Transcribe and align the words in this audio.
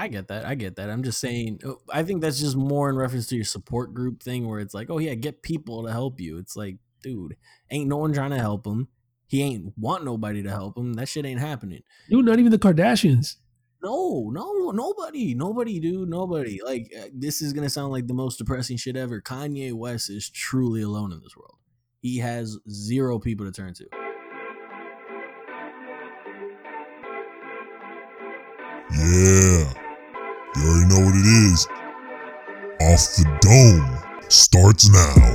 I 0.00 0.06
get 0.06 0.28
that. 0.28 0.46
I 0.46 0.54
get 0.54 0.76
that. 0.76 0.90
I'm 0.90 1.02
just 1.02 1.18
saying. 1.18 1.60
uh, 1.66 1.72
I 1.92 2.04
think 2.04 2.22
that's 2.22 2.38
just 2.38 2.56
more 2.56 2.88
in 2.88 2.96
reference 2.96 3.26
to 3.26 3.34
your 3.36 3.44
support 3.44 3.92
group 3.92 4.22
thing, 4.22 4.46
where 4.46 4.60
it's 4.60 4.72
like, 4.72 4.90
oh 4.90 4.98
yeah, 4.98 5.14
get 5.14 5.42
people 5.42 5.84
to 5.84 5.90
help 5.90 6.20
you. 6.20 6.38
It's 6.38 6.54
like, 6.54 6.76
dude, 7.02 7.36
ain't 7.68 7.88
no 7.88 7.96
one 7.96 8.12
trying 8.12 8.30
to 8.30 8.38
help 8.38 8.64
him. 8.64 8.86
He 9.26 9.42
ain't 9.42 9.76
want 9.76 10.04
nobody 10.04 10.40
to 10.44 10.50
help 10.50 10.78
him. 10.78 10.94
That 10.94 11.08
shit 11.08 11.26
ain't 11.26 11.40
happening. 11.40 11.82
Dude, 12.08 12.24
not 12.24 12.38
even 12.38 12.52
the 12.52 12.58
Kardashians. 12.58 13.36
No, 13.82 14.30
no, 14.32 14.70
nobody, 14.70 15.34
nobody, 15.34 15.80
dude, 15.80 16.08
nobody. 16.08 16.60
Like 16.64 16.92
uh, 16.96 17.08
this 17.12 17.42
is 17.42 17.52
gonna 17.52 17.68
sound 17.68 17.92
like 17.92 18.06
the 18.06 18.14
most 18.14 18.36
depressing 18.36 18.76
shit 18.76 18.96
ever. 18.96 19.20
Kanye 19.20 19.72
West 19.72 20.10
is 20.10 20.30
truly 20.30 20.82
alone 20.82 21.12
in 21.12 21.20
this 21.22 21.36
world. 21.36 21.58
He 22.00 22.18
has 22.18 22.56
zero 22.70 23.18
people 23.18 23.46
to 23.46 23.52
turn 23.52 23.74
to. 23.74 23.86
Yeah. 28.96 29.87
You 30.88 30.94
already 30.94 31.00
know 31.00 31.06
what 31.06 31.14
it 31.16 31.26
is. 31.26 31.66
Off 32.80 33.16
the 33.16 33.24
Dome 33.40 34.28
starts 34.28 34.88
now. 34.90 35.34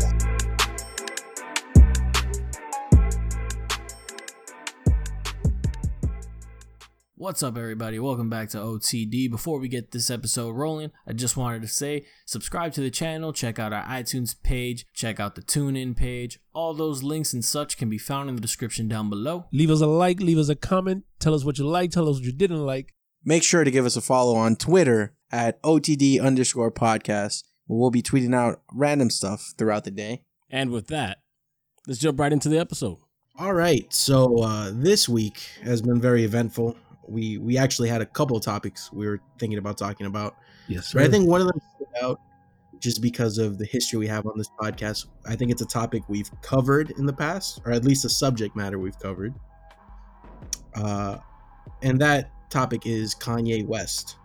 What's 7.15 7.43
up, 7.43 7.57
everybody? 7.57 7.99
Welcome 7.99 8.29
back 8.29 8.49
to 8.49 8.57
OTD. 8.57 9.29
Before 9.29 9.59
we 9.59 9.67
get 9.67 9.91
this 9.91 10.09
episode 10.09 10.51
rolling, 10.51 10.91
I 11.07 11.13
just 11.13 11.37
wanted 11.37 11.61
to 11.61 11.67
say 11.67 12.05
subscribe 12.25 12.73
to 12.73 12.81
the 12.81 12.91
channel, 12.91 13.31
check 13.31 13.59
out 13.59 13.73
our 13.73 13.85
iTunes 13.85 14.35
page, 14.43 14.85
check 14.93 15.19
out 15.19 15.35
the 15.35 15.41
TuneIn 15.41 15.95
page. 15.95 16.39
All 16.53 16.73
those 16.73 17.03
links 17.03 17.33
and 17.33 17.45
such 17.45 17.77
can 17.77 17.89
be 17.89 17.97
found 17.97 18.29
in 18.29 18.35
the 18.35 18.41
description 18.41 18.87
down 18.87 19.09
below. 19.09 19.45
Leave 19.51 19.71
us 19.71 19.81
a 19.81 19.87
like, 19.87 20.19
leave 20.19 20.37
us 20.37 20.49
a 20.49 20.55
comment, 20.55 21.05
tell 21.19 21.33
us 21.33 21.45
what 21.45 21.57
you 21.57 21.65
like, 21.65 21.91
tell 21.91 22.09
us 22.09 22.15
what 22.17 22.25
you 22.25 22.33
didn't 22.33 22.65
like. 22.65 22.93
Make 23.25 23.43
sure 23.43 23.63
to 23.63 23.71
give 23.71 23.85
us 23.85 23.95
a 23.95 24.01
follow 24.01 24.35
on 24.35 24.57
Twitter 24.57 25.13
at 25.33 25.59
OTD 25.63 26.21
underscore 26.21 26.71
podcast, 26.71 27.43
where 27.65 27.79
we'll 27.79 27.89
be 27.89 28.03
tweeting 28.03 28.35
out 28.35 28.61
random 28.71 29.09
stuff 29.09 29.53
throughout 29.57 29.83
the 29.83 29.91
day. 29.91 30.21
And 30.49 30.69
with 30.69 30.87
that, 30.87 31.17
let's 31.87 31.99
jump 31.99 32.19
right 32.19 32.31
into 32.31 32.47
the 32.47 32.59
episode. 32.59 32.99
All 33.39 33.53
right, 33.53 33.91
so 33.91 34.43
uh, 34.43 34.71
this 34.71 35.09
week 35.09 35.39
has 35.63 35.81
been 35.81 35.99
very 35.99 36.23
eventful. 36.23 36.77
We 37.09 37.39
we 37.39 37.57
actually 37.57 37.89
had 37.89 37.99
a 37.99 38.05
couple 38.05 38.37
of 38.37 38.43
topics 38.43 38.93
we 38.93 39.07
were 39.07 39.19
thinking 39.39 39.57
about 39.57 39.77
talking 39.77 40.05
about, 40.05 40.35
Yes, 40.67 40.93
but 40.93 41.01
I 41.01 41.09
think 41.09 41.27
one 41.27 41.41
of 41.41 41.47
them 41.47 41.59
stood 41.75 42.03
out 42.05 42.21
just 42.79 43.01
because 43.01 43.39
of 43.39 43.57
the 43.57 43.65
history 43.65 43.97
we 43.97 44.07
have 44.07 44.27
on 44.27 44.37
this 44.37 44.49
podcast. 44.59 45.07
I 45.25 45.35
think 45.35 45.49
it's 45.49 45.63
a 45.63 45.65
topic 45.65 46.03
we've 46.07 46.29
covered 46.41 46.91
in 46.91 47.07
the 47.07 47.13
past, 47.13 47.59
or 47.65 47.71
at 47.71 47.83
least 47.83 48.05
a 48.05 48.09
subject 48.09 48.55
matter 48.55 48.77
we've 48.77 48.99
covered. 48.99 49.33
Uh, 50.75 51.17
and 51.81 51.99
that 51.99 52.29
topic 52.51 52.85
is 52.85 53.15
Kanye 53.15 53.65
West. 53.65 54.17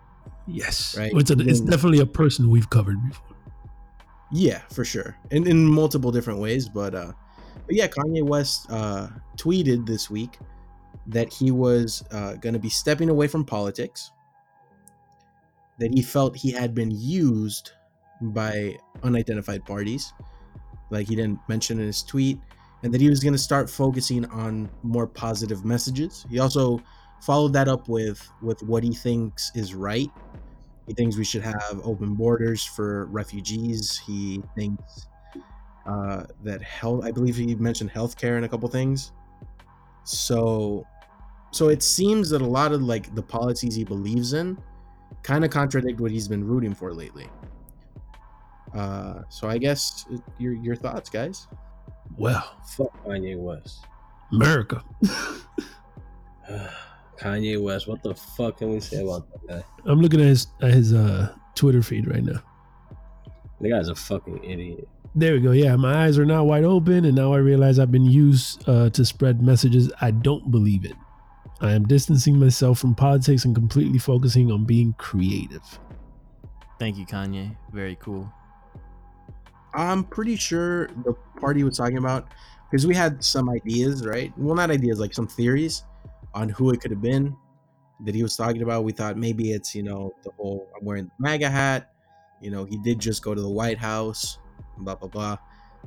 Yes, 0.49 0.97
Right. 0.97 1.13
It's, 1.15 1.31
a, 1.31 1.39
it's 1.39 1.61
definitely 1.61 2.01
a 2.01 2.07
person 2.07 2.51
we've 2.51 2.71
covered 2.71 2.97
before. 3.09 3.37
Yeah, 4.31 4.61
for 4.71 4.85
sure. 4.85 5.17
In 5.31 5.47
in 5.47 5.65
multiple 5.65 6.13
different 6.13 6.41
ways, 6.41 6.69
but 6.69 6.95
uh 6.95 7.13
but 7.67 7.75
yeah, 7.75 7.87
Kanye 7.89 8.23
West 8.23 8.71
uh 8.71 9.09
tweeted 9.37 9.87
this 9.87 10.11
week 10.11 10.39
that 11.07 11.33
he 11.33 11.51
was 11.51 12.05
uh 12.11 12.35
going 12.35 12.53
to 12.53 12.59
be 12.59 12.69
stepping 12.69 13.09
away 13.09 13.27
from 13.27 13.45
politics. 13.45 14.11
That 15.79 15.95
he 15.95 16.03
felt 16.03 16.37
he 16.37 16.51
had 16.51 16.75
been 16.75 16.91
used 16.91 17.73
by 18.21 18.79
unidentified 19.03 19.65
parties. 19.65 20.13
Like 20.91 21.09
he 21.09 21.17
didn't 21.17 21.39
mention 21.49 21.79
in 21.79 21.87
his 21.87 22.03
tweet 22.03 22.39
and 22.83 22.93
that 22.93 23.01
he 23.01 23.09
was 23.09 23.21
going 23.21 23.33
to 23.33 23.39
start 23.39 23.69
focusing 23.69 24.25
on 24.27 24.69
more 24.83 25.07
positive 25.07 25.65
messages. 25.65 26.27
He 26.31 26.39
also 26.39 26.81
followed 27.21 27.53
that 27.53 27.69
up 27.69 27.89
with 27.89 28.29
with 28.43 28.63
what 28.63 28.83
he 28.83 28.93
thinks 28.95 29.51
is 29.55 29.75
right 29.75 30.11
he 30.89 30.95
thinks 30.95 31.17
we 31.19 31.25
should 31.25 31.43
have 31.43 31.81
open 31.85 32.15
borders 32.15 32.65
for 32.65 33.05
refugees. 33.07 33.99
He 33.99 34.43
thinks 34.55 35.07
uh, 35.87 36.25
that 36.43 36.63
health. 36.63 37.05
I 37.05 37.13
believe 37.13 37.37
he 37.37 37.55
mentioned 37.55 37.93
healthcare 37.93 38.37
and 38.37 38.47
a 38.47 38.49
couple 38.49 38.71
things. 38.71 39.13
So, 40.05 40.87
so 41.51 41.69
it 41.69 41.83
seems 41.83 42.31
that 42.31 42.41
a 42.41 42.47
lot 42.47 42.73
of 42.73 42.83
like 42.83 43.15
the 43.15 43.23
policies 43.23 43.75
he 43.75 43.85
believes 43.85 44.33
in 44.33 44.57
kind 45.23 45.45
of 45.45 45.51
contradict 45.51 46.01
what 46.01 46.11
he's 46.11 46.27
been 46.27 46.43
rooting 46.43 46.75
for 46.75 46.95
lately. 46.95 47.29
Uh, 48.75 49.21
so 49.29 49.47
I 49.47 49.59
guess 49.59 50.07
uh, 50.11 50.17
your 50.39 50.55
your 50.55 50.75
thoughts, 50.75 51.11
guys. 51.11 51.49
Well, 52.17 52.57
Fuck 52.67 53.05
Kanye 53.05 53.37
West. 53.37 53.85
America. 54.33 54.83
Kanye 57.19 57.61
West, 57.61 57.89
what 57.89 58.03
the 58.03 58.15
fuck 58.15 58.59
can 58.59 58.71
we 58.71 58.81
say 58.81 59.03
about 59.03 59.29
that 59.31 59.47
guy? 59.49 59.65
I'm 59.85 60.01
looking 60.01 60.21
at 60.21 60.27
his 60.27 60.47
at 60.63 60.71
his 60.71 60.93
uh, 60.93 61.35
Twitter 61.55 61.83
feed 61.83 62.09
right 62.09 62.23
now. 62.23 62.41
The 63.61 63.71
guy's 63.71 63.89
a 63.89 63.95
fucking 63.95 64.45
idiot. 64.45 64.89
There 65.15 65.35
we 65.35 65.41
go. 65.41 65.51
Yeah, 65.51 65.75
my 65.77 66.05
eyes 66.05 66.19
are 66.19 66.25
now 66.25 66.45
wide 66.45 66.65
open, 66.65 67.05
and 67.05 67.17
now 67.17 67.33
I 67.33 67.39
realize 67.39 67.79
I've 67.79 67.91
been 67.91 68.05
used 68.05 68.69
uh, 68.69 68.91
to 68.91 69.05
spread 69.05 69.43
messages 69.43 69.91
I 70.01 70.13
don't 70.13 70.51
believe 70.51 70.85
in. 70.85 70.95
I 71.61 71.73
am 71.73 71.89
distancing 71.89 72.39
myself 72.39 72.79
from 72.79 72.95
politics 72.95 73.45
and 73.45 73.55
completely 73.55 73.99
focusing 73.99 74.53
on 74.53 74.65
being 74.65 74.95
creative. 74.97 75.81
Thank 76.79 76.99
you, 76.99 77.07
Kanye. 77.07 77.57
Very 77.73 77.97
cool. 77.97 78.33
I'm 79.75 80.05
pretty 80.05 80.37
sure 80.37 80.87
the 81.05 81.15
party 81.41 81.65
was 81.65 81.77
talking 81.77 81.99
about 81.99 82.29
because 82.71 82.87
we 82.87 82.95
had 82.95 83.25
some 83.25 83.49
ideas, 83.49 84.07
right? 84.07 84.33
Well, 84.39 84.55
not 84.55 84.71
ideas, 84.71 85.01
like 85.01 85.15
some 85.15 85.27
theories 85.27 85.83
on 86.35 86.49
who 86.49 86.71
it 86.71 86.81
could 86.81 86.91
have 86.91 87.03
been 87.03 87.37
that 88.05 88.15
he 88.15 88.23
was 88.23 88.37
talking 88.37 88.63
about. 88.63 88.85
We 88.85 88.93
thought 88.93 89.17
maybe 89.17 89.53
it's, 89.53 89.75
you 89.75 89.83
know, 89.83 90.13
the 90.23 90.31
whole 90.37 90.69
I'm 90.79 90.85
wearing 90.85 91.07
the 91.07 91.11
MAGA 91.19 91.51
hat. 91.51 91.93
You 92.41 92.51
know, 92.51 92.65
he 92.65 92.79
did 92.79 92.99
just 92.99 93.23
go 93.23 93.35
to 93.35 93.41
the 93.41 93.49
White 93.49 93.79
House, 93.79 94.39
blah, 94.79 94.95
blah, 94.95 95.09
blah. 95.09 95.37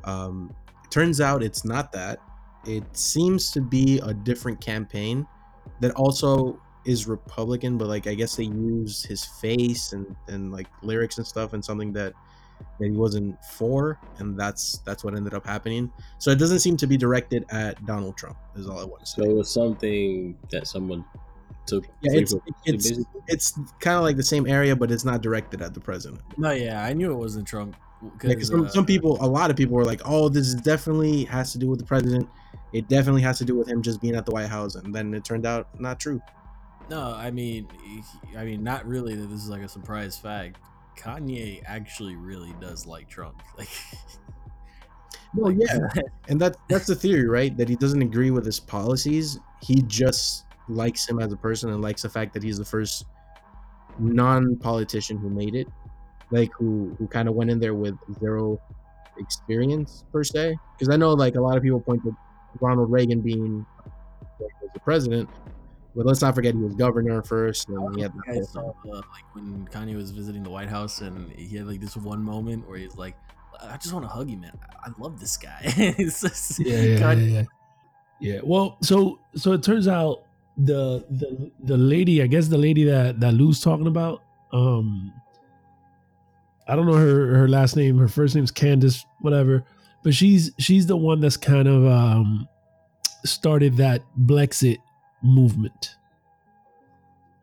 Um, 0.03 0.53
turns 0.89 1.21
out 1.21 1.43
it's 1.43 1.63
not 1.63 1.91
that. 1.93 2.19
It 2.65 2.83
seems 2.95 3.51
to 3.51 3.61
be 3.61 3.99
a 3.99 4.13
different 4.13 4.59
campaign 4.59 5.25
that 5.79 5.91
also 5.95 6.61
is 6.85 7.07
Republican, 7.07 7.77
but 7.77 7.87
like 7.87 8.07
I 8.07 8.13
guess 8.13 8.35
they 8.35 8.43
used 8.43 9.05
his 9.05 9.23
face 9.23 9.93
and, 9.93 10.15
and 10.27 10.51
like 10.51 10.67
lyrics 10.81 11.17
and 11.17 11.25
stuff 11.25 11.53
and 11.53 11.63
something 11.63 11.93
that 11.93 12.13
that 12.79 12.85
he 12.85 12.91
wasn't 12.91 13.37
for, 13.45 13.99
and 14.19 14.39
that's 14.39 14.79
that's 14.85 15.03
what 15.03 15.15
ended 15.15 15.33
up 15.33 15.45
happening. 15.45 15.91
So 16.19 16.31
it 16.31 16.39
doesn't 16.39 16.59
seem 16.59 16.77
to 16.77 16.87
be 16.87 16.97
directed 16.97 17.45
at 17.49 17.83
Donald 17.85 18.17
Trump. 18.17 18.37
Is 18.55 18.67
all 18.67 18.79
I 18.79 18.83
want 18.83 19.05
to 19.05 19.11
So 19.11 19.23
say. 19.23 19.29
it 19.29 19.33
was 19.35 19.51
something 19.53 20.37
that 20.51 20.67
someone 20.67 21.05
took. 21.65 21.85
Yeah, 22.01 22.13
it's 22.19 22.31
frequently, 22.33 22.73
it's 22.73 22.91
it's 23.27 23.51
kind 23.79 23.97
of 23.97 24.03
like 24.03 24.17
the 24.17 24.23
same 24.23 24.47
area, 24.47 24.75
but 24.75 24.91
it's 24.91 25.05
not 25.05 25.21
directed 25.21 25.61
at 25.61 25.73
the 25.73 25.79
president. 25.79 26.21
No, 26.37 26.51
yeah, 26.51 26.83
I 26.83 26.93
knew 26.93 27.11
it 27.11 27.17
wasn't 27.17 27.47
Trump. 27.47 27.75
Yeah, 28.23 28.33
'cause 28.33 28.47
some, 28.47 28.65
uh, 28.65 28.69
some 28.69 28.85
people, 28.85 29.17
a 29.21 29.27
lot 29.27 29.51
of 29.51 29.55
people 29.55 29.75
were 29.75 29.85
like, 29.85 30.01
"Oh, 30.05 30.27
this 30.27 30.55
definitely 30.55 31.23
has 31.25 31.51
to 31.51 31.59
do 31.59 31.67
with 31.67 31.77
the 31.77 31.85
president. 31.85 32.27
It 32.73 32.87
definitely 32.87 33.21
has 33.21 33.37
to 33.37 33.45
do 33.45 33.55
with 33.55 33.67
him 33.67 33.83
just 33.83 34.01
being 34.01 34.15
at 34.15 34.25
the 34.25 34.31
White 34.31 34.49
House." 34.49 34.73
And 34.73 34.93
then 34.95 35.13
it 35.13 35.23
turned 35.23 35.45
out 35.45 35.67
not 35.79 35.99
true. 35.99 36.19
No, 36.89 37.13
I 37.13 37.29
mean, 37.29 37.67
I 38.35 38.43
mean, 38.43 38.63
not 38.63 38.87
really. 38.87 39.15
That 39.15 39.29
this 39.29 39.43
is 39.43 39.49
like 39.49 39.61
a 39.61 39.67
surprise 39.69 40.17
fact. 40.17 40.57
Kanye 40.97 41.61
actually 41.65 42.15
really 42.15 42.53
does 42.59 42.85
like 42.85 43.09
Trump. 43.09 43.41
Like, 43.57 43.69
Well, 45.33 45.53
like, 45.53 45.65
yeah, 45.65 46.01
and 46.27 46.39
that's 46.41 46.57
that's 46.67 46.87
the 46.87 46.95
theory, 46.95 47.27
right? 47.27 47.55
That 47.55 47.69
he 47.69 47.75
doesn't 47.75 48.01
agree 48.01 48.31
with 48.31 48.45
his 48.45 48.59
policies. 48.59 49.39
He 49.61 49.81
just 49.83 50.45
likes 50.67 51.07
him 51.07 51.19
as 51.19 51.31
a 51.31 51.37
person 51.37 51.69
and 51.69 51.81
likes 51.81 52.01
the 52.01 52.09
fact 52.09 52.33
that 52.33 52.43
he's 52.43 52.57
the 52.57 52.65
first 52.65 53.05
non-politician 53.99 55.17
who 55.17 55.29
made 55.29 55.55
it, 55.55 55.67
like 56.31 56.51
who 56.57 56.95
who 56.97 57.07
kind 57.07 57.29
of 57.29 57.35
went 57.35 57.49
in 57.49 57.59
there 57.59 57.75
with 57.75 57.95
zero 58.19 58.59
experience 59.17 60.03
per 60.11 60.23
se. 60.23 60.57
Because 60.77 60.93
I 60.93 60.97
know 60.97 61.13
like 61.13 61.35
a 61.35 61.41
lot 61.41 61.55
of 61.55 61.63
people 61.63 61.79
point 61.79 62.03
to 62.03 62.15
Ronald 62.59 62.91
Reagan 62.91 63.21
being 63.21 63.65
the 64.73 64.79
president, 64.79 65.29
but 65.95 66.05
let's 66.05 66.21
not 66.21 66.35
forget 66.35 66.55
he 66.55 66.61
was 66.61 66.75
governor 66.75 67.21
first, 67.21 67.69
and 67.69 67.95
he 67.95 68.01
had 68.01 68.13
I 68.27 68.41
saw 68.41 68.69
uh, 68.69 68.95
like 68.95 69.33
when 69.33 69.67
Kanye 69.71 69.95
was 69.95 70.11
visiting 70.11 70.43
the 70.43 70.49
White 70.49 70.69
House, 70.69 71.01
and 71.01 71.31
he 71.33 71.57
had 71.57 71.67
like 71.67 71.81
this 71.81 71.97
one 71.97 72.21
moment 72.23 72.67
where 72.67 72.77
he's 72.77 72.95
like, 72.95 73.15
"I 73.61 73.77
just 73.77 73.93
want 73.93 74.05
to 74.05 74.09
hug 74.09 74.29
you, 74.29 74.37
man. 74.37 74.57
I 74.83 74.87
I 74.89 74.91
love 74.97 75.19
this 75.19 75.37
guy." 75.37 75.61
Just- 75.97 76.59
yeah, 76.59 76.81
yeah, 76.81 77.11
yeah, 77.11 77.13
yeah. 77.13 77.43
Yeah. 78.19 78.39
Well, 78.43 78.77
so 78.81 79.19
so 79.35 79.53
it 79.53 79.63
turns 79.63 79.87
out 79.87 80.23
the 80.57 81.05
the 81.09 81.51
the 81.63 81.77
lady, 81.77 82.21
I 82.21 82.27
guess 82.27 82.47
the 82.47 82.57
lady 82.57 82.83
that 82.85 83.19
that 83.19 83.33
Lou's 83.33 83.59
talking 83.59 83.87
about, 83.87 84.21
um, 84.53 85.11
I 86.67 86.75
don't 86.75 86.85
know 86.85 86.93
her 86.93 87.35
her 87.35 87.47
last 87.47 87.75
name. 87.75 87.97
Her 87.97 88.07
first 88.07 88.35
name's 88.35 88.51
Candace, 88.51 89.05
whatever. 89.19 89.65
But 90.03 90.13
she's 90.13 90.51
she's 90.59 90.85
the 90.87 90.97
one 90.97 91.19
that's 91.19 91.37
kind 91.37 91.67
of 91.67 91.85
um 91.85 92.47
started 93.25 93.77
that 93.77 94.01
Blexit 94.19 94.77
movement. 95.23 95.95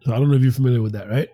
So 0.05 0.15
I 0.15 0.19
don't 0.19 0.29
know 0.31 0.37
if 0.37 0.43
you're 0.43 0.53
familiar 0.53 0.81
with 0.83 0.93
that, 0.93 1.09
right? 1.09 1.29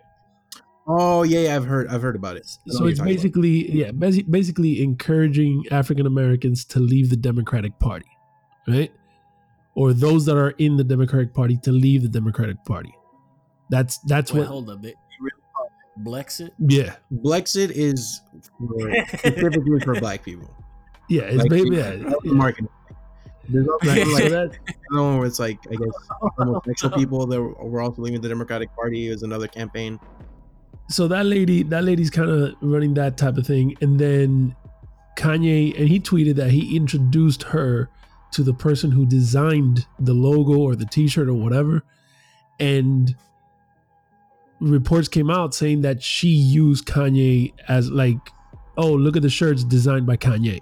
Oh 0.87 1.23
yeah, 1.23 1.39
yeah, 1.39 1.55
I've 1.55 1.65
heard 1.65 1.87
I've 1.87 2.01
heard 2.01 2.15
about 2.15 2.37
it. 2.37 2.45
So 2.45 2.57
it's 2.67 2.79
you're 2.79 2.89
about. 2.93 3.05
basically 3.05 3.71
yeah, 3.71 3.89
basi- 3.91 4.29
basically 4.29 4.83
encouraging 4.83 5.63
African 5.71 6.05
Americans 6.05 6.63
to 6.65 6.79
leave 6.79 7.09
the 7.09 7.15
Democratic 7.17 7.77
Party, 7.79 8.05
right? 8.67 8.91
Or 9.73 9.93
those 9.93 10.25
that 10.27 10.37
are 10.37 10.51
in 10.51 10.77
the 10.77 10.83
Democratic 10.83 11.33
Party 11.33 11.57
to 11.63 11.71
leave 11.71 12.01
the 12.03 12.07
Democratic 12.09 12.63
Party. 12.65 12.93
That's 13.69 13.97
that's 13.99 14.31
Wait, 14.31 14.41
what 14.41 14.47
hold 14.47 14.69
up. 14.69 14.81
They, 14.81 14.89
they 14.89 14.95
really 15.19 15.41
thought 15.53 16.05
Blexit. 16.05 16.51
Yeah, 16.59 16.95
Blexit 17.11 17.71
is 17.71 18.21
for, 18.59 19.05
specifically 19.17 19.79
for 19.79 19.99
black 19.99 20.23
people. 20.23 20.53
yeah, 21.09 21.23
it's 21.23 21.37
Like, 21.37 21.49
baby. 21.49 21.75
that's 21.77 21.99
Yeah, 21.99 22.09
the 22.23 22.33
marketing. 22.33 22.69
There's 23.49 23.67
also 23.67 23.87
like 23.87 24.29
that 24.29 24.57
another 24.89 25.07
one 25.07 25.17
where 25.17 25.27
it's 25.27 25.39
like 25.39 25.59
I 25.71 25.75
guess 25.75 25.93
homosexual 26.37 26.97
people 26.97 27.25
that 27.27 27.41
were 27.41 27.81
also 27.81 28.01
leaving 28.01 28.21
the 28.21 28.29
Democratic 28.29 28.73
Party 28.75 29.07
is 29.07 29.23
another 29.23 29.47
campaign. 29.47 29.99
so 30.89 31.07
that 31.07 31.25
lady 31.25 31.63
that 31.63 31.83
lady's 31.83 32.09
kind 32.09 32.29
of 32.29 32.53
running 32.61 32.93
that 32.95 33.17
type 33.17 33.37
of 33.37 33.45
thing 33.47 33.75
and 33.81 33.99
then 33.99 34.55
kanye 35.17 35.77
and 35.79 35.87
he 35.89 35.99
tweeted 35.99 36.35
that 36.35 36.51
he 36.51 36.75
introduced 36.75 37.43
her 37.43 37.89
to 38.31 38.43
the 38.43 38.53
person 38.53 38.91
who 38.91 39.05
designed 39.05 39.87
the 39.99 40.13
logo 40.13 40.57
or 40.59 40.75
the 40.75 40.85
t-shirt 40.85 41.27
or 41.27 41.33
whatever 41.33 41.81
and 42.59 43.15
reports 44.59 45.07
came 45.07 45.29
out 45.31 45.55
saying 45.55 45.81
that 45.81 46.03
she 46.03 46.27
used 46.27 46.85
kanye 46.85 47.51
as 47.67 47.89
like 47.89 48.19
oh 48.77 48.91
look 48.93 49.15
at 49.15 49.21
the 49.21 49.29
shirts 49.29 49.63
designed 49.63 50.05
by 50.05 50.17
kanye 50.17 50.59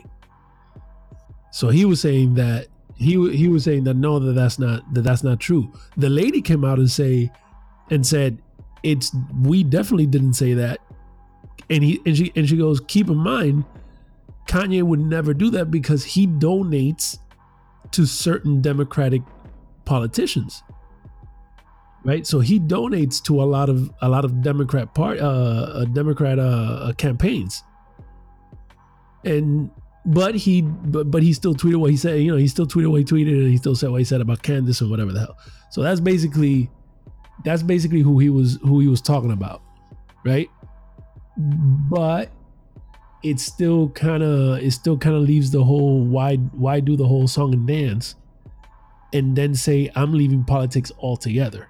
so 1.51 1.69
he 1.69 1.83
was 1.83 1.99
saying 1.99 2.35
that 2.35 2.67
he 3.03 3.35
he 3.35 3.47
was 3.47 3.63
saying 3.63 3.83
that 3.85 3.95
no 3.95 4.19
that 4.19 4.33
that's 4.33 4.59
not 4.59 4.93
that 4.93 5.01
that's 5.01 5.23
not 5.23 5.39
true. 5.39 5.71
The 5.97 6.09
lady 6.09 6.41
came 6.41 6.63
out 6.63 6.79
and 6.79 6.89
say 6.89 7.31
and 7.89 8.05
said 8.05 8.41
it's 8.83 9.15
we 9.41 9.63
definitely 9.63 10.07
didn't 10.07 10.33
say 10.33 10.53
that. 10.53 10.79
And 11.69 11.83
he 11.83 12.01
and 12.05 12.15
she 12.15 12.31
and 12.35 12.47
she 12.47 12.57
goes 12.57 12.79
keep 12.81 13.09
in 13.09 13.17
mind 13.17 13.65
kanye 14.47 14.83
would 14.83 14.99
never 14.99 15.33
do 15.33 15.49
that 15.51 15.71
because 15.71 16.03
he 16.03 16.27
donates 16.27 17.17
to 17.91 18.05
certain 18.05 18.61
democratic 18.61 19.21
politicians. 19.85 20.63
Right? 22.03 22.27
So 22.27 22.41
he 22.41 22.59
donates 22.59 23.23
to 23.23 23.41
a 23.41 23.45
lot 23.45 23.69
of 23.69 23.89
a 24.01 24.09
lot 24.09 24.25
of 24.25 24.41
democrat 24.41 24.93
part 24.93 25.19
uh, 25.19 25.23
uh 25.23 25.85
democrat 25.85 26.37
uh, 26.37 26.41
uh 26.89 26.93
campaigns. 26.93 27.63
And 29.23 29.71
but 30.05 30.35
he 30.35 30.61
but, 30.61 31.09
but 31.09 31.23
he 31.23 31.33
still 31.33 31.55
tweeted 31.55 31.77
what 31.77 31.91
he 31.91 31.97
said 31.97 32.19
you 32.19 32.31
know 32.31 32.37
he 32.37 32.47
still 32.47 32.67
tweeted 32.67 32.91
what 32.91 32.97
he 32.97 33.05
tweeted 33.05 33.39
and 33.41 33.49
he 33.49 33.57
still 33.57 33.75
said 33.75 33.89
what 33.89 33.99
he 33.99 34.05
said 34.05 34.21
about 34.21 34.43
candace 34.43 34.81
or 34.81 34.89
whatever 34.89 35.11
the 35.11 35.19
hell. 35.19 35.37
So 35.71 35.81
that's 35.81 35.99
basically 35.99 36.69
that's 37.45 37.63
basically 37.63 38.01
who 38.01 38.19
he 38.19 38.29
was 38.29 38.59
who 38.61 38.79
he 38.79 38.87
was 38.87 39.01
talking 39.01 39.31
about 39.31 39.61
right? 40.23 40.49
But 41.37 42.31
it 43.23 43.39
still 43.39 43.89
kind 43.89 44.23
of 44.23 44.59
it 44.59 44.71
still 44.71 44.97
kind 44.97 45.15
of 45.15 45.23
leaves 45.23 45.51
the 45.51 45.63
whole 45.63 46.03
why 46.03 46.35
why 46.35 46.79
do 46.79 46.95
the 46.95 47.07
whole 47.07 47.27
song 47.27 47.53
and 47.53 47.65
dance 47.65 48.15
and 49.13 49.35
then 49.35 49.55
say 49.55 49.89
i'm 49.95 50.13
leaving 50.13 50.43
politics 50.43 50.91
altogether. 50.99 51.69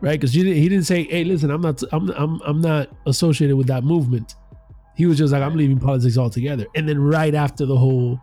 Right? 0.00 0.12
Because 0.12 0.32
he 0.32 0.44
didn't 0.44 0.84
say 0.84 1.04
hey 1.04 1.24
listen 1.24 1.50
i'm 1.50 1.60
not 1.60 1.82
I'm, 1.92 2.08
I'm 2.10 2.40
i'm 2.42 2.60
not 2.60 2.88
associated 3.06 3.56
with 3.56 3.66
that 3.66 3.84
movement 3.84 4.36
he 4.98 5.06
was 5.06 5.16
just 5.16 5.32
like 5.32 5.42
i'm 5.42 5.56
leaving 5.56 5.78
politics 5.78 6.18
altogether 6.18 6.66
and 6.74 6.86
then 6.88 6.98
right 7.00 7.34
after 7.34 7.64
the 7.64 7.76
whole 7.76 8.20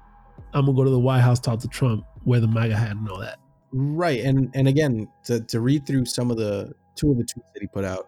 i'm 0.54 0.66
gonna 0.66 0.75
go 0.77 0.83
to 0.83 0.89
the 0.92 1.00
white 1.00 1.22
house 1.22 1.39
talk 1.39 1.60
to 1.60 1.68
trump 1.69 2.06
wear 2.25 2.39
the 2.39 2.48
maga 2.48 2.75
hat 2.77 2.92
and 2.92 3.10
all 3.10 3.19
that 3.19 3.39
Right, 3.77 4.24
and 4.24 4.50
and 4.54 4.69
again 4.69 5.06
to, 5.25 5.42
to 5.42 5.60
read 5.60 5.86
through 5.86 6.06
some 6.06 6.31
of 6.31 6.38
the 6.38 6.74
two 6.95 7.12
of 7.12 7.18
the 7.18 7.24
tweets 7.25 7.44
that 7.54 7.60
he 7.62 7.68
put 7.68 7.83
out. 7.83 8.07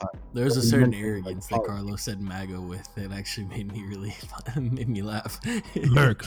Uh, 0.00 0.06
There's 0.32 0.56
a 0.56 0.62
certain 0.62 0.88
mentioned, 0.90 1.02
like, 1.02 1.10
arrogance 1.34 1.46
that. 1.48 1.64
Carlos 1.66 2.02
said 2.02 2.18
MAGA 2.22 2.58
with 2.58 2.88
that 2.94 3.12
actually 3.12 3.46
made 3.48 3.70
me 3.72 3.82
really 3.84 4.14
made 4.56 4.88
me 4.88 5.02
laugh. 5.02 5.38
merc 5.90 6.24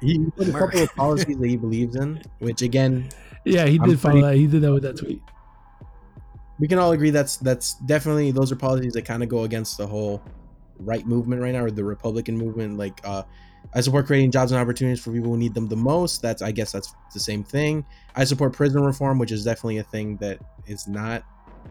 He 0.00 0.12
he 0.14 0.30
put 0.34 0.48
a 0.48 0.52
Merc. 0.52 0.70
couple 0.70 0.82
of 0.84 0.94
policies 0.94 1.36
that 1.36 1.46
he 1.46 1.58
believes 1.58 1.94
in, 1.96 2.22
which 2.38 2.62
again 2.62 3.10
yeah 3.44 3.66
he 3.66 3.78
I'm 3.78 3.86
did 3.90 4.00
follow 4.00 4.12
pretty- 4.22 4.26
that 4.28 4.36
he 4.36 4.46
did 4.46 4.62
that 4.62 4.72
with 4.72 4.82
that 4.84 4.96
tweet 4.96 5.20
we 6.58 6.66
can 6.68 6.78
all 6.78 6.92
agree 6.92 7.10
that's 7.10 7.36
that's 7.38 7.74
definitely 7.84 8.30
those 8.30 8.50
are 8.50 8.56
policies 8.56 8.94
that 8.94 9.04
kind 9.04 9.22
of 9.22 9.28
go 9.28 9.44
against 9.44 9.76
the 9.76 9.86
whole 9.86 10.22
right 10.80 11.06
movement 11.06 11.40
right 11.42 11.52
now 11.52 11.64
or 11.64 11.70
the 11.70 11.84
republican 11.84 12.36
movement 12.36 12.76
like 12.76 13.00
uh 13.04 13.22
i 13.74 13.80
support 13.80 14.06
creating 14.06 14.30
jobs 14.30 14.52
and 14.52 14.60
opportunities 14.60 15.02
for 15.02 15.12
people 15.12 15.30
who 15.30 15.36
need 15.36 15.54
them 15.54 15.68
the 15.68 15.76
most. 15.76 16.22
That's 16.22 16.42
i 16.42 16.52
guess 16.52 16.72
that's 16.72 16.94
the 17.12 17.20
same 17.20 17.44
thing. 17.44 17.86
I 18.14 18.24
support 18.24 18.52
prison 18.54 18.82
reform 18.82 19.18
which 19.18 19.32
is 19.32 19.44
definitely 19.44 19.78
a 19.78 19.84
thing 19.84 20.16
that 20.18 20.40
is 20.66 20.86
not 20.88 21.24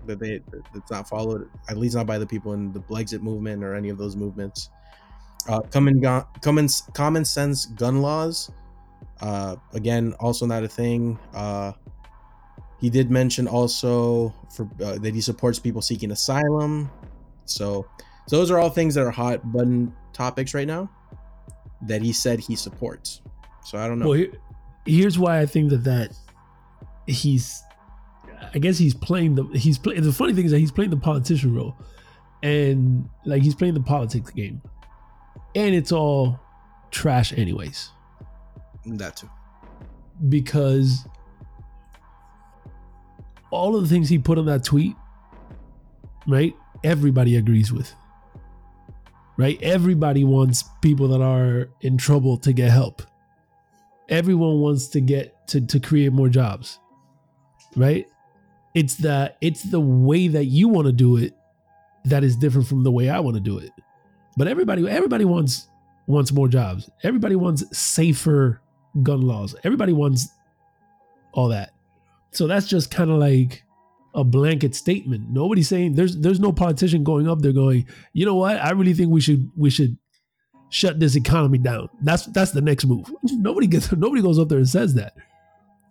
that 0.06 0.20
they 0.20 0.42
that's 0.74 0.92
not 0.92 1.10
followed 1.10 1.50
at 1.68 1.78
least 1.78 1.96
not 1.96 2.06
by 2.06 2.18
the 2.18 2.28
people 2.28 2.54
in 2.54 2.72
the 2.72 2.82
Blexit 2.82 3.22
movement 3.22 3.64
or 3.64 3.76
any 3.76 3.90
of 3.90 3.98
those 3.98 4.16
movements. 4.16 4.70
Uh 5.48 5.62
common 5.72 6.00
gun 6.02 6.26
common 6.42 6.68
common 6.94 7.26
sense 7.26 7.66
gun 7.66 8.02
laws 8.02 8.52
uh 9.22 9.58
again 9.74 10.14
also 10.20 10.46
not 10.46 10.64
a 10.64 10.70
thing. 10.70 11.20
Uh 11.34 11.74
he 12.78 12.90
did 12.90 13.12
mention 13.12 13.48
also 13.48 14.34
for 14.56 14.70
uh, 14.84 14.98
that 15.00 15.14
he 15.14 15.22
supports 15.22 15.60
people 15.60 15.82
seeking 15.82 16.12
asylum. 16.12 16.92
So, 17.46 17.90
so 18.30 18.38
those 18.38 18.52
are 18.52 18.60
all 18.60 18.70
things 18.70 18.94
that 18.94 19.04
are 19.04 19.10
hot 19.10 19.52
button 19.52 19.92
topics 20.14 20.54
right 20.54 20.68
now 20.68 20.88
that 21.88 22.04
he 22.04 22.14
said 22.14 22.40
he 22.40 22.56
supports. 22.56 23.22
So 23.64 23.80
I 23.80 23.88
don't 23.88 23.98
know. 23.98 24.10
Well, 24.10 24.18
here, 24.18 24.32
here's 24.86 25.18
why 25.18 25.40
I 25.40 25.48
think 25.48 25.72
that 25.72 25.84
that 25.86 26.12
he's, 27.08 27.64
I 28.54 28.60
guess 28.60 28.78
he's 28.78 28.94
playing 28.94 29.34
the 29.34 29.46
he's 29.58 29.80
playing. 29.80 30.04
The 30.04 30.14
funny 30.14 30.34
thing 30.34 30.46
is 30.46 30.52
that 30.52 30.60
he's 30.60 30.72
playing 30.72 30.92
the 30.92 30.98
politician 30.98 31.56
role, 31.56 31.76
and 32.44 33.10
like 33.26 33.42
he's 33.42 33.56
playing 33.56 33.74
the 33.74 33.82
politics 33.82 34.30
game, 34.30 34.62
and 35.56 35.74
it's 35.74 35.92
all 35.92 36.40
trash 36.92 37.34
anyways 37.34 37.90
that 38.86 39.18
too. 39.18 39.30
because 40.30 41.08
all 43.52 43.76
of 43.76 43.82
the 43.82 43.90
things 43.90 44.08
he 44.10 44.20
put 44.20 44.38
on 44.38 44.46
that 44.46 44.64
tweet, 44.64 44.96
right? 46.28 46.54
Everybody 46.84 47.36
agrees 47.36 47.74
with. 47.74 47.94
Right? 49.40 49.58
Everybody 49.62 50.26
wants 50.26 50.66
people 50.82 51.08
that 51.08 51.22
are 51.22 51.70
in 51.80 51.98
trouble 51.98 52.36
to 52.40 52.52
get 52.52 52.72
help. 52.72 53.02
Everyone 54.10 54.60
wants 54.60 54.90
to 54.90 55.00
get 55.00 55.48
to, 55.48 55.62
to 55.62 55.80
create 55.80 56.12
more 56.12 56.28
jobs. 56.28 56.78
Right? 57.78 58.06
It's 58.74 58.96
the 58.96 59.34
it's 59.40 59.64
the 59.64 59.80
way 59.80 60.28
that 60.28 60.46
you 60.46 60.68
want 60.68 60.88
to 60.88 60.92
do 60.92 61.16
it 61.16 61.38
that 62.04 62.26
is 62.26 62.36
different 62.36 62.68
from 62.68 62.84
the 62.84 62.92
way 62.92 63.10
I 63.10 63.22
want 63.22 63.36
to 63.36 63.42
do 63.42 63.60
it. 63.60 63.72
But 64.36 64.50
everybody 64.50 64.86
everybody 64.90 65.24
wants 65.24 65.70
wants 66.06 66.34
more 66.34 66.50
jobs. 66.50 66.90
Everybody 67.04 67.38
wants 67.38 67.64
safer 67.78 68.62
gun 69.04 69.22
laws. 69.22 69.56
Everybody 69.64 69.94
wants 69.94 70.28
all 71.32 71.48
that. 71.48 71.72
So 72.32 72.46
that's 72.46 72.68
just 72.68 72.92
kind 72.92 73.10
of 73.10 73.20
like 73.20 73.64
a 74.14 74.24
blanket 74.24 74.76
statement. 74.76 75.30
Nobody's 75.30 75.68
saying 75.70 75.96
there's 75.96 76.18
there's 76.18 76.40
no 76.40 76.52
politician 76.52 77.04
going 77.04 77.28
up 77.28 77.40
there 77.40 77.52
going, 77.54 77.86
you 78.14 78.26
know 78.26 78.36
what? 78.36 78.58
I 78.58 78.72
really 78.72 78.94
think 78.94 79.12
we 79.12 79.22
should 79.22 79.50
we 79.56 79.70
should 79.70 79.98
shut 80.70 81.00
this 81.00 81.16
economy 81.16 81.58
down. 81.58 81.90
That's 82.02 82.26
that's 82.28 82.52
the 82.52 82.62
next 82.62 82.86
move. 82.86 83.12
Nobody 83.24 83.68
gets 83.68 83.92
nobody 84.06 84.22
goes 84.22 84.40
up 84.40 84.50
there 84.50 84.58
and 84.58 84.70
says 84.70 84.94
that. 84.96 85.14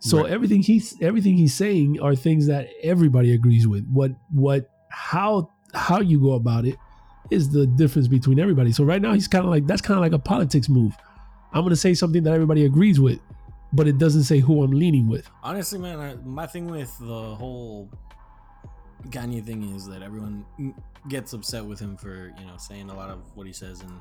So 0.01 0.23
Right. 0.23 0.33
everything 0.33 0.63
he's 0.63 0.95
everything 1.01 1.37
he's 1.37 1.55
saying 1.55 2.01
are 2.01 2.15
things 2.15 2.47
that 2.47 2.69
everybody 2.83 3.33
agrees 3.33 3.67
with. 3.67 3.87
What 3.89 4.13
what 4.33 4.71
how 4.91 5.51
how 5.75 6.01
you 6.01 6.21
go 6.21 6.33
about 6.33 6.65
it 6.65 6.77
is 7.31 7.51
the 7.51 7.67
difference 7.67 8.09
between 8.09 8.39
everybody. 8.39 8.73
So 8.73 8.85
right 8.85 9.03
now 9.03 9.13
he's 9.13 9.29
kind 9.29 9.45
of 9.45 9.51
like 9.51 9.67
that's 9.67 9.83
kind 9.83 9.99
of 9.99 10.03
like 10.03 10.13
a 10.13 10.19
politics 10.19 10.69
move. 10.69 10.97
I'm 11.53 11.63
gonna 11.63 11.77
say 11.77 11.95
something 11.95 12.23
that 12.25 12.33
everybody 12.33 12.65
agrees 12.65 13.01
with, 13.01 13.19
but 13.73 13.89
it 13.89 13.99
doesn't 13.99 14.23
say 14.25 14.39
who 14.39 14.63
I'm 14.63 14.71
leaning 14.71 15.09
with. 15.09 15.29
Honestly, 15.43 15.79
man, 15.79 15.99
I, 15.99 16.15
my 16.25 16.47
thing 16.47 16.67
with 16.71 16.97
the 17.01 17.35
whole 17.35 17.91
Kanye 19.07 19.45
thing 19.45 19.75
is 19.75 19.87
that 19.87 20.03
everyone 20.03 20.45
gets 21.09 21.33
upset 21.33 21.65
with 21.65 21.79
him 21.79 21.97
for 21.97 22.33
you 22.39 22.47
know 22.47 22.57
saying 22.59 22.91
a 22.91 22.95
lot 22.95 23.11
of 23.11 23.21
what 23.35 23.47
he 23.47 23.53
says, 23.53 23.81
and 23.81 23.93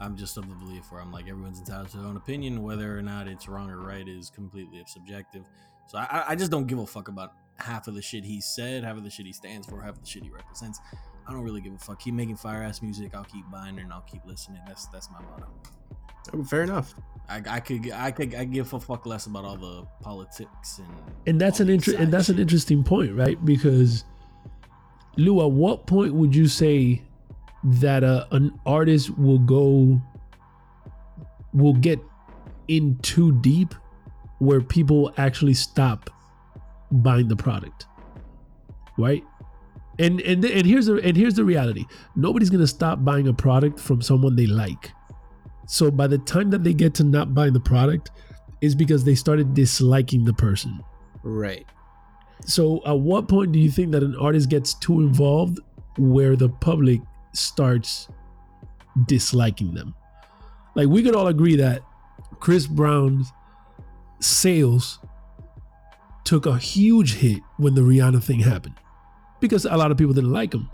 I'm 0.00 0.16
just 0.16 0.36
of 0.36 0.48
the 0.48 0.54
belief 0.56 0.90
where 0.90 1.00
I'm 1.00 1.12
like 1.12 1.28
everyone's 1.28 1.58
entitled 1.58 1.90
to 1.90 1.98
their 1.98 2.06
own 2.06 2.16
opinion, 2.16 2.62
whether 2.62 2.96
or 2.96 3.02
not 3.02 3.28
it's 3.28 3.48
wrong 3.48 3.70
or 3.70 3.78
right 3.78 4.06
is 4.06 4.30
completely 4.30 4.82
subjective. 4.86 5.44
So 5.86 5.98
I, 5.98 6.24
I 6.28 6.34
just 6.34 6.50
don't 6.50 6.66
give 6.66 6.78
a 6.78 6.86
fuck 6.86 7.08
about 7.08 7.32
half 7.56 7.88
of 7.88 7.94
the 7.94 8.02
shit 8.02 8.24
he 8.24 8.40
said, 8.40 8.84
half 8.84 8.96
of 8.96 9.04
the 9.04 9.10
shit 9.10 9.26
he 9.26 9.32
stands 9.32 9.66
for, 9.66 9.80
half 9.80 9.94
of 9.94 10.00
the 10.00 10.06
shit 10.06 10.22
he 10.22 10.30
represents. 10.30 10.80
I 11.26 11.32
don't 11.32 11.42
really 11.42 11.60
give 11.60 11.74
a 11.74 11.78
fuck. 11.78 12.00
Keep 12.00 12.14
making 12.14 12.36
fire 12.36 12.62
ass 12.62 12.82
music. 12.82 13.14
I'll 13.14 13.24
keep 13.24 13.48
buying 13.50 13.78
it 13.78 13.82
and 13.82 13.92
I'll 13.92 14.02
keep 14.02 14.24
listening. 14.24 14.60
That's 14.66 14.86
that's 14.86 15.10
my 15.10 15.20
motto. 15.20 15.48
Fair 16.48 16.62
enough. 16.62 16.94
I, 17.28 17.42
I 17.46 17.60
could 17.60 17.90
I 17.92 18.10
could 18.10 18.34
I 18.34 18.44
give 18.44 18.72
a 18.72 18.80
fuck 18.80 19.04
less 19.04 19.26
about 19.26 19.44
all 19.44 19.56
the 19.56 19.86
politics 20.00 20.78
and 20.78 20.88
and 21.26 21.40
that's 21.40 21.60
an 21.60 21.66
the 21.66 21.74
inter- 21.74 21.96
and 21.96 22.12
that's 22.12 22.30
an 22.30 22.38
interesting 22.38 22.82
point, 22.82 23.12
right? 23.14 23.42
Because 23.44 24.04
Lou, 25.16 25.42
at 25.42 25.50
what 25.50 25.86
point 25.86 26.14
would 26.14 26.34
you 26.34 26.46
say 26.46 27.02
that 27.64 28.04
uh, 28.04 28.24
an 28.30 28.58
artist 28.64 29.16
will 29.18 29.38
go 29.38 30.00
will 31.52 31.74
get 31.74 31.98
in 32.68 32.96
too 32.98 33.32
deep 33.40 33.74
where 34.38 34.60
people 34.60 35.12
actually 35.16 35.54
stop 35.54 36.08
buying 36.90 37.28
the 37.28 37.36
product, 37.36 37.86
right? 38.96 39.24
And 39.98 40.20
and 40.20 40.44
and 40.44 40.64
here's 40.66 40.86
the 40.86 40.94
and 41.02 41.16
here's 41.16 41.34
the 41.34 41.44
reality: 41.44 41.84
nobody's 42.16 42.48
gonna 42.48 42.66
stop 42.66 43.04
buying 43.04 43.28
a 43.28 43.34
product 43.34 43.80
from 43.80 44.00
someone 44.00 44.36
they 44.36 44.46
like. 44.46 44.92
So 45.68 45.90
by 45.90 46.06
the 46.08 46.18
time 46.18 46.50
that 46.50 46.64
they 46.64 46.74
get 46.74 46.94
to 46.94 47.04
not 47.04 47.34
buying 47.34 47.52
the 47.52 47.60
product, 47.60 48.10
is 48.60 48.74
because 48.74 49.04
they 49.04 49.14
started 49.14 49.54
disliking 49.54 50.24
the 50.24 50.32
person. 50.32 50.80
Right. 51.22 51.64
So, 52.44 52.80
at 52.86 52.98
what 52.98 53.28
point 53.28 53.52
do 53.52 53.58
you 53.58 53.70
think 53.70 53.92
that 53.92 54.02
an 54.02 54.16
artist 54.16 54.48
gets 54.48 54.74
too 54.74 55.00
involved 55.00 55.60
where 55.96 56.34
the 56.34 56.48
public 56.48 57.00
starts 57.34 58.08
disliking 59.06 59.74
them? 59.74 59.94
Like, 60.74 60.88
we 60.88 61.02
could 61.02 61.14
all 61.14 61.26
agree 61.28 61.56
that 61.56 61.82
Chris 62.40 62.66
Brown's 62.66 63.32
sales 64.20 64.98
took 66.24 66.46
a 66.46 66.58
huge 66.58 67.14
hit 67.14 67.40
when 67.56 67.74
the 67.74 67.80
Rihanna 67.80 68.22
thing 68.22 68.40
happened 68.40 68.74
because 69.40 69.64
a 69.64 69.76
lot 69.76 69.90
of 69.90 69.96
people 69.96 70.14
didn't 70.14 70.32
like 70.32 70.52
him. 70.52 70.68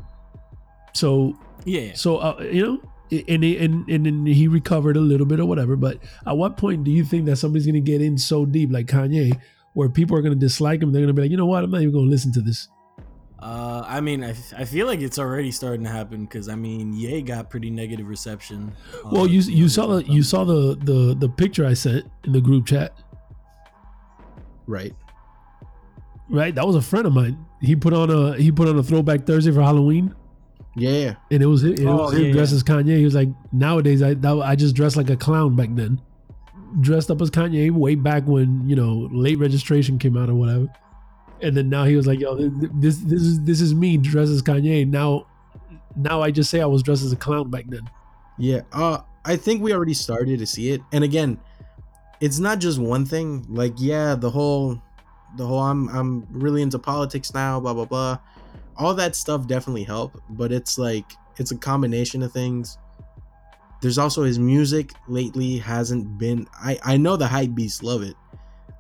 So, 0.94 1.38
Yeah. 1.64 1.92
so 1.94 2.16
uh, 2.18 2.42
you 2.50 2.64
know, 2.64 2.80
and 3.28 3.44
and 3.44 3.88
and 3.88 4.06
then 4.06 4.26
he 4.26 4.48
recovered 4.48 4.96
a 4.96 5.00
little 5.00 5.26
bit 5.26 5.40
or 5.40 5.46
whatever. 5.46 5.76
But 5.76 5.98
at 6.26 6.36
what 6.36 6.56
point 6.56 6.84
do 6.84 6.90
you 6.90 7.04
think 7.04 7.26
that 7.26 7.36
somebody's 7.36 7.66
going 7.66 7.74
to 7.74 7.80
get 7.80 8.00
in 8.02 8.18
so 8.18 8.44
deep, 8.46 8.70
like 8.72 8.86
Kanye, 8.86 9.38
where 9.74 9.88
people 9.88 10.16
are 10.16 10.22
going 10.22 10.34
to 10.34 10.38
dislike 10.38 10.82
him? 10.82 10.92
They're 10.92 11.00
going 11.02 11.08
to 11.08 11.12
be 11.14 11.22
like, 11.22 11.30
you 11.30 11.36
know 11.36 11.46
what? 11.46 11.64
I'm 11.64 11.70
not 11.70 11.80
even 11.82 11.92
going 11.92 12.06
to 12.06 12.10
listen 12.10 12.32
to 12.32 12.40
this. 12.40 12.68
Uh, 13.38 13.84
I 13.86 14.00
mean, 14.00 14.24
I, 14.24 14.30
f- 14.30 14.54
I 14.56 14.64
feel 14.64 14.86
like 14.86 15.00
it's 15.00 15.18
already 15.18 15.50
starting 15.50 15.84
to 15.84 15.90
happen 15.90 16.24
because 16.24 16.48
I 16.48 16.54
mean, 16.54 16.94
Ye 16.94 17.20
got 17.20 17.50
pretty 17.50 17.68
negative 17.70 18.08
reception. 18.08 18.72
Well, 19.12 19.26
you 19.26 19.40
you 19.40 19.68
saw 19.68 19.86
the 19.86 20.04
you 20.04 20.22
saw 20.22 20.44
the 20.44 20.76
the 20.82 21.14
the 21.14 21.28
picture 21.28 21.66
I 21.66 21.74
sent 21.74 22.06
in 22.24 22.32
the 22.32 22.40
group 22.40 22.64
chat, 22.66 22.94
Right. 24.66 24.94
right? 26.30 26.54
That 26.54 26.66
was 26.66 26.74
a 26.76 26.80
friend 26.82 27.06
of 27.06 27.12
mine. 27.12 27.44
He 27.60 27.76
put 27.76 27.92
on 27.92 28.08
a 28.10 28.34
he 28.36 28.50
put 28.50 28.66
on 28.68 28.78
a 28.78 28.82
throwback 28.82 29.26
Thursday 29.26 29.52
for 29.52 29.60
Halloween, 29.60 30.14
Yeah. 30.76 31.14
and 31.30 31.42
it 31.42 31.46
was 31.46 31.62
it, 31.64 31.80
it 31.80 31.86
Oh, 31.86 31.96
was 31.96 32.14
him 32.14 32.26
yeah, 32.26 32.32
dressed 32.32 32.52
yeah. 32.52 32.56
as 32.56 32.62
Kanye. 32.64 32.98
He 32.98 33.04
was 33.04 33.14
like, 33.14 33.28
nowadays 33.52 34.02
I 34.02 34.14
that, 34.14 34.38
I 34.40 34.56
just 34.56 34.74
dressed 34.74 34.96
like 34.96 35.10
a 35.10 35.16
clown 35.16 35.54
back 35.56 35.68
then, 35.72 36.00
dressed 36.80 37.10
up 37.10 37.20
as 37.22 37.30
Kanye 37.30 37.70
way 37.70 37.94
back 37.94 38.24
when 38.26 38.68
you 38.68 38.76
know 38.76 39.08
late 39.12 39.38
registration 39.38 39.98
came 39.98 40.16
out 40.16 40.28
or 40.28 40.34
whatever. 40.34 40.68
And 41.42 41.56
then 41.56 41.68
now 41.68 41.84
he 41.84 41.94
was 41.96 42.06
like, 42.06 42.20
yo, 42.20 42.36
this 42.38 42.96
this 42.98 43.22
is 43.22 43.40
this 43.42 43.60
is 43.60 43.74
me 43.74 43.96
dressed 43.98 44.32
as 44.32 44.42
Kanye. 44.42 44.86
Now, 44.88 45.26
now 45.96 46.22
I 46.22 46.30
just 46.30 46.50
say 46.50 46.60
I 46.60 46.66
was 46.66 46.82
dressed 46.82 47.04
as 47.04 47.12
a 47.12 47.16
clown 47.16 47.50
back 47.50 47.64
then. 47.68 47.88
Yeah. 48.38 48.62
Uh 48.72 48.98
I 49.24 49.36
think 49.36 49.62
we 49.62 49.72
already 49.72 49.94
started 49.94 50.38
to 50.40 50.46
see 50.46 50.70
it. 50.70 50.80
And 50.92 51.02
again, 51.04 51.38
it's 52.20 52.38
not 52.38 52.58
just 52.58 52.78
one 52.78 53.04
thing. 53.06 53.46
Like, 53.48 53.74
yeah, 53.76 54.14
the 54.14 54.30
whole 54.30 54.80
the 55.36 55.46
whole 55.46 55.60
I'm 55.60 55.88
I'm 55.88 56.26
really 56.30 56.62
into 56.62 56.78
politics 56.78 57.32
now, 57.34 57.60
blah 57.60 57.74
blah 57.74 57.84
blah. 57.84 58.18
All 58.76 58.94
that 58.94 59.16
stuff 59.16 59.46
definitely 59.46 59.84
help, 59.84 60.20
but 60.30 60.52
it's 60.52 60.78
like 60.78 61.12
it's 61.36 61.50
a 61.50 61.56
combination 61.56 62.22
of 62.22 62.32
things. 62.32 62.78
There's 63.80 63.98
also 63.98 64.22
his 64.22 64.38
music 64.38 64.92
lately 65.08 65.58
hasn't 65.58 66.18
been 66.18 66.46
I 66.54 66.78
I 66.84 66.96
know 66.96 67.16
the 67.16 67.26
hype 67.26 67.54
beasts 67.54 67.82
love 67.82 68.02
it. 68.02 68.16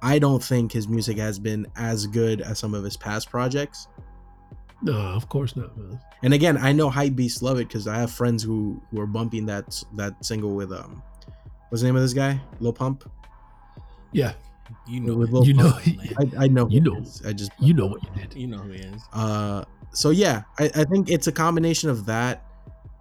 I 0.02 0.18
don't 0.18 0.42
think 0.42 0.72
his 0.72 0.86
music 0.86 1.16
has 1.18 1.38
been 1.38 1.66
as 1.76 2.06
good 2.06 2.42
as 2.42 2.58
some 2.58 2.74
of 2.74 2.84
his 2.84 2.96
past 2.96 3.30
projects. 3.30 3.88
No, 4.82 4.92
of 4.92 5.28
course 5.30 5.56
not, 5.56 5.76
man. 5.78 5.98
And 6.22 6.34
again, 6.34 6.58
I 6.58 6.72
know 6.72 6.90
hype 6.90 7.16
beasts 7.16 7.40
love 7.40 7.58
it 7.58 7.68
because 7.68 7.86
I 7.88 7.96
have 7.96 8.10
friends 8.10 8.42
who 8.42 8.82
who 8.90 9.00
are 9.00 9.06
bumping 9.06 9.46
that 9.46 9.82
that 9.94 10.22
single 10.24 10.54
with 10.54 10.72
um, 10.72 11.02
what's 11.68 11.82
the 11.82 11.88
name 11.88 11.96
of 11.96 12.02
this 12.02 12.12
guy? 12.12 12.40
Lil 12.60 12.72
Pump. 12.72 13.10
Yeah, 14.12 14.34
you 14.86 15.00
know, 15.00 15.14
with 15.14 15.30
it. 15.30 15.34
Lil 15.34 15.46
You 15.46 15.54
know- 15.54 15.78
I, 16.18 16.44
I 16.44 16.48
know. 16.48 16.68
You 16.68 16.80
know. 16.80 16.96
it 16.96 17.02
is. 17.04 17.22
I 17.26 17.32
just 17.32 17.52
you 17.60 17.74
know 17.74 17.86
what 17.86 18.02
you 18.02 18.10
did. 18.16 18.34
you 18.34 18.46
know 18.46 18.58
who 18.58 18.70
he 18.72 18.80
is. 18.80 19.02
uh. 19.12 19.64
So 19.92 20.10
yeah, 20.10 20.42
I, 20.58 20.64
I 20.74 20.84
think 20.84 21.08
it's 21.08 21.28
a 21.28 21.32
combination 21.32 21.88
of 21.88 22.04
that 22.06 22.44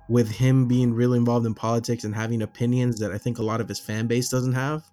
with 0.10 0.29
him 0.29 0.67
being 0.67 0.93
really 0.93 1.17
involved 1.17 1.46
in 1.48 1.55
politics 1.55 2.03
and 2.03 2.13
having 2.13 2.43
opinions 2.43 3.00
that 3.00 3.12
I 3.12 3.17
think 3.17 3.39
a 3.39 3.43
lot 3.43 3.62
of 3.62 3.67
his 3.67 3.79
fan 3.79 4.05
base 4.05 4.29
doesn't 4.29 4.53
have. 4.53 4.84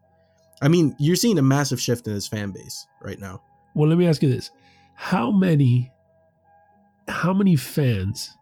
I 0.62 0.68
mean, 0.68 0.94
you're 0.98 1.16
seeing 1.16 1.36
a 1.38 1.42
massive 1.42 1.78
shift 1.80 2.06
in 2.06 2.14
his 2.14 2.26
fan 2.26 2.52
base 2.52 2.86
right 3.02 3.18
now. 3.18 3.42
Well, 3.74 3.88
let 3.88 3.98
me 3.98 4.06
ask 4.06 4.22
you 4.22 4.30
this: 4.30 4.50
How 4.94 5.30
many, 5.30 5.90
how 7.08 7.34
many 7.34 7.54
fans, 7.56 8.36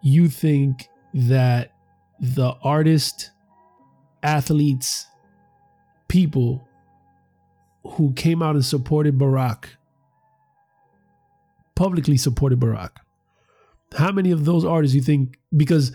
you 0.00 0.28
think 0.28 0.88
that 1.12 1.72
the 2.20 2.54
artist, 2.62 3.32
athletes, 4.22 5.08
people 6.08 6.66
who 7.84 8.12
came 8.14 8.42
out 8.42 8.54
and 8.54 8.64
supported 8.64 9.18
Barack, 9.18 9.64
publicly 11.74 12.16
supported 12.16 12.60
Barack, 12.60 12.90
how 13.96 14.12
many 14.12 14.30
of 14.30 14.44
those 14.44 14.64
artists 14.64 14.94
you 14.94 15.02
think? 15.02 15.38
Because 15.56 15.92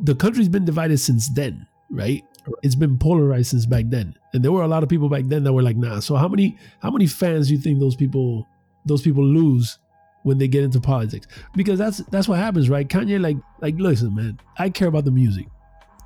the 0.00 0.14
country's 0.14 0.48
been 0.48 0.64
divided 0.64 0.98
since 0.98 1.28
then, 1.28 1.66
right? 1.90 2.22
It's 2.62 2.74
been 2.74 2.98
polarized 2.98 3.50
since 3.50 3.64
back 3.64 3.86
then, 3.88 4.14
and 4.34 4.44
there 4.44 4.52
were 4.52 4.62
a 4.62 4.68
lot 4.68 4.82
of 4.82 4.88
people 4.88 5.08
back 5.08 5.24
then 5.26 5.44
that 5.44 5.52
were 5.52 5.62
like, 5.62 5.76
"Nah." 5.76 6.00
So 6.00 6.16
how 6.16 6.28
many 6.28 6.58
how 6.80 6.90
many 6.90 7.06
fans 7.06 7.48
do 7.48 7.54
you 7.54 7.60
think 7.60 7.80
those 7.80 7.96
people 7.96 8.46
those 8.84 9.00
people 9.00 9.24
lose 9.24 9.78
when 10.24 10.36
they 10.36 10.46
get 10.46 10.62
into 10.62 10.78
politics? 10.80 11.26
Because 11.54 11.78
that's 11.78 11.98
that's 12.10 12.28
what 12.28 12.38
happens, 12.38 12.68
right? 12.68 12.86
Kanye, 12.86 13.20
like 13.20 13.38
like 13.62 13.76
listen, 13.78 14.14
man, 14.14 14.38
I 14.58 14.68
care 14.68 14.88
about 14.88 15.06
the 15.06 15.10
music. 15.10 15.46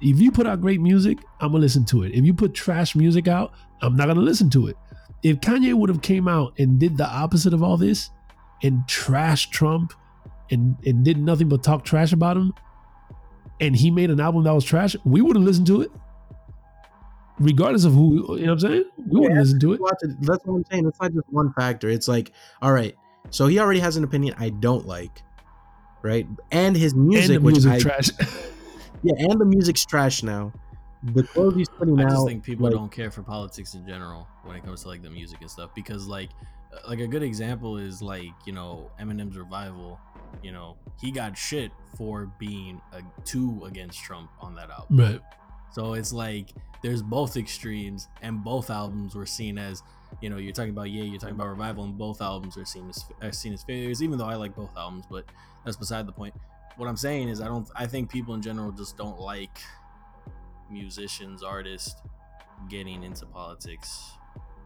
If 0.01 0.21
you 0.21 0.31
put 0.31 0.47
out 0.47 0.61
great 0.61 0.81
music, 0.81 1.19
I'm 1.41 1.51
gonna 1.51 1.63
listen 1.63 1.85
to 1.87 2.05
it. 2.05 2.13
If 2.15 2.25
you 2.25 2.33
put 2.33 2.55
trash 2.55 2.95
music 2.95 3.27
out, 3.27 3.53
I'm 3.83 3.97
not 3.97 4.07
gonna 4.07 4.21
listen 4.21 4.49
to 4.51 4.69
it. 4.69 4.77
If 5.23 5.41
Kanye 5.41 5.75
would 5.75 5.89
have 5.89 6.03
came 6.03 6.29
out 6.29 6.55
and 6.59 6.79
did 6.79 6.97
the 6.97 7.07
opposite 7.09 7.53
of 7.53 7.63
all 7.63 7.77
this 7.77 8.11
and 8.63 8.83
trashed 8.87 9.51
Trump 9.51 9.93
and 10.51 10.77
and 10.87 11.05
did 11.05 11.19
nothing 11.19 11.49
but 11.49 11.63
talk 11.63 11.85
trash 11.85 12.13
about 12.13 12.37
him, 12.37 12.55
and 13.61 13.77
he 13.77 13.91
made 13.91 14.11
an 14.11 14.21
album 14.21 14.45
that 14.45 14.55
was 14.55 14.65
trash, 14.65 14.97
we 15.05 15.21
wouldn't 15.21 15.45
listen 15.45 15.65
to 15.67 15.83
it. 15.83 15.91
Regardless 17.41 17.85
of 17.85 17.93
who, 17.93 18.37
you 18.37 18.47
know 18.47 18.55
what 18.55 18.65
I'm 18.65 18.71
saying? 18.71 18.85
We 18.97 19.21
wouldn't 19.21 19.35
Yeah, 19.37 19.41
listen 19.43 19.61
to 19.61 19.73
it. 19.75 19.81
That's 20.21 20.45
what 20.45 20.57
I'm 20.57 20.65
saying. 20.71 20.87
It's 20.89 21.01
not 21.01 21.13
just 21.13 21.27
one 21.31 21.53
factor. 21.53 21.89
It's 21.89 22.09
like, 22.09 22.33
all 22.61 22.73
right, 22.73 22.97
so 23.31 23.47
he 23.47 23.61
already 23.61 23.81
has 23.81 23.97
an 23.97 24.05
opinion 24.05 24.35
I 24.39 24.51
don't 24.51 24.87
like, 24.87 25.23
right? 26.03 26.27
And 26.51 26.77
his 26.77 26.95
music, 26.95 27.37
and 27.37 27.45
which 27.45 27.65
I, 27.65 27.79
trash. 27.79 28.11
yeah, 29.03 29.15
and 29.19 29.41
the 29.41 29.45
music's 29.45 29.85
trash 29.85 30.23
now. 30.23 30.53
The 31.03 31.23
clothes 31.23 31.55
he's 31.55 31.69
putting 31.69 31.99
I 32.01 32.05
out. 32.05 32.11
just 32.11 32.27
think 32.27 32.43
people 32.43 32.65
like, 32.65 32.75
don't 32.75 32.91
care 32.91 33.11
for 33.11 33.23
politics 33.23 33.75
in 33.75 33.87
general 33.87 34.27
when 34.45 34.57
it 34.57 34.65
comes 34.65 34.83
to 34.83 34.89
like 34.89 35.03
the 35.03 35.11
music 35.11 35.41
and 35.41 35.51
stuff 35.51 35.71
because 35.75 36.07
like 36.07 36.31
uh, 36.73 36.89
like 36.89 37.01
a 37.01 37.07
good 37.07 37.23
example 37.23 37.79
is 37.79 38.03
like 38.03 38.33
you 38.47 38.53
know 38.53 38.91
Eminem's 39.01 39.39
revival. 39.39 40.01
You 40.43 40.53
know 40.53 40.77
he 41.01 41.11
got 41.11 41.39
shit 41.39 41.71
for 41.97 42.31
being 42.39 42.81
a 42.93 43.03
two 43.25 43.63
against 43.65 44.03
Trump 44.03 44.31
on 44.41 44.55
that 44.57 44.71
album. 44.71 44.99
right. 44.99 45.21
So 45.73 45.95
it's 45.95 46.13
like 46.13 46.51
there's 46.83 47.03
both 47.03 47.37
extremes, 47.37 48.09
and 48.23 48.43
both 48.43 48.71
albums 48.71 49.15
were 49.15 49.27
seen 49.27 49.59
as, 49.59 49.83
you 50.21 50.31
know, 50.31 50.37
you're 50.37 50.53
talking 50.53 50.71
about 50.71 50.91
yeah, 50.91 51.03
you're 51.03 51.19
talking 51.19 51.35
about 51.35 51.49
revival, 51.49 51.85
and 51.85 51.97
both 51.99 52.21
albums 52.23 52.57
are 52.57 52.65
seen 52.65 52.89
as 52.89 53.05
are 53.21 53.33
seen 53.33 53.53
as 53.53 53.63
failures. 53.63 54.03
Even 54.03 54.19
though 54.19 54.27
I 54.27 54.35
like 54.37 54.55
both 54.55 54.71
albums, 54.77 55.05
but 55.11 55.25
that's 55.65 55.77
beside 55.77 56.07
the 56.07 56.13
point. 56.13 56.35
What 56.77 56.89
I'm 56.89 56.97
saying 56.97 57.29
is, 57.29 57.41
I 57.41 57.47
don't. 57.47 57.69
I 57.75 57.87
think 57.87 58.11
people 58.11 58.35
in 58.35 58.43
general 58.43 58.71
just 58.71 58.97
don't 58.97 59.19
like 59.19 59.59
musicians, 60.71 61.43
artists 61.43 61.97
getting 62.69 63.03
into 63.03 63.27
politics 63.27 64.13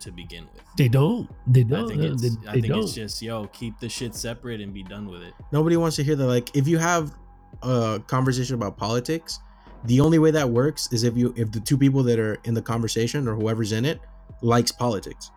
to 0.00 0.10
begin 0.10 0.46
with. 0.52 0.62
They 0.76 0.88
don't. 0.88 1.28
They 1.46 1.64
don't. 1.64 1.88
think 1.88 2.02
uh, 2.02 2.12
it's. 2.12 2.22
they, 2.22 2.48
I 2.48 2.52
think 2.54 2.66
don't. 2.66 2.82
it's 2.82 2.94
just 2.94 3.22
yo, 3.22 3.46
keep 3.48 3.78
the 3.78 3.88
shit 3.88 4.14
separate 4.14 4.60
and 4.60 4.74
be 4.74 4.82
done 4.82 5.06
with 5.06 5.22
it. 5.22 5.34
nobody 5.52 5.76
wants 5.76 5.96
to 5.96 6.04
hear 6.04 6.16
that. 6.16 6.26
Like, 6.26 6.54
if 6.56 6.66
you 6.66 6.78
have 6.78 7.14
a 7.62 8.02
conversation 8.06 8.54
about 8.54 8.76
politics, 8.76 9.40
the 9.84 10.00
only 10.00 10.18
way 10.18 10.30
that 10.30 10.48
works 10.48 10.88
is 10.92 11.02
if 11.02 11.16
you 11.16 11.32
if 11.36 11.50
the 11.52 11.60
two 11.60 11.78
people 11.78 12.02
that 12.04 12.18
are 12.18 12.38
in 12.44 12.54
the 12.54 12.62
conversation 12.62 13.26
or 13.28 13.34
whoever's 13.34 13.72
in 13.72 13.84
it 13.84 14.00
likes 14.40 14.72
politics. 14.72 15.30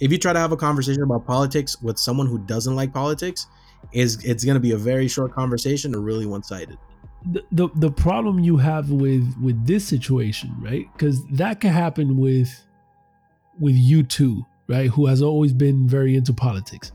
If 0.00 0.10
you 0.10 0.18
try 0.18 0.32
to 0.32 0.38
have 0.38 0.52
a 0.52 0.56
conversation 0.56 1.02
about 1.02 1.26
politics 1.26 1.80
with 1.80 1.98
someone 1.98 2.26
who 2.26 2.38
doesn't 2.38 2.74
like 2.74 2.92
politics, 2.92 3.46
is 3.92 4.22
it's 4.24 4.44
going 4.44 4.54
to 4.54 4.60
be 4.60 4.72
a 4.72 4.76
very 4.76 5.08
short 5.08 5.32
conversation 5.32 5.94
or 5.94 6.00
really 6.00 6.26
one 6.26 6.42
sided. 6.42 6.78
The, 7.24 7.68
the 7.76 7.90
problem 7.90 8.40
you 8.40 8.56
have 8.56 8.90
with 8.90 9.36
with 9.40 9.64
this 9.66 9.86
situation, 9.86 10.54
right? 10.58 10.86
Because 10.92 11.24
that 11.28 11.60
can 11.60 11.70
happen 11.70 12.16
with 12.16 12.50
with 13.60 13.76
U2, 13.76 14.44
right? 14.68 14.88
Who 14.90 15.06
has 15.06 15.22
always 15.22 15.52
been 15.52 15.86
very 15.86 16.16
into 16.16 16.32
politics. 16.32 16.90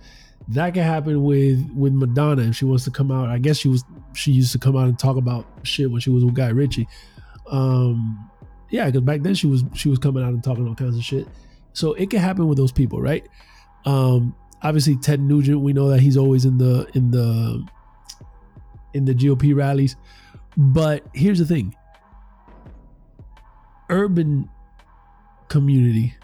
That 0.50 0.74
can 0.74 0.84
happen 0.84 1.24
with 1.24 1.70
with 1.74 1.94
Madonna 1.94 2.44
if 2.44 2.56
she 2.56 2.66
wants 2.66 2.84
to 2.86 2.92
come 2.92 3.12
out. 3.12 3.30
I 3.30 3.38
guess 3.38 3.58
she 3.58 3.70
was 3.70 3.84
she 4.14 4.32
used 4.32 4.52
to 4.52 4.60
come 4.60 4.76
out 4.76 4.88
and 4.88 4.98
talk 4.98 5.18
about 5.18 5.46
shit 5.64 5.90
when 5.92 6.02
she 6.02 6.10
was 6.10 6.26
with 6.26 6.36
Guy 6.36 6.50
Ritchie. 6.50 6.88
Um, 7.50 8.30
yeah, 8.70 8.86
because 8.86 9.02
back 9.02 9.22
then 9.22 9.34
she 9.36 9.48
was 9.48 9.64
she 9.74 9.90
was 9.90 10.00
coming 10.00 10.24
out 10.24 10.34
and 10.34 10.44
talking 10.44 10.68
all 10.68 10.76
kinds 10.76 10.98
of 10.98 11.04
shit. 11.04 11.28
So 11.74 11.94
it 11.94 12.10
can 12.10 12.20
happen 12.20 12.48
with 12.48 12.58
those 12.58 12.72
people, 12.72 13.02
right? 13.02 13.26
Um, 13.86 14.36
obviously 14.62 14.98
Ted 14.98 15.20
Nugent, 15.20 15.62
we 15.62 15.74
know 15.74 15.90
that 15.90 16.00
he's 16.00 16.18
always 16.18 16.46
in 16.46 16.58
the 16.58 16.90
in 16.94 17.12
the 17.12 17.66
in 18.98 19.06
the 19.06 19.14
GOP 19.14 19.56
rallies. 19.56 19.96
But 20.58 21.06
here's 21.14 21.40
the 21.40 21.46
thing 21.46 21.76
urban 23.90 24.50
community 25.50 26.16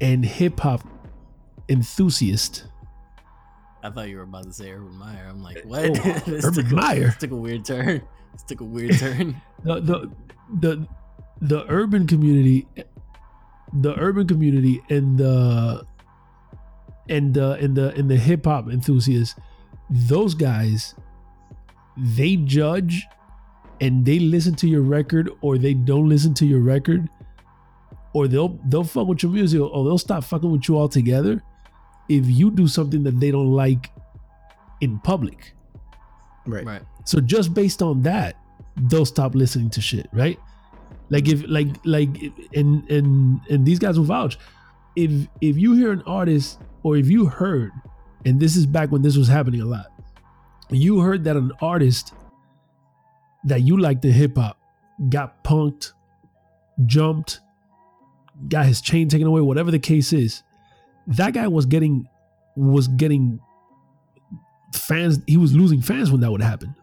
and 0.00 0.24
hip 0.24 0.60
hop 0.60 0.86
enthusiast. 1.68 2.64
I 3.82 3.90
thought 3.90 4.08
you 4.08 4.16
were 4.16 4.22
about 4.22 4.44
to 4.44 4.52
say 4.52 4.70
Urban 4.72 4.96
Meyer. 4.96 5.26
I'm 5.28 5.42
like, 5.42 5.58
eh, 5.58 5.62
what? 5.64 5.84
Oh, 6.06 6.22
Urban 6.44 6.66
a- 6.66 6.74
Meyer. 6.74 7.04
This 7.06 7.16
took 7.18 7.30
a 7.30 7.36
weird 7.36 7.64
turn. 7.64 8.02
This 8.32 8.42
took 8.44 8.60
a 8.60 8.64
weird 8.64 8.98
turn. 8.98 9.40
The, 9.64 9.80
the 9.80 10.10
the 10.60 10.88
the 11.40 11.64
urban 11.68 12.06
community 12.06 12.68
the 13.72 13.98
urban 13.98 14.28
community 14.28 14.80
and 14.90 15.18
the 15.18 15.84
and 17.08 17.34
the 17.34 17.52
and 17.54 17.74
the 17.76 17.92
and 17.94 18.08
the 18.08 18.16
hip 18.16 18.44
hop 18.44 18.68
enthusiasts, 18.68 19.34
those 19.90 20.34
guys, 20.34 20.94
they 21.96 22.36
judge 22.36 23.06
and 23.80 24.04
they 24.04 24.18
listen 24.18 24.54
to 24.56 24.68
your 24.68 24.82
record 24.82 25.30
or 25.40 25.58
they 25.58 25.74
don't 25.74 26.08
listen 26.08 26.34
to 26.34 26.46
your 26.46 26.60
record 26.60 27.08
or 28.12 28.26
they'll 28.28 28.58
they'll 28.68 28.84
fuck 28.84 29.06
with 29.06 29.22
your 29.22 29.32
music 29.32 29.60
or 29.60 29.84
they'll 29.84 29.98
stop 29.98 30.24
fucking 30.24 30.50
with 30.50 30.68
you 30.68 30.78
altogether 30.78 31.42
if 32.08 32.26
you 32.26 32.50
do 32.50 32.68
something 32.68 33.02
that 33.02 33.20
they 33.20 33.30
don't 33.30 33.52
like 33.52 33.90
in 34.80 34.98
public. 35.00 35.52
Right. 36.46 36.64
Right. 36.64 36.82
So 37.04 37.20
just 37.20 37.54
based 37.54 37.82
on 37.82 38.02
that, 38.02 38.36
they'll 38.76 39.06
stop 39.06 39.34
listening 39.34 39.70
to 39.70 39.80
shit, 39.80 40.08
right? 40.12 40.38
Like 41.10 41.28
if 41.28 41.44
like 41.48 41.68
like 41.84 42.08
and 42.54 42.88
and 42.90 43.40
and 43.50 43.66
these 43.66 43.78
guys 43.78 43.98
will 43.98 44.06
vouch. 44.06 44.38
If 44.96 45.28
if 45.40 45.56
you 45.56 45.74
hear 45.74 45.92
an 45.92 46.02
artist 46.06 46.58
or 46.82 46.96
if 46.96 47.08
you 47.08 47.26
heard, 47.26 47.70
and 48.24 48.40
this 48.40 48.56
is 48.56 48.66
back 48.66 48.90
when 48.90 49.02
this 49.02 49.16
was 49.16 49.28
happening 49.28 49.60
a 49.60 49.66
lot, 49.66 49.86
you 50.70 51.00
heard 51.00 51.24
that 51.24 51.36
an 51.36 51.52
artist 51.60 52.12
that 53.44 53.62
you 53.62 53.78
liked 53.78 54.04
in 54.04 54.12
hip 54.12 54.36
hop 54.36 54.58
got 55.08 55.44
punked, 55.44 55.92
jumped, 56.86 57.40
got 58.48 58.66
his 58.66 58.80
chain 58.80 59.08
taken 59.08 59.26
away, 59.26 59.40
whatever 59.40 59.70
the 59.70 59.78
case 59.78 60.12
is, 60.12 60.42
that 61.06 61.34
guy 61.34 61.46
was 61.48 61.66
getting 61.66 62.08
was 62.56 62.88
getting 62.88 63.38
fans. 64.74 65.20
He 65.26 65.36
was 65.36 65.54
losing 65.54 65.80
fans 65.82 66.10
when 66.10 66.20
that 66.22 66.30
would 66.32 66.40
happen 66.42 66.74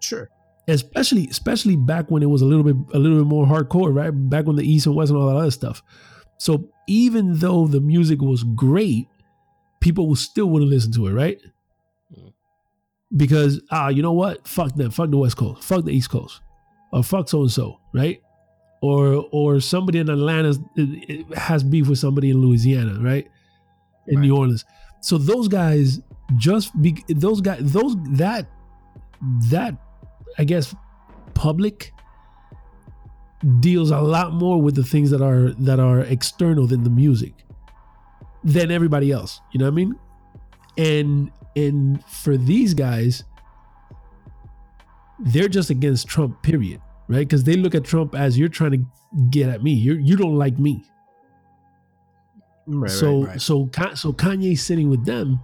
Sure. 0.00 0.28
especially 0.66 1.28
especially 1.28 1.76
back 1.76 2.10
when 2.10 2.22
it 2.22 2.26
was 2.26 2.42
a 2.42 2.46
little 2.46 2.64
bit 2.64 2.76
a 2.94 2.98
little 2.98 3.18
bit 3.18 3.26
more 3.26 3.46
hardcore, 3.46 3.94
right? 3.94 4.10
Back 4.10 4.46
when 4.46 4.56
the 4.56 4.68
East 4.68 4.86
and 4.86 4.96
West 4.96 5.10
and 5.10 5.20
all 5.20 5.28
that 5.28 5.36
other 5.36 5.50
stuff. 5.50 5.82
So 6.38 6.68
even 6.88 7.38
though 7.38 7.66
the 7.68 7.80
music 7.80 8.20
was 8.20 8.42
great, 8.42 9.06
people 9.80 10.14
still 10.16 10.46
wouldn't 10.46 10.70
listen 10.70 10.90
to 10.92 11.06
it, 11.06 11.12
right? 11.12 11.38
Because 13.16 13.60
ah, 13.70 13.88
you 13.88 14.02
know 14.02 14.12
what? 14.12 14.46
Fuck 14.46 14.74
them. 14.74 14.90
Fuck 14.90 15.10
the 15.10 15.18
West 15.18 15.36
Coast. 15.36 15.62
Fuck 15.62 15.84
the 15.84 15.92
East 15.92 16.10
Coast. 16.10 16.40
Or 16.92 17.02
fuck 17.02 17.28
so 17.28 17.42
and 17.42 17.50
so, 17.50 17.80
right? 17.92 18.20
Or 18.80 19.26
or 19.32 19.60
somebody 19.60 19.98
in 19.98 20.08
Atlanta 20.08 20.58
has 21.36 21.62
beef 21.62 21.88
with 21.88 21.98
somebody 21.98 22.30
in 22.30 22.40
Louisiana, 22.40 23.00
right? 23.00 23.28
In 24.08 24.20
New 24.20 24.36
Orleans. 24.36 24.64
So 25.00 25.18
those 25.18 25.48
guys 25.48 26.00
just 26.36 26.80
be 26.80 27.04
those 27.08 27.40
guys 27.40 27.60
those 27.60 27.96
that 28.12 28.46
that 29.50 29.76
I 30.38 30.44
guess 30.44 30.74
public 31.34 31.92
deals 33.60 33.90
a 33.90 34.00
lot 34.00 34.32
more 34.32 34.60
with 34.60 34.74
the 34.74 34.84
things 34.84 35.10
that 35.10 35.20
are 35.20 35.50
that 35.54 35.80
are 35.80 36.00
external 36.00 36.66
than 36.66 36.84
the 36.84 36.90
music 36.90 37.34
than 38.44 38.70
everybody 38.70 39.10
else. 39.10 39.40
You 39.52 39.58
know 39.58 39.66
what 39.66 39.72
I 39.72 39.74
mean? 39.74 39.94
And 40.76 41.30
and 41.56 42.04
for 42.04 42.36
these 42.36 42.74
guys, 42.74 43.24
they're 45.18 45.48
just 45.48 45.70
against 45.70 46.08
Trump, 46.08 46.42
period. 46.42 46.80
Right? 47.08 47.20
Because 47.20 47.44
they 47.44 47.56
look 47.56 47.74
at 47.74 47.84
Trump 47.84 48.14
as 48.14 48.38
you're 48.38 48.48
trying 48.48 48.72
to 48.72 48.84
get 49.30 49.48
at 49.48 49.62
me. 49.62 49.72
You 49.72 49.94
you 49.94 50.16
don't 50.16 50.36
like 50.36 50.58
me. 50.58 50.84
Right. 52.66 52.90
so 52.90 53.22
right, 53.22 53.28
right. 53.28 53.40
so 53.40 53.68
so 53.94 54.12
Kanye 54.12 54.58
sitting 54.58 54.88
with 54.88 55.04
them. 55.04 55.40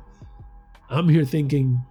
I'm 0.88 1.08
here 1.08 1.24
thinking, 1.24 1.84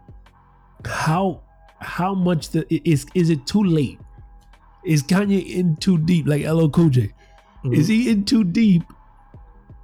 how 0.85 1.41
how 1.79 2.15
much 2.15 2.49
the 2.49 2.65
is 2.89 3.05
is 3.13 3.29
it 3.29 3.45
too 3.45 3.63
late? 3.63 3.99
Is 4.85 5.03
Kanye 5.03 5.45
in 5.45 5.75
too 5.75 5.97
deep, 5.97 6.27
like 6.27 6.43
LL 6.45 6.69
Cool 6.69 6.89
J? 6.89 7.01
Is 7.01 7.11
mm-hmm. 7.63 7.81
he 7.81 8.09
in 8.09 8.25
too 8.25 8.43
deep 8.43 8.83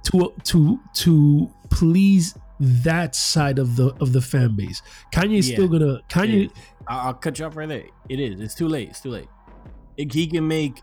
to 0.04 0.32
to 0.44 0.80
to 0.94 1.50
please 1.70 2.34
that 2.60 3.14
side 3.14 3.58
of 3.58 3.76
the 3.76 3.94
of 4.00 4.12
the 4.12 4.20
fan 4.20 4.54
base? 4.56 4.82
Kanye's 5.12 5.48
Yeah. 5.48 5.56
still 5.56 5.68
gonna 5.68 6.00
Kanye. 6.08 6.46
It 6.46 6.52
I'll 6.86 7.14
cut 7.14 7.38
you 7.38 7.46
off 7.46 7.56
right 7.56 7.68
there. 7.68 7.84
It 8.08 8.20
is. 8.20 8.40
It's 8.40 8.54
too 8.54 8.68
late. 8.68 8.90
It's 8.90 9.00
too 9.00 9.10
late. 9.10 9.28
It, 9.96 10.12
he 10.12 10.26
can 10.26 10.46
make 10.46 10.82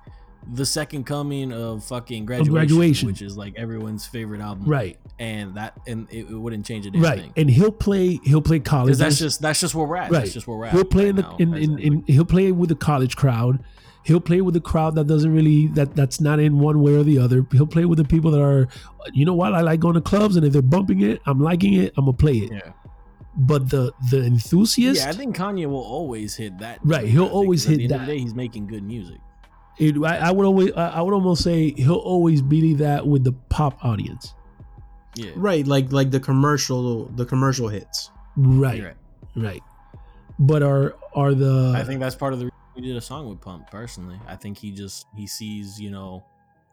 the 0.54 0.66
second 0.66 1.04
coming 1.04 1.54
of 1.54 1.84
fucking 1.84 2.26
graduation, 2.26 2.54
Graduation. 2.54 3.08
which 3.08 3.22
is 3.22 3.38
like 3.38 3.54
everyone's 3.58 4.08
favorite 4.08 4.42
album, 4.42 4.66
Right, 4.68 4.98
And 5.20 5.54
that 5.56 5.78
and 5.86 6.08
it, 6.10 6.26
it 6.32 6.34
wouldn't 6.36 6.66
change 6.66 6.88
a 6.88 6.92
damn 6.92 7.02
right, 7.04 7.20
thing. 7.20 7.34
and 7.38 7.48
he'll 7.50 7.72
play 7.72 8.20
he'll 8.24 8.42
play 8.42 8.60
college. 8.60 8.98
That's 8.98 9.20
just 9.20 9.40
that's 9.42 9.60
just 9.60 9.76
where 9.76 9.86
we're 9.86 9.98
at. 9.98 10.10
Right. 10.12 10.22
That's 10.22 10.34
just 10.34 10.48
where 10.48 10.58
we're 10.58 10.66
at. 10.66 10.74
he'll 10.74 10.84
play 10.84 11.10
in 11.10 11.18
the 11.18 11.36
in, 11.38 11.54
in, 11.54 11.78
in 11.80 12.04
he'll 12.08 12.26
play 12.26 12.52
with 12.52 12.70
the 12.70 12.76
college 12.76 13.16
crowd 13.16 13.64
he'll 14.04 14.20
play 14.22 14.42
with 14.42 14.54
the 14.54 14.62
crowd 14.62 14.96
that 14.96 15.06
doesn't 15.08 15.34
really 15.34 15.68
that 15.68 15.96
that's 15.96 16.20
not 16.22 16.40
in 16.40 16.60
one 16.60 16.82
way 16.82 16.94
or 16.96 17.04
the 17.04 17.18
other 17.20 17.46
he'll 17.52 17.68
play 17.68 17.86
with 17.86 17.98
the 17.98 18.04
people 18.06 18.32
that 18.32 18.42
are 18.42 18.68
you 19.14 19.26
know 19.26 19.34
what 19.34 19.54
i 19.54 19.62
like 19.62 19.80
going 19.80 19.94
to 19.96 20.02
clubs 20.02 20.36
and 20.36 20.46
if 20.46 20.52
they're 20.54 20.62
bumping 20.62 21.02
it 21.02 21.22
i'm 21.26 21.40
liking 21.40 21.74
it 21.74 21.94
i'm 21.98 22.06
gonna 22.06 22.18
play 22.18 22.38
it 22.38 22.52
yeah. 22.52 22.72
but 23.38 23.70
the 23.70 23.92
the 24.10 24.24
enthusiast 24.24 25.02
Yeah, 25.04 25.10
I 25.10 25.14
think 25.14 25.36
Kanye 25.36 25.66
will 25.68 25.78
always 25.98 26.36
hit 26.36 26.58
that. 26.60 26.80
Right, 26.84 27.08
he'll 27.08 27.24
I 27.24 27.26
think, 27.26 27.36
always 27.36 27.64
'cause 27.66 27.74
at 27.74 27.80
hit 27.80 27.88
the 27.90 27.94
end 27.94 27.94
of 27.94 28.00
that. 28.02 28.06
the 28.08 28.14
day, 28.18 28.20
he's 28.20 28.34
making 28.36 28.68
good 28.68 28.84
music. 28.84 29.18
it, 29.80 29.96
I, 30.04 30.18
I 30.30 30.32
would 30.32 30.46
always 30.46 30.72
I 30.74 30.88
I 30.90 31.02
would 31.02 31.14
almost 31.14 31.44
say 31.44 31.72
he'll 31.78 31.96
always 31.96 32.42
be 32.42 32.74
that 32.76 33.08
with 33.08 33.24
the 33.24 33.32
pop 33.50 33.84
audience 33.86 34.34
Yeah, 35.16 35.32
right. 35.36 35.66
Like 35.66 35.92
like 35.92 36.10
the 36.12 36.20
commercial 36.20 37.06
the 37.16 37.26
commercial 37.26 37.68
hits. 37.68 38.10
right 38.36 38.82
right, 38.84 38.98
right. 39.36 39.64
but 40.40 40.62
are 40.64 40.96
are 41.14 41.34
the 41.34 41.74
I 41.76 41.84
think 41.84 42.00
that's 42.00 42.16
part 42.16 42.34
of 42.34 42.40
the 42.40 42.46
reason 42.46 42.58
we 42.76 42.82
did 42.82 42.96
a 42.96 43.02
song 43.02 43.28
with 43.30 43.42
Pump. 43.42 43.70
Personally, 43.72 44.20
I 44.28 44.36
think 44.36 44.58
he 44.58 44.72
just 44.72 45.06
he 45.16 45.28
sees 45.28 45.80
you 45.80 45.92
know 45.92 46.24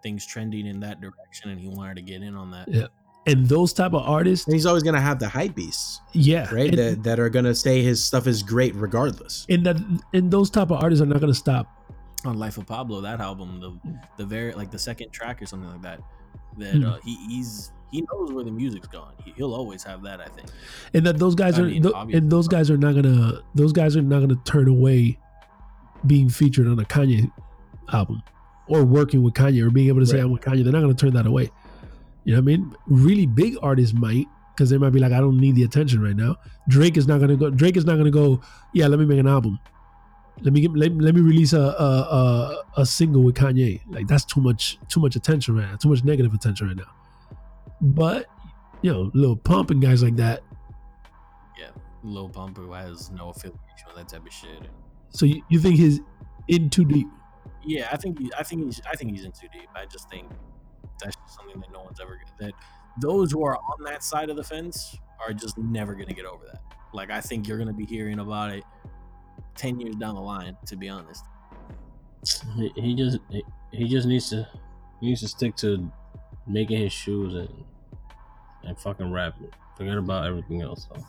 things 0.03 0.25
trending 0.27 0.67
in 0.67 0.81
that 0.81 1.01
direction, 1.01 1.51
and 1.51 1.61
he 1.61 1.69
wanted 1.69 1.97
to 1.97 2.03
get 2.03 2.23
in 2.23 2.35
on 2.37 2.51
that. 2.53 2.69
Yeah. 2.69 2.87
and 3.27 3.47
those 3.49 3.73
type 3.73 3.93
of 3.93 4.03
artists 4.09 4.47
And 4.47 4.55
he's 4.55 4.65
always 4.65 4.83
gonna 4.85 5.01
have 5.01 5.19
the 5.19 5.29
hype 5.29 5.55
beasts, 5.55 6.01
yeah 6.13 6.49
right? 6.55 6.69
and, 6.71 6.79
that 6.79 7.03
that 7.03 7.21
are 7.21 7.29
gonna 7.29 7.55
say 7.55 7.83
his 7.83 8.03
stuff 8.03 8.27
is 8.27 8.43
great 8.43 8.75
regardless. 8.77 9.45
and 9.49 9.67
that 9.67 9.77
and 10.15 10.31
those 10.31 10.51
type 10.51 10.71
of 10.71 10.83
artists 10.83 11.03
are 11.03 11.07
not 11.07 11.21
gonna 11.21 11.35
stop 11.35 11.67
On 12.25 12.39
Life 12.39 12.59
of 12.59 12.67
Pablo, 12.67 13.01
that 13.03 13.21
album, 13.21 13.61
the 13.61 13.99
the 14.19 14.25
very 14.25 14.53
like 14.53 14.71
the 14.71 14.79
second 14.79 15.11
track 15.13 15.43
or 15.43 15.47
something 15.47 15.69
like 15.71 15.83
that, 15.83 16.01
that 16.59 16.75
Hmm. 16.75 16.85
uh, 16.87 16.99
he 17.05 17.17
he's 17.29 17.73
he 17.91 18.03
knows 18.13 18.33
where 18.33 18.45
the 18.45 18.51
music's 18.51 18.87
going. 18.89 19.15
He, 19.25 19.33
he'll 19.37 19.55
always 19.55 19.83
have 19.83 20.03
that. 20.03 20.21
I 20.21 20.27
think. 20.27 20.49
and 20.95 21.05
that 21.07 21.19
those 21.19 21.35
guys 21.35 21.59
I 21.59 21.63
are 21.63 21.67
mean, 21.67 21.83
tho- 21.83 21.93
obviously. 21.95 22.19
and 22.19 22.31
those 22.31 22.47
guys 22.49 22.71
are 22.71 22.77
not 22.79 22.95
gonna 22.95 23.41
those 23.55 23.73
guys 23.73 23.97
are 23.97 24.03
not 24.03 24.21
gonna 24.21 24.41
turn 24.45 24.69
away 24.69 25.19
being 26.07 26.29
featured 26.29 26.67
on 26.67 26.79
a 26.79 26.85
Kanye 26.85 27.31
album 27.93 28.23
or 28.67 28.85
working 28.85 29.23
with 29.23 29.35
Kanye 29.35 29.63
or 29.67 29.71
being 29.71 29.89
able 29.89 30.01
to 30.01 30.07
say 30.07 30.17
Right. 30.17 30.25
I'm 30.25 30.31
with 30.33 30.43
Kanye. 30.43 30.63
They're 30.63 30.73
not 30.73 30.81
gonna 30.81 30.95
turn 30.95 31.15
that 31.15 31.27
away. 31.27 31.51
You 32.25 32.35
know 32.35 32.41
what 32.41 32.53
I 32.53 32.57
mean? 32.57 32.77
Really 32.87 33.27
big 33.27 33.57
artists 33.63 33.95
might 33.95 34.27
because 34.55 34.71
they 34.71 34.79
might 34.79 34.91
be 34.91 34.99
like, 34.99 35.13
I 35.13 35.21
don't 35.21 35.39
need 35.39 35.55
the 35.55 35.63
attention 35.63 36.03
right 36.03 36.17
now. 36.17 36.37
Drake 36.69 36.97
is 36.97 37.07
not 37.07 37.21
gonna 37.21 37.37
go. 37.37 37.51
Drake 37.51 37.77
is 37.77 37.85
not 37.85 37.97
gonna 37.97 38.11
go. 38.11 38.41
Yeah, 38.75 38.87
let 38.89 38.99
me 38.99 39.07
make 39.07 39.19
an 39.19 39.29
album. 39.29 39.59
Let 40.43 40.53
me 40.53 40.61
get, 40.61 40.77
let, 40.77 40.93
let 40.93 41.15
me 41.15 41.21
release 41.21 41.53
a, 41.53 41.61
a 41.61 41.63
a 41.63 42.65
a 42.83 42.87
single 42.87 43.23
with 43.23 43.35
Kanye. 43.35 43.81
Like 43.89 44.07
that's 44.07 44.25
too 44.25 44.41
much 44.41 44.79
too 44.89 45.01
much 45.01 45.17
attention 45.17 45.57
right 45.57 45.69
now. 45.71 45.77
Too 45.77 45.89
much 45.89 46.05
negative 46.05 46.35
attention 46.35 46.69
right 46.69 46.77
now. 46.77 46.93
But 47.81 48.27
you 48.83 48.93
know, 48.93 49.11
Lil 49.15 49.37
Pump 49.37 49.71
and 49.71 49.81
guys 49.81 50.03
like 50.03 50.17
that. 50.17 50.43
Yeah, 51.59 51.71
Lil 52.03 52.29
Pump 52.29 52.57
who 52.57 52.73
has 52.73 53.11
no 53.11 53.31
affiliation 53.31 53.59
with 53.87 53.97
that 53.97 54.09
type 54.09 54.27
of 54.27 54.33
shit. 54.33 54.69
So 55.11 55.27
you, 55.27 55.43
you 55.49 55.59
think 55.61 55.77
he's 55.77 56.01
in 56.49 56.71
too 56.71 56.85
deep? 56.85 57.09
Yeah, 57.65 57.89
I 57.93 57.97
think 57.97 58.19
he, 58.19 58.31
I 58.39 58.43
think 58.43 58.65
he's 58.65 58.81
I 58.91 58.95
think 58.97 59.11
he's 59.13 59.25
in 59.25 59.33
too 59.33 59.49
deep. 59.53 59.69
I 59.75 59.87
just 59.87 60.09
think 60.11 60.29
that's 61.03 61.17
just 61.17 61.37
something 61.37 61.61
that 61.61 61.73
no 61.73 61.83
one's 61.83 62.01
ever 62.01 62.19
that 62.41 62.53
those 63.01 63.31
who 63.33 63.45
are 63.45 63.57
on 63.57 63.85
that 63.85 64.03
side 64.03 64.31
of 64.31 64.37
the 64.37 64.45
fence 64.45 64.97
are 65.21 65.33
just 65.33 65.57
never 65.59 65.95
gonna 65.95 66.13
get 66.15 66.25
over 66.25 66.45
that. 66.53 66.61
Like 66.93 67.11
I 67.11 67.21
think 67.21 67.47
you're 67.47 67.59
gonna 67.59 67.73
be 67.73 67.85
hearing 67.85 68.19
about 68.21 68.53
it 68.53 68.65
ten 69.57 69.79
years 69.81 69.97
down 69.97 70.15
the 70.15 70.21
line. 70.21 70.57
To 70.67 70.77
be 70.77 70.89
honest, 70.89 71.25
He, 72.57 72.73
he 72.77 72.95
just 72.95 73.19
he, 73.31 73.45
he 73.73 73.89
just 73.89 74.07
needs 74.07 74.31
to 74.31 74.49
he 75.01 75.09
needs 75.09 75.21
to 75.21 75.29
stick 75.29 75.57
to 75.57 75.91
making 76.47 76.79
his 76.81 76.93
shoes 76.93 77.35
and 77.35 77.65
and 78.65 78.79
fucking 78.79 79.13
rapping. 79.13 79.51
Forget 79.77 79.99
about 79.99 80.27
everything 80.27 80.63
else. 80.63 80.89
So. 80.93 81.05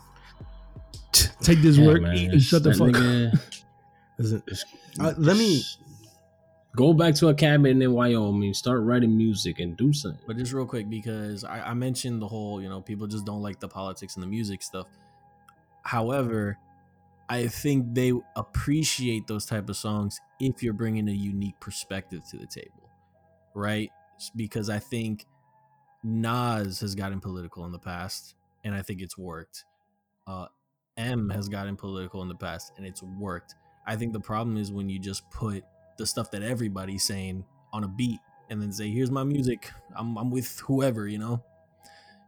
Take 1.42 1.58
this 1.62 1.76
Yeah, 1.76 1.86
work 1.88 2.02
man, 2.02 2.30
and 2.32 2.42
shut 2.42 2.62
the 2.62 2.72
fuck 2.74 2.88
up. 2.88 2.94
nigga- 2.94 3.30
Doesn't- 3.32 3.59
Just- 4.20 4.66
Uh, 4.98 5.14
let 5.18 5.36
me- 5.36 5.62
go 6.76 6.92
back 6.92 7.14
to 7.16 7.28
a 7.28 7.34
cabin 7.34 7.82
in 7.82 7.92
Wyoming, 7.92 8.54
start 8.54 8.82
writing 8.82 9.16
music 9.16 9.58
and 9.60 9.76
do 9.76 9.92
something. 9.92 10.20
but 10.26 10.36
just 10.36 10.52
real 10.52 10.66
quick 10.66 10.88
because 10.88 11.42
I, 11.44 11.70
I 11.70 11.74
mentioned 11.74 12.22
the 12.22 12.28
whole 12.28 12.62
you 12.62 12.68
know 12.68 12.80
people 12.80 13.06
just 13.08 13.24
don't 13.24 13.42
like 13.42 13.58
the 13.60 13.68
politics 13.68 14.14
and 14.16 14.22
the 14.22 14.26
music 14.28 14.62
stuff. 14.62 14.86
However, 15.82 16.58
I 17.28 17.46
think 17.48 17.94
they 17.94 18.12
appreciate 18.36 19.26
those 19.26 19.46
type 19.46 19.68
of 19.68 19.76
songs 19.76 20.20
if 20.40 20.62
you're 20.62 20.72
bringing 20.74 21.08
a 21.08 21.12
unique 21.12 21.58
perspective 21.60 22.22
to 22.30 22.36
the 22.36 22.46
table, 22.46 22.90
right? 23.54 23.90
Because 24.36 24.68
I 24.68 24.78
think 24.78 25.26
Nas 26.02 26.80
has 26.80 26.94
gotten 26.94 27.20
political 27.20 27.64
in 27.66 27.72
the 27.72 27.78
past, 27.78 28.34
and 28.64 28.74
I 28.74 28.82
think 28.82 29.00
it's 29.00 29.16
worked. 29.18 29.64
Uh, 30.26 30.46
M 30.96 31.30
has 31.30 31.48
gotten 31.48 31.76
political 31.76 32.20
in 32.22 32.28
the 32.28 32.34
past, 32.34 32.72
and 32.76 32.86
it's 32.86 33.02
worked. 33.02 33.54
I 33.86 33.96
think 33.96 34.12
the 34.12 34.20
problem 34.20 34.56
is 34.56 34.70
when 34.72 34.88
you 34.88 34.98
just 34.98 35.28
put 35.30 35.64
the 35.96 36.06
stuff 36.06 36.30
that 36.32 36.42
everybody's 36.42 37.04
saying 37.04 37.44
on 37.72 37.84
a 37.84 37.88
beat 37.88 38.20
and 38.48 38.60
then 38.60 38.72
say, 38.72 38.90
"Here's 38.90 39.10
my 39.10 39.24
music. 39.24 39.70
I'm 39.96 40.16
I'm 40.16 40.30
with 40.30 40.58
whoever," 40.60 41.06
you 41.08 41.18
know. 41.18 41.42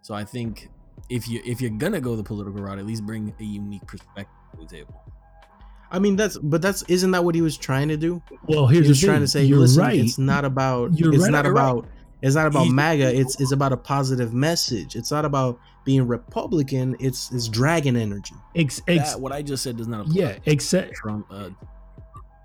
So 0.02 0.14
I 0.14 0.24
think 0.24 0.68
if 1.08 1.28
you 1.28 1.40
if 1.44 1.60
you're 1.60 1.70
gonna 1.70 2.00
go 2.00 2.16
the 2.16 2.22
political 2.24 2.60
route, 2.62 2.78
at 2.78 2.86
least 2.86 3.04
bring 3.06 3.34
a 3.40 3.44
unique 3.44 3.86
perspective 3.86 4.34
to 4.52 4.56
the 4.58 4.66
table. 4.66 5.00
I 5.90 5.98
mean, 5.98 6.16
that's 6.16 6.38
but 6.38 6.62
that's 6.62 6.82
isn't 6.88 7.10
that 7.10 7.22
what 7.24 7.34
he 7.34 7.42
was 7.42 7.56
trying 7.56 7.88
to 7.88 7.96
do? 7.96 8.22
Well, 8.46 8.66
He 8.66 8.76
here's 8.76 8.88
was 8.88 9.00
the 9.00 9.06
trying 9.06 9.16
thing. 9.18 9.24
to 9.24 9.28
say, 9.28 9.44
you're 9.44 9.58
listen, 9.58 9.82
right. 9.82 10.00
it's 10.00 10.16
not 10.18 10.44
about 10.44 10.98
You're 10.98 11.14
it's 11.14 11.24
right, 11.24 11.30
not 11.32 11.44
you're 11.44 11.52
right. 11.54 11.84
About 12.22 12.26
it's 12.26 12.34
not 12.34 12.46
about 12.46 12.62
He's- 12.64 12.72
MAGA. 12.74 13.18
It's 13.20 13.40
it's 13.40 13.52
about 13.52 13.72
a 13.72 13.76
positive 13.76 14.32
message. 14.32 14.96
It's 14.96 15.10
not 15.10 15.24
about 15.24 15.58
being 15.84 16.06
Republican. 16.06 16.96
It's 17.00 17.30
it's 17.32 17.48
dragon 17.48 17.96
energy. 17.96 18.34
ex, 18.54 18.80
ex, 18.86 19.12
that, 19.12 19.20
what 19.20 19.32
I 19.32 19.42
just 19.42 19.62
said 19.62 19.76
does 19.76 19.88
not 19.88 20.02
apply 20.06 20.14
yeah, 20.14 20.32
to 20.34 20.40
except 20.50 20.92
Trump, 20.94 21.26
uh, 21.30 21.50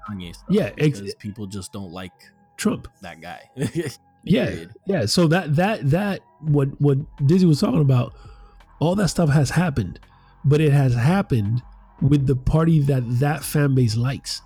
Kanye 0.09 0.33
stuff. 0.33 0.47
Yeah, 0.49 0.71
ex- 0.77 0.99
because 0.99 1.15
people 1.15 1.45
just 1.45 1.71
don't 1.71 1.91
like 1.91 2.13
Trump. 2.57 2.87
that 3.01 3.21
guy. 3.21 3.49
Yeah, 4.23 4.65
yeah. 4.85 5.05
So 5.05 5.27
that 5.27 5.55
that 5.55 5.89
that 5.91 6.19
what 6.41 6.69
what 6.81 6.97
Dizzy 7.25 7.45
was 7.45 7.61
talking 7.61 7.79
about, 7.79 8.13
all 8.79 8.93
that 8.95 9.07
stuff 9.07 9.29
has 9.29 9.51
happened, 9.51 10.01
but 10.43 10.59
it 10.59 10.73
has 10.73 10.93
happened 10.95 11.61
with 12.01 12.27
the 12.27 12.35
party 12.35 12.81
that 12.81 13.03
that 13.19 13.41
fan 13.45 13.73
base 13.73 13.95
likes. 13.95 14.41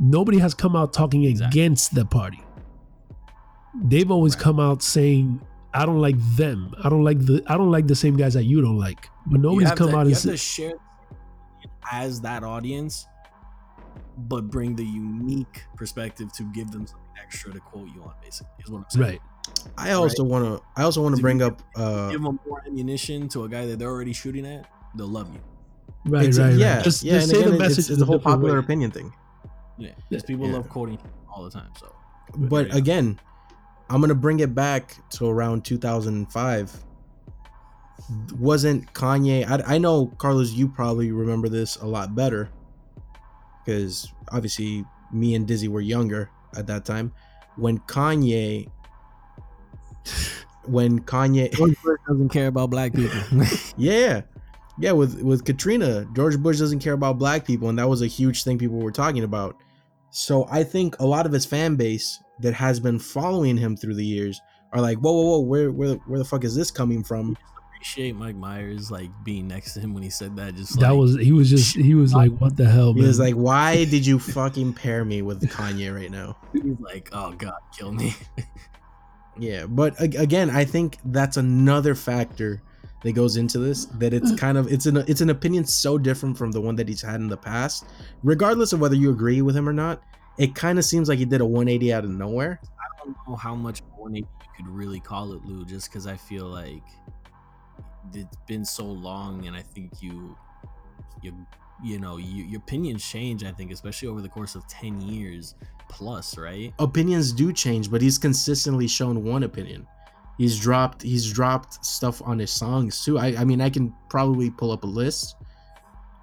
Nobody 0.00 0.38
has 0.40 0.52
come 0.52 0.74
out 0.74 0.92
talking 0.92 1.22
Exactly. 1.24 1.60
against 1.60 1.94
the 1.94 2.04
party. 2.06 2.40
They've 3.84 4.10
always 4.10 4.34
Right. 4.34 4.42
come 4.42 4.60
out 4.60 4.82
saying, 4.82 5.40
"I 5.72 5.86
don't 5.86 6.00
like 6.00 6.16
them. 6.36 6.74
I 6.82 6.88
don't 6.88 7.04
like 7.04 7.18
the. 7.20 7.42
I 7.46 7.56
don't 7.56 7.70
like 7.70 7.86
the 7.86 7.94
same 7.96 8.16
guys 8.16 8.34
that 8.34 8.44
you 8.44 8.60
don't 8.60 8.78
like." 8.78 9.08
But 9.26 9.40
nobody's 9.40 9.70
come 9.72 9.90
to, 9.90 9.96
out 9.96 10.06
you 10.06 10.12
and 10.12 10.14
have 10.14 10.22
to 10.22 10.28
said, 10.36 10.38
share 10.40 10.72
as 11.92 12.20
that 12.22 12.42
audience, 12.44 13.06
but 14.16 14.50
bring 14.50 14.74
the 14.76 14.84
unique 14.84 15.64
perspective 15.76 16.32
to 16.34 16.42
give 16.52 16.70
them 16.70 16.86
something 16.86 17.04
extra 17.22 17.52
to 17.52 17.60
quote 17.60 17.88
you 17.94 18.02
on. 18.02 18.12
Basically, 18.22 18.50
is 18.64 18.70
what 18.70 18.78
I'm 18.78 18.84
saying. 18.90 19.04
"Right, 19.04 19.20
I 19.76 19.92
also 19.92 20.24
want 20.24 20.44
to 20.44 20.62
I 20.76 20.82
also 20.82 21.02
want 21.02 21.16
to 21.16 21.22
bring 21.22 21.42
up 21.42 21.62
uh 21.76 22.10
Give 22.10 22.22
them 22.22 22.38
more 22.46 22.62
ammunition 22.66 23.28
to 23.30 23.44
a 23.44 23.48
guy 23.48 23.66
that 23.66 23.78
they're 23.78 23.90
already 23.90 24.12
shooting 24.12 24.46
at. 24.46 24.68
They'll 24.96 25.06
love 25.06 25.32
you. 25.32 25.40
right, 26.06 26.26
it's 26.26 26.38
a- 26.38 26.42
right, 26.42 26.48
right." 26.50 26.58
yeah 26.58 26.82
Just, 26.82 27.02
yeah 27.02 27.14
just 27.14 27.28
and 27.28 27.30
say 27.32 27.38
again, 27.42 27.48
the 27.50 27.54
it's- 27.56 27.68
message. 27.76 27.90
it's, 27.90 27.96
in 27.98 28.02
a 28.02 28.06
whole 28.06 28.18
popular 28.18 28.54
way. 28.54 28.58
opinion 28.58 28.90
thing. 28.90 29.12
Yeah, 29.78 29.90
because 30.08 30.24
people 30.24 30.46
Yeah. 30.46 30.54
love 30.54 30.68
quoting 30.68 30.98
all 31.32 31.44
the 31.44 31.50
time. 31.50 31.70
So, 31.78 31.94
But 32.36 32.64
there 32.64 32.72
you 32.72 32.78
again, 32.78 33.20
I'm 33.90 34.00
gonna 34.00 34.14
bring 34.14 34.40
it 34.40 34.54
back 34.54 34.96
to 35.10 35.26
around 35.26 35.64
2005. 35.64 36.84
Wasn't 38.38 38.92
Kanye? 38.94 39.48
I, 39.48 39.74
I 39.74 39.78
know 39.78 40.06
Carlos, 40.18 40.52
you 40.52 40.68
probably 40.68 41.12
remember 41.12 41.48
this 41.48 41.76
a 41.76 41.86
lot 41.86 42.14
better 42.14 42.50
because 43.64 44.12
obviously 44.32 44.84
me 45.12 45.34
and 45.34 45.46
Dizzy 45.46 45.68
were 45.68 45.80
younger 45.80 46.30
at 46.56 46.66
that 46.66 46.84
time. 46.84 47.12
When 47.56 47.78
Kanye, 47.80 48.70
when 50.64 51.00
Kanye, 51.00 51.52
George 51.52 51.76
Bush 51.82 52.00
doesn't 52.08 52.28
care 52.30 52.46
about 52.46 52.70
black 52.70 52.94
people. 52.94 53.20
yeah, 53.76 54.22
yeah, 54.78 54.92
with 54.92 55.20
with 55.22 55.44
Katrina, 55.44 56.06
George 56.14 56.38
Bush 56.38 56.58
doesn't 56.58 56.80
care 56.80 56.92
about 56.92 57.18
black 57.18 57.44
people, 57.44 57.68
and 57.68 57.78
that 57.78 57.88
was 57.88 58.02
a 58.02 58.06
huge 58.06 58.44
thing 58.44 58.58
people 58.58 58.78
were 58.78 58.92
talking 58.92 59.24
about. 59.24 59.56
So 60.10 60.46
I 60.50 60.64
think 60.64 60.98
a 61.00 61.06
lot 61.06 61.26
of 61.26 61.32
his 61.32 61.44
fan 61.44 61.76
base 61.76 62.20
that 62.40 62.54
has 62.54 62.80
been 62.80 62.98
following 62.98 63.56
him 63.56 63.76
through 63.76 63.94
the 63.94 64.04
years 64.04 64.40
are 64.72 64.80
like, 64.80 64.98
whoa, 64.98 65.12
whoa, 65.12 65.22
whoa, 65.22 65.40
where 65.40 65.70
where 65.72 65.94
where 65.94 66.18
the 66.18 66.24
fuck 66.24 66.44
is 66.44 66.54
this 66.54 66.70
coming 66.70 67.02
from? 67.02 67.36
Appreciate 67.74 68.16
Mike 68.16 68.34
Myers 68.34 68.90
like 68.90 69.08
being 69.22 69.46
next 69.46 69.74
to 69.74 69.80
him 69.80 69.94
when 69.94 70.02
he 70.02 70.10
said 70.10 70.34
that. 70.36 70.56
Just 70.56 70.78
That 70.80 70.90
like, 70.90 70.98
was 70.98 71.16
he 71.16 71.32
was 71.32 71.48
just 71.48 71.76
he 71.76 71.94
was 71.94 72.12
like, 72.12 72.32
"What 72.38 72.56
the 72.56 72.68
hell, 72.68 72.92
He 72.92 73.02
was 73.02 73.20
like, 73.20 73.34
why 73.34 73.84
did 73.90 74.04
you 74.04 74.18
fucking 74.18 74.74
pair 74.74 75.04
me 75.04 75.22
with 75.22 75.42
Kanye 75.48 75.94
right 75.94 76.10
now? 76.10 76.36
he's 76.52 76.78
like, 76.80 77.08
oh 77.12 77.32
god, 77.32 77.58
kill 77.76 77.92
me. 77.92 78.14
Yeah, 79.40 79.66
but 79.66 79.94
again, 80.02 80.50
I 80.50 80.64
think 80.64 80.98
that's 81.04 81.36
another 81.36 81.94
factor 81.94 82.60
that 83.02 83.12
goes 83.12 83.36
into 83.36 83.58
this. 83.58 83.84
That 83.86 84.12
it's 84.12 84.34
kind 84.34 84.58
of 84.58 84.70
it's 84.72 84.86
an 84.86 84.96
it's 85.06 85.20
an 85.20 85.30
opinion 85.30 85.64
so 85.64 85.96
different 85.96 86.36
from 86.36 86.50
the 86.50 86.60
one 86.60 86.74
that 86.76 86.88
he's 86.88 87.02
had 87.02 87.20
in 87.20 87.28
the 87.28 87.36
past, 87.36 87.86
regardless 88.24 88.72
of 88.72 88.80
whether 88.80 88.96
you 88.96 89.10
agree 89.10 89.40
with 89.42 89.56
him 89.56 89.68
or 89.68 89.72
not. 89.72 90.02
It 90.38 90.54
kind 90.54 90.78
of 90.78 90.84
seems 90.84 91.08
like 91.08 91.18
he 91.18 91.24
did 91.24 91.40
a 91.40 91.46
180 91.46 91.92
out 91.92 92.04
of 92.04 92.10
nowhere. 92.10 92.60
I 92.62 93.04
don't 93.04 93.16
know 93.28 93.36
how 93.36 93.54
much 93.54 93.82
warning 93.96 94.26
you 94.40 94.46
could 94.56 94.68
really 94.68 95.00
call 95.00 95.32
it, 95.32 95.44
Lou, 95.44 95.64
just 95.64 95.90
because 95.90 96.06
I 96.06 96.16
feel 96.16 96.46
like 96.46 96.82
it's 98.14 98.36
been 98.46 98.64
so 98.64 98.84
long, 98.84 99.46
and 99.46 99.56
I 99.56 99.62
think 99.62 100.00
you, 100.00 100.36
you, 101.22 101.34
you 101.82 101.98
know, 101.98 102.16
you, 102.16 102.44
your 102.44 102.58
opinions 102.58 103.04
change. 103.04 103.44
I 103.44 103.50
think, 103.52 103.72
especially 103.72 104.08
over 104.08 104.20
the 104.22 104.28
course 104.28 104.54
of 104.54 104.66
ten 104.68 105.00
years 105.00 105.56
plus, 105.88 106.38
right? 106.38 106.72
Opinions 106.78 107.32
do 107.32 107.52
change, 107.52 107.90
but 107.90 108.00
he's 108.00 108.18
consistently 108.18 108.86
shown 108.86 109.24
one 109.24 109.42
opinion. 109.42 109.86
He's 110.38 110.56
dropped 110.58 111.02
he's 111.02 111.32
dropped 111.32 111.84
stuff 111.84 112.22
on 112.22 112.38
his 112.38 112.52
songs 112.52 113.04
too. 113.04 113.18
I 113.18 113.34
I 113.38 113.44
mean 113.44 113.60
I 113.60 113.70
can 113.70 113.92
probably 114.08 114.50
pull 114.50 114.70
up 114.70 114.84
a 114.84 114.86
list. 114.86 115.34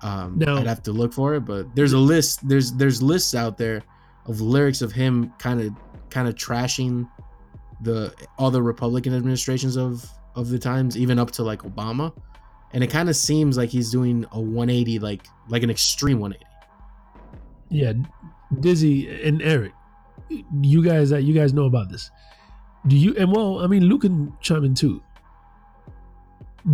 Um, 0.02 0.38
No. 0.38 0.58
I'd 0.58 0.68
have 0.68 0.84
to 0.84 0.92
look 0.94 1.14
for 1.14 1.36
it, 1.36 1.42
but 1.42 1.76
there's 1.76 1.94
a 1.94 1.98
list. 1.98 2.48
There's 2.48 2.72
there's 2.72 3.02
lists 3.02 3.36
out 3.36 3.58
there 3.58 3.84
of 4.26 4.42
lyrics 4.42 4.82
of 4.82 4.92
him 4.92 5.34
kind 5.40 5.62
of 5.62 5.72
kind 6.10 6.28
of 6.28 6.36
trashing 6.36 7.10
the 7.82 8.14
the 8.52 8.62
Republican 8.62 9.14
administrations 9.16 9.78
of 9.78 10.10
of 10.36 10.50
the 10.50 10.60
times, 10.60 10.98
even 10.98 11.20
up 11.20 11.32
to 11.32 11.44
like 11.44 11.62
Obama, 11.62 12.14
and 12.74 12.84
it 12.84 12.90
kind 12.90 13.10
of 13.10 13.16
seems 13.16 13.58
like 13.58 13.70
he's 13.70 13.92
doing 13.92 14.26
a 14.32 14.40
180, 14.40 15.00
like 15.00 15.26
like 15.50 15.64
an 15.64 15.70
extreme 15.70 16.20
180. 16.20 16.46
yeah, 17.70 17.94
Dizzy 18.60 19.10
and 19.24 19.42
Eric, 19.42 19.74
you 20.62 20.84
guys 20.84 21.10
that 21.10 21.24
you 21.24 21.34
guys 21.34 21.54
know 21.54 21.66
about 21.66 21.90
this. 21.90 22.12
Do 22.88 22.96
you 22.98 23.16
and 23.18 23.32
well, 23.32 23.60
I 23.60 23.68
mean, 23.68 23.86
Luke 23.86 24.04
and 24.04 24.32
chime 24.42 24.64
in 24.66 24.76
too. 24.76 25.02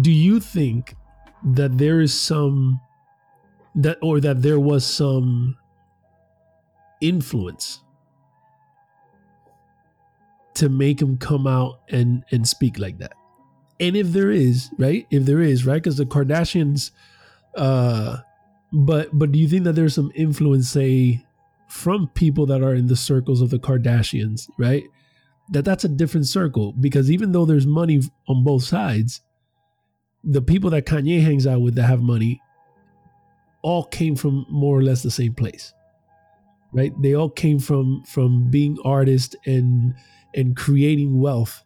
Do 0.01 0.11
you 0.11 0.39
think 0.39 0.95
that 1.43 1.77
there 1.77 2.01
is 2.01 2.13
some 2.13 2.79
that 3.75 3.97
or 4.01 4.19
that 4.19 4.41
there 4.41 4.59
was 4.59 4.85
some 4.85 5.57
influence 7.01 7.81
to 10.53 10.69
make 10.69 11.01
him 11.01 11.17
come 11.17 11.47
out 11.47 11.81
and 11.89 12.23
and 12.31 12.47
speak 12.47 12.79
like 12.79 12.99
that? 12.99 13.13
And 13.79 13.97
if 13.97 14.07
there 14.09 14.29
is, 14.31 14.69
right? 14.77 15.07
If 15.09 15.25
there 15.25 15.41
is, 15.41 15.65
right? 15.65 15.81
Because 15.81 15.97
the 15.97 16.05
Kardashians, 16.05 16.91
uh, 17.55 18.17
but 18.71 19.09
but 19.11 19.31
do 19.31 19.39
you 19.39 19.47
think 19.47 19.63
that 19.63 19.73
there's 19.73 19.95
some 19.95 20.11
influence, 20.15 20.69
say, 20.69 21.25
from 21.67 22.09
people 22.09 22.45
that 22.45 22.61
are 22.61 22.75
in 22.75 22.87
the 22.87 22.95
circles 22.95 23.41
of 23.41 23.49
the 23.49 23.57
Kardashians, 23.57 24.49
right? 24.57 24.83
That 25.49 25.65
that's 25.65 25.83
a 25.83 25.89
different 25.89 26.27
circle 26.27 26.73
because 26.73 27.09
even 27.09 27.31
though 27.31 27.45
there's 27.45 27.65
money 27.65 28.01
on 28.27 28.43
both 28.43 28.63
sides, 28.63 29.21
the 30.23 30.41
people 30.41 30.69
that 30.69 30.85
Kanye 30.85 31.21
hangs 31.23 31.47
out 31.47 31.61
with 31.61 31.75
that 31.75 31.83
have 31.83 32.01
money 32.01 32.41
all 33.61 33.85
came 33.85 34.15
from 34.15 34.45
more 34.49 34.77
or 34.77 34.83
less 34.83 35.01
the 35.01 35.11
same 35.11 35.33
place, 35.33 35.73
right? 36.73 36.93
They 37.01 37.13
all 37.13 37.29
came 37.29 37.59
from 37.59 38.03
from 38.03 38.49
being 38.49 38.77
artists 38.83 39.35
and 39.45 39.95
and 40.33 40.55
creating 40.55 41.19
wealth 41.19 41.63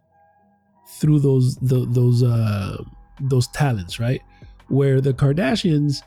through 0.88 1.20
those 1.20 1.56
the, 1.58 1.86
those 1.86 2.24
uh 2.24 2.78
those 3.20 3.48
talents, 3.48 4.00
right? 4.00 4.22
Where 4.68 5.02
the 5.02 5.14
Kardashians 5.14 6.02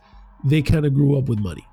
they 0.45 0.63
kind 0.63 0.87
of 0.87 0.95
grew 0.95 1.19
up 1.19 1.29
with 1.29 1.39
money 1.39 1.67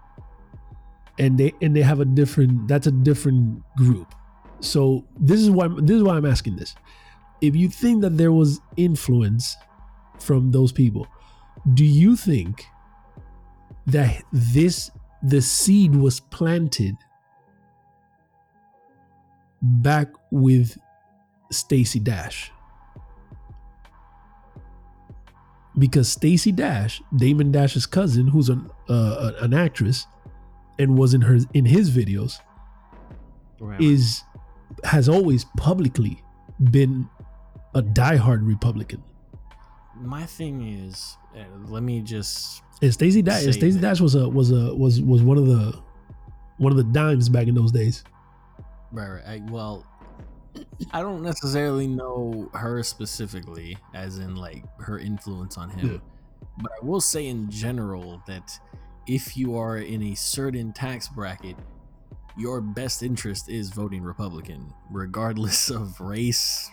and 1.17 1.37
they 1.37 1.53
and 1.61 1.75
they 1.75 1.81
have 1.81 1.99
a 1.99 2.05
different 2.05 2.67
that's 2.67 2.87
a 2.87 2.91
different 2.91 3.63
group 3.77 4.13
so 4.59 5.05
this 5.19 5.39
is 5.39 5.49
why 5.49 5.67
this 5.67 5.97
is 5.97 6.03
why 6.03 6.15
i'm 6.15 6.25
asking 6.25 6.55
this 6.55 6.75
if 7.41 7.55
you 7.55 7.69
think 7.69 8.01
that 8.01 8.17
there 8.17 8.31
was 8.31 8.59
influence 8.77 9.55
from 10.19 10.51
those 10.51 10.71
people 10.71 11.07
do 11.73 11.85
you 11.85 12.15
think 12.15 12.65
that 13.87 14.23
this 14.31 14.91
the 15.23 15.41
seed 15.41 15.95
was 15.95 16.19
planted 16.19 16.95
back 19.81 20.07
with 20.31 20.77
Stacey 21.51 21.99
Dash 21.99 22.51
because 25.77 26.09
Stacey 26.09 26.51
Dash, 26.51 27.01
Damon 27.15 27.51
Dash's 27.51 27.85
cousin, 27.85 28.27
who's 28.27 28.49
an 28.49 28.69
uh, 28.89 29.31
an 29.41 29.53
actress, 29.53 30.07
and 30.79 30.97
was 30.97 31.13
in 31.13 31.21
her 31.21 31.39
in 31.53 31.65
his 31.65 31.91
videos, 31.91 32.39
Right. 33.59 33.79
is 33.81 34.23
has 34.83 35.09
always 35.09 35.45
publicly 35.57 36.21
been 36.71 37.09
a 37.73 37.81
diehard 37.81 38.47
Republican. 38.47 39.03
My 39.97 40.25
thing 40.25 40.61
is, 40.61 41.17
uh, 41.35 41.43
let 41.67 41.83
me 41.83 42.01
just 42.01 42.61
And 42.81 42.93
Stacey 42.93 43.21
Dash, 43.21 43.43
Say 43.43 43.51
Stacey. 43.51 43.79
Dash 43.79 43.99
was 44.01 44.15
a 44.15 44.27
was 44.29 44.51
a 44.51 44.73
was 44.75 45.01
was 45.01 45.21
one 45.23 45.37
of 45.37 45.45
the 45.47 45.77
one 46.57 46.71
of 46.71 46.77
the 46.77 46.83
dimes 46.85 47.27
back 47.29 47.47
in 47.47 47.55
those 47.55 47.71
days. 47.71 48.03
Right, 48.95 49.09
right. 49.09 49.23
I, 49.27 49.51
well, 49.51 49.85
I 50.91 51.01
don't 51.01 51.21
necessarily 51.21 51.85
know 51.85 52.49
her 52.53 52.81
specifically, 52.81 53.77
as 53.93 54.19
in 54.19 54.35
like 54.35 54.63
her 54.79 54.99
influence 54.99 55.57
on 55.57 55.69
him. 55.69 56.01
But 56.57 56.71
I 56.81 56.85
will 56.85 57.01
say 57.01 57.27
in 57.27 57.49
general 57.51 58.21
that 58.27 58.57
if 59.05 59.35
you 59.35 59.57
are 59.57 59.77
in 59.77 60.01
a 60.01 60.15
certain 60.15 60.71
tax 60.71 61.09
bracket, 61.09 61.57
your 62.37 62.61
best 62.61 63.03
interest 63.03 63.49
is 63.49 63.69
voting 63.69 64.01
Republican, 64.01 64.73
regardless 64.89 65.69
of 65.69 65.99
race, 65.99 66.71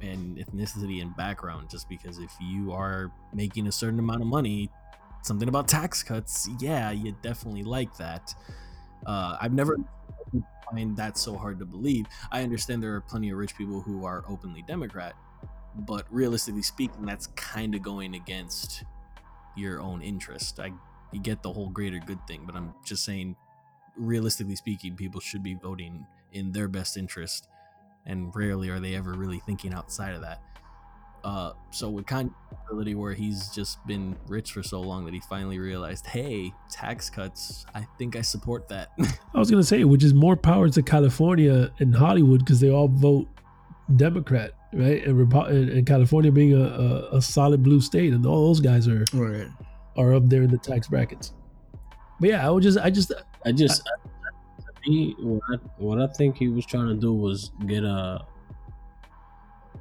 and 0.00 0.38
ethnicity 0.38 1.00
and 1.02 1.14
background 1.16 1.68
just 1.70 1.88
because 1.88 2.18
if 2.18 2.32
you 2.40 2.72
are 2.72 3.12
making 3.34 3.66
a 3.66 3.72
certain 3.72 3.98
amount 3.98 4.20
of 4.20 4.26
money 4.26 4.70
something 5.22 5.48
about 5.48 5.68
tax 5.68 6.02
cuts 6.02 6.48
yeah 6.60 6.90
you 6.90 7.14
definitely 7.22 7.62
like 7.62 7.94
that 7.96 8.34
uh, 9.06 9.36
i've 9.40 9.52
never 9.52 9.76
find 10.72 10.96
that 10.96 11.16
so 11.18 11.36
hard 11.36 11.58
to 11.58 11.64
believe 11.64 12.06
i 12.30 12.42
understand 12.42 12.82
there 12.82 12.94
are 12.94 13.00
plenty 13.00 13.30
of 13.30 13.38
rich 13.38 13.56
people 13.56 13.80
who 13.80 14.04
are 14.04 14.24
openly 14.28 14.64
democrat 14.66 15.14
but 15.74 16.06
realistically 16.10 16.62
speaking 16.62 17.04
that's 17.04 17.28
kind 17.28 17.74
of 17.74 17.82
going 17.82 18.14
against 18.14 18.84
your 19.56 19.80
own 19.80 20.02
interest 20.02 20.58
i 20.60 20.70
get 21.18 21.42
the 21.42 21.52
whole 21.52 21.68
greater 21.68 21.98
good 21.98 22.26
thing 22.26 22.42
but 22.46 22.54
i'm 22.54 22.74
just 22.84 23.04
saying 23.04 23.36
realistically 23.96 24.56
speaking 24.56 24.96
people 24.96 25.20
should 25.20 25.42
be 25.42 25.54
voting 25.54 26.06
in 26.32 26.52
their 26.52 26.68
best 26.68 26.96
interest 26.96 27.48
and 28.06 28.34
rarely 28.34 28.68
are 28.68 28.80
they 28.80 28.94
ever 28.94 29.12
really 29.12 29.38
thinking 29.40 29.72
outside 29.72 30.14
of 30.14 30.22
that. 30.22 30.40
Uh, 31.24 31.52
so 31.70 31.88
with 31.88 32.06
kind 32.06 32.30
of 32.50 32.58
ability 32.66 32.94
where 32.94 33.12
he's 33.14 33.48
just 33.50 33.84
been 33.86 34.16
rich 34.26 34.52
for 34.52 34.62
so 34.62 34.80
long 34.80 35.04
that 35.04 35.14
he 35.14 35.20
finally 35.28 35.58
realized, 35.58 36.06
hey, 36.06 36.52
tax 36.70 37.08
cuts, 37.10 37.64
I 37.74 37.86
think 37.98 38.16
I 38.16 38.22
support 38.22 38.68
that. 38.68 38.88
I 39.34 39.38
was 39.38 39.50
gonna 39.50 39.62
say, 39.62 39.84
which 39.84 40.02
is 40.02 40.14
more 40.14 40.36
power 40.36 40.68
to 40.70 40.82
California 40.82 41.70
and 41.78 41.94
Hollywood 41.94 42.40
because 42.40 42.58
they 42.60 42.70
all 42.70 42.88
vote 42.88 43.28
Democrat, 43.96 44.52
right? 44.72 45.04
And, 45.06 45.16
Repo- 45.16 45.48
and, 45.48 45.68
and 45.68 45.86
California 45.86 46.32
being 46.32 46.54
a, 46.54 46.62
a, 46.64 47.16
a 47.18 47.22
solid 47.22 47.62
blue 47.62 47.80
state, 47.80 48.12
and 48.12 48.24
all 48.26 48.46
those 48.48 48.60
guys 48.60 48.88
are 48.88 49.04
Right. 49.12 49.48
are 49.96 50.14
up 50.14 50.28
there 50.28 50.42
in 50.42 50.50
the 50.50 50.58
tax 50.58 50.88
brackets. 50.88 51.32
But 52.20 52.30
yeah, 52.30 52.46
I 52.46 52.50
would 52.50 52.62
just, 52.62 52.78
I 52.78 52.90
just, 52.90 53.12
I 53.44 53.52
just, 53.52 53.82
I, 53.86 54.08
he, 54.84 55.14
what 55.20 55.42
I, 55.52 55.56
what 55.76 56.00
I 56.00 56.06
think 56.14 56.36
he 56.36 56.48
was 56.48 56.64
trying 56.66 56.88
to 56.88 56.94
do 56.94 57.12
was 57.12 57.50
get 57.66 57.84
a 57.84 58.24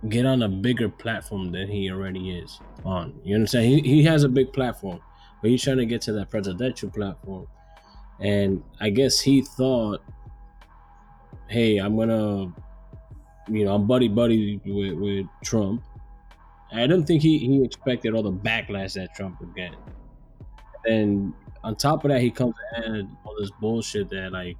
get 0.09 0.25
on 0.25 0.41
a 0.43 0.49
bigger 0.49 0.89
platform 0.89 1.51
than 1.51 1.67
he 1.67 1.91
already 1.91 2.31
is 2.37 2.59
on. 2.83 3.19
You 3.23 3.35
understand? 3.35 3.65
He 3.65 3.81
he 3.81 4.03
has 4.03 4.23
a 4.23 4.29
big 4.29 4.51
platform, 4.53 4.99
but 5.41 5.51
he's 5.51 5.63
trying 5.63 5.77
to 5.77 5.85
get 5.85 6.01
to 6.03 6.13
that 6.13 6.29
presidential 6.29 6.89
platform. 6.89 7.47
And 8.19 8.63
I 8.79 8.89
guess 8.89 9.19
he 9.19 9.41
thought, 9.41 10.03
hey, 11.47 11.77
I'm 11.77 11.97
gonna, 11.97 12.53
you 13.47 13.65
know, 13.65 13.75
I'm 13.75 13.87
buddy 13.87 14.07
buddy 14.07 14.59
with, 14.65 14.93
with 14.93 15.25
Trump. 15.43 15.83
I 16.73 16.87
don't 16.87 17.03
think 17.03 17.21
he, 17.21 17.37
he 17.37 17.63
expected 17.63 18.13
all 18.13 18.23
the 18.23 18.31
backlash 18.31 18.93
that 18.93 19.13
Trump 19.13 19.39
would 19.41 19.53
get. 19.55 19.75
And 20.85 21.33
on 21.63 21.75
top 21.75 22.05
of 22.05 22.11
that, 22.11 22.21
he 22.21 22.31
comes 22.31 22.55
and 22.75 23.09
all 23.25 23.35
this 23.39 23.51
bullshit 23.59 24.09
that 24.09 24.31
like, 24.31 24.57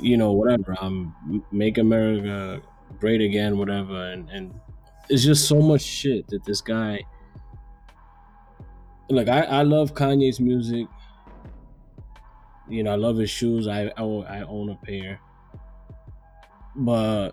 you 0.00 0.16
know, 0.16 0.32
whatever. 0.32 0.76
I'm 0.80 1.44
make 1.52 1.78
America 1.78 2.62
great 2.98 3.20
again, 3.20 3.58
whatever, 3.58 4.10
and 4.12 4.28
and 4.30 4.54
it's 5.08 5.24
just 5.24 5.46
so 5.48 5.60
much 5.60 5.82
shit 5.82 6.26
that 6.28 6.44
this 6.44 6.60
guy. 6.60 7.00
Like 9.08 9.28
I, 9.28 9.40
I 9.42 9.62
love 9.62 9.94
Kanye's 9.94 10.38
music. 10.40 10.86
You 12.68 12.84
know, 12.84 12.92
I 12.92 12.96
love 12.96 13.16
his 13.16 13.30
shoes. 13.30 13.66
I 13.66 13.90
I, 13.96 14.02
I 14.04 14.42
own 14.42 14.70
a 14.70 14.76
pair. 14.76 15.20
But 16.76 17.32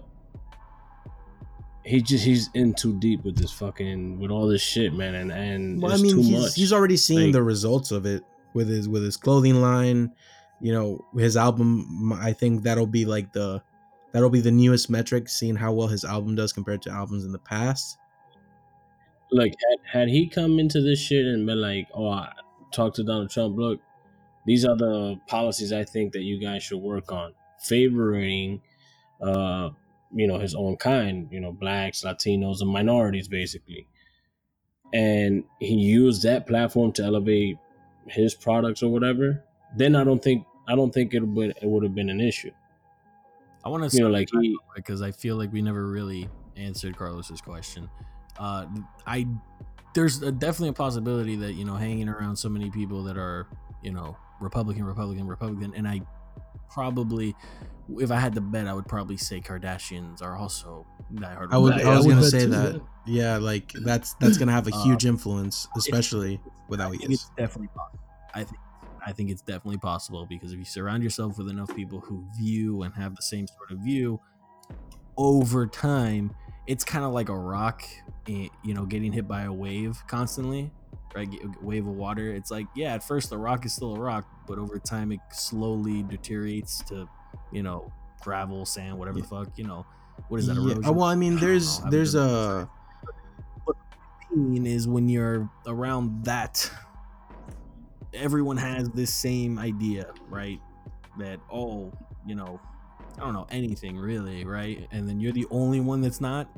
he 1.85 2.01
just 2.01 2.25
he's 2.25 2.49
in 2.55 2.73
too 2.73 2.97
deep 2.99 3.23
with 3.23 3.37
this 3.37 3.51
fucking 3.51 4.19
with 4.19 4.31
all 4.31 4.47
this 4.47 4.61
shit, 4.61 4.93
man, 4.93 5.13
and 5.15 5.31
and 5.31 5.81
Well, 5.81 5.93
I 5.93 5.97
mean, 5.97 6.11
too 6.15 6.21
he's, 6.21 6.41
much. 6.41 6.55
he's 6.55 6.73
already 6.73 6.97
seen 6.97 7.25
Like- 7.25 7.33
the 7.33 7.43
results 7.43 7.91
of 7.91 8.05
it 8.07 8.23
with 8.53 8.67
his 8.67 8.89
with 8.89 9.03
his 9.03 9.15
clothing 9.17 9.61
line. 9.61 10.11
You 10.59 10.73
know, 10.73 11.05
his 11.15 11.37
album. 11.37 12.11
I 12.13 12.33
think 12.33 12.63
that'll 12.63 12.87
be 12.87 13.05
like 13.05 13.31
the 13.31 13.61
that'll 14.11 14.29
be 14.29 14.41
the 14.41 14.51
newest 14.51 14.89
metric, 14.89 15.29
seeing 15.29 15.55
how 15.55 15.73
well 15.73 15.87
his 15.87 16.05
album 16.05 16.35
does 16.35 16.53
compared 16.53 16.81
to 16.83 16.91
albums 16.91 17.25
in 17.25 17.31
the 17.31 17.39
past. 17.39 17.97
like 19.31 19.53
had, 19.69 19.99
had 19.99 20.09
he 20.09 20.27
come 20.27 20.59
into 20.59 20.81
this 20.81 20.99
shit 20.99 21.25
and 21.25 21.45
been 21.45 21.61
like, 21.61 21.87
"Oh, 21.93 22.09
I 22.09 22.31
talk 22.71 22.93
to 22.95 23.03
Donald 23.03 23.29
Trump. 23.29 23.57
Look, 23.57 23.81
these 24.45 24.65
are 24.65 24.75
the 24.75 25.19
policies 25.27 25.73
I 25.73 25.83
think 25.83 26.13
that 26.13 26.21
you 26.23 26.39
guys 26.39 26.63
should 26.63 26.79
work 26.81 27.11
on, 27.11 27.33
favoring, 27.59 28.61
uh, 29.21 29.69
you 30.13 30.27
know, 30.27 30.39
his 30.39 30.55
own 30.55 30.77
kind, 30.77 31.27
you 31.31 31.39
know, 31.41 31.51
blacks, 31.51 32.03
Latinos, 32.03 32.61
and 32.61 32.69
minorities, 32.71 33.27
basically." 33.27 33.87
And 34.93 35.43
he 35.59 35.75
used 35.75 36.23
that 36.23 36.47
platform 36.47 36.93
to 36.93 37.03
elevate 37.03 37.57
his 38.07 38.33
products 38.33 38.81
or 38.83 38.91
whatever. 38.91 39.43
Then 39.75 39.95
I 39.95 40.03
don't 40.03 40.23
think 40.23 40.45
I 40.67 40.75
don't 40.75 40.93
think 40.93 41.13
it 41.13 41.23
would 41.27 41.51
it 41.61 41.65
would 41.67 41.83
have 41.83 41.95
been 41.95 42.09
an 42.09 42.21
issue. 42.21 42.51
I 43.67 43.69
want 43.69 43.91
to 43.91 43.97
You 43.97 44.05
know, 44.05 44.09
like 44.09 44.29
he 44.39 44.57
because 44.77 45.01
I 45.01 45.11
feel 45.11 45.35
like 45.35 45.51
we 45.51 45.61
never 45.61 45.87
really 45.87 46.29
answered 46.55 46.97
Carlos's 46.97 47.41
question. 47.41 47.89
Uh, 48.39 48.65
I 49.05 49.27
there's 49.93 50.21
a, 50.21 50.31
definitely 50.31 50.69
a 50.69 50.73
possibility 50.73 51.35
that 51.35 51.53
you 51.53 51.65
know 51.65 51.75
hanging 51.75 52.07
around 52.07 52.37
so 52.37 52.47
many 52.47 52.69
people 52.69 53.03
that 53.03 53.17
are 53.17 53.47
you 53.83 53.91
know 53.91 54.15
Republican, 54.39 54.85
Republican, 54.85 55.27
Republican, 55.27 55.73
and 55.75 55.85
I 55.85 55.99
probably 56.69 57.35
if 57.97 58.09
I 58.09 58.21
had 58.21 58.35
to 58.35 58.41
bet, 58.41 58.67
I 58.67 58.73
would 58.73 58.87
probably 58.87 59.17
say 59.17 59.41
Kardashians 59.41 60.21
are 60.21 60.37
also 60.37 60.85
diehard. 61.13 61.49
I 61.51 61.57
would. 61.57 61.75
Yeah, 61.75 61.89
I 61.89 61.97
was 61.97 62.05
I 62.05 62.09
gonna 62.09 62.23
say 62.23 62.39
too, 62.45 62.49
that. 62.51 62.81
yeah. 63.05 63.33
Yeah, 63.33 63.37
like 63.37 63.73
that's 63.73 64.13
that's 64.21 64.37
gonna 64.37 64.53
have 64.53 64.67
a 64.67 64.71
Uh, 64.75 64.83
huge 64.83 65.05
influence, 65.05 65.67
especially 65.75 66.39
with 66.69 66.79
how 66.79 66.87
I 66.93 66.95
think 66.95 67.11
it's 67.11 67.31
definitely 67.37 67.67
possible. 67.75 67.99
I 68.33 68.45
think 68.45 68.59
I 69.07 69.13
think 69.13 69.29
it's 69.29 69.41
definitely 69.41 69.77
possible 69.77 70.25
because 70.25 70.51
if 70.51 70.59
you 70.59 70.65
surround 70.65 71.01
yourself 71.01 71.37
with 71.37 71.47
enough 71.47 71.73
people 71.73 72.01
who 72.01 72.25
view 72.37 72.81
and 72.81 72.93
have 72.95 73.15
the 73.15 73.21
same 73.21 73.47
sort 73.47 73.71
of 73.71 73.79
view, 73.79 74.19
over 75.15 75.65
time, 75.65 76.35
it's 76.67 76.83
kind 76.83 77.05
of 77.05 77.13
like 77.13 77.29
a 77.29 77.35
rock, 77.35 77.83
eh, 78.27 78.49
you 78.65 78.73
know, 78.73 78.85
getting 78.85 79.13
hit 79.13 79.25
by 79.25 79.43
a 79.43 79.53
wave 79.53 79.97
constantly, 80.07 80.69
right? 81.15 81.29
Wave 81.61 81.87
of 81.87 81.93
water. 81.93 82.33
It's 82.33 82.51
like, 82.51 82.67
yeah, 82.75 82.95
at 82.95 83.01
first 83.01 83.29
the 83.29 83.37
rock 83.37 83.65
is 83.65 83.71
still 83.71 83.95
a 83.95 83.99
rock, 83.99 84.27
but 84.45 84.59
over 84.59 84.77
time 84.77 85.13
it 85.13 85.21
slowly 85.31 86.03
deteriorates 86.03 86.83
to, 86.89 87.07
you 87.53 87.63
know, 87.63 87.89
gravel, 88.19 88.65
sand, 88.65 88.99
whatever 88.99 89.21
the 89.21 89.27
fuck, 89.27 89.57
you 89.57 89.63
know. 89.63 89.85
What 90.27 90.41
is 90.41 90.47
that? 90.47 90.55
Yeah, 90.55 90.73
Erosion? 90.73 90.95
Well, 90.95 91.07
I 91.07 91.15
mean, 91.15 91.37
there's. 91.37 91.79
I 91.79 91.89
there's 91.91 92.15
a 92.15 92.69
mean 94.35 94.65
is 94.65 94.87
when 94.87 95.09
you're 95.09 95.49
around 95.65 96.25
that 96.25 96.69
everyone 98.13 98.57
has 98.57 98.89
this 98.89 99.13
same 99.13 99.59
idea 99.59 100.11
right? 100.29 100.59
That 101.19 101.39
oh 101.51 101.91
you 102.25 102.35
know 102.35 102.59
i 103.17 103.21
don't 103.21 103.33
know 103.33 103.47
anything 103.51 103.97
really 103.97 104.45
right? 104.45 104.87
And 104.91 105.07
then 105.07 105.19
you're 105.19 105.33
the 105.33 105.47
only 105.49 105.79
one 105.79 106.01
that's 106.01 106.21
not. 106.21 106.49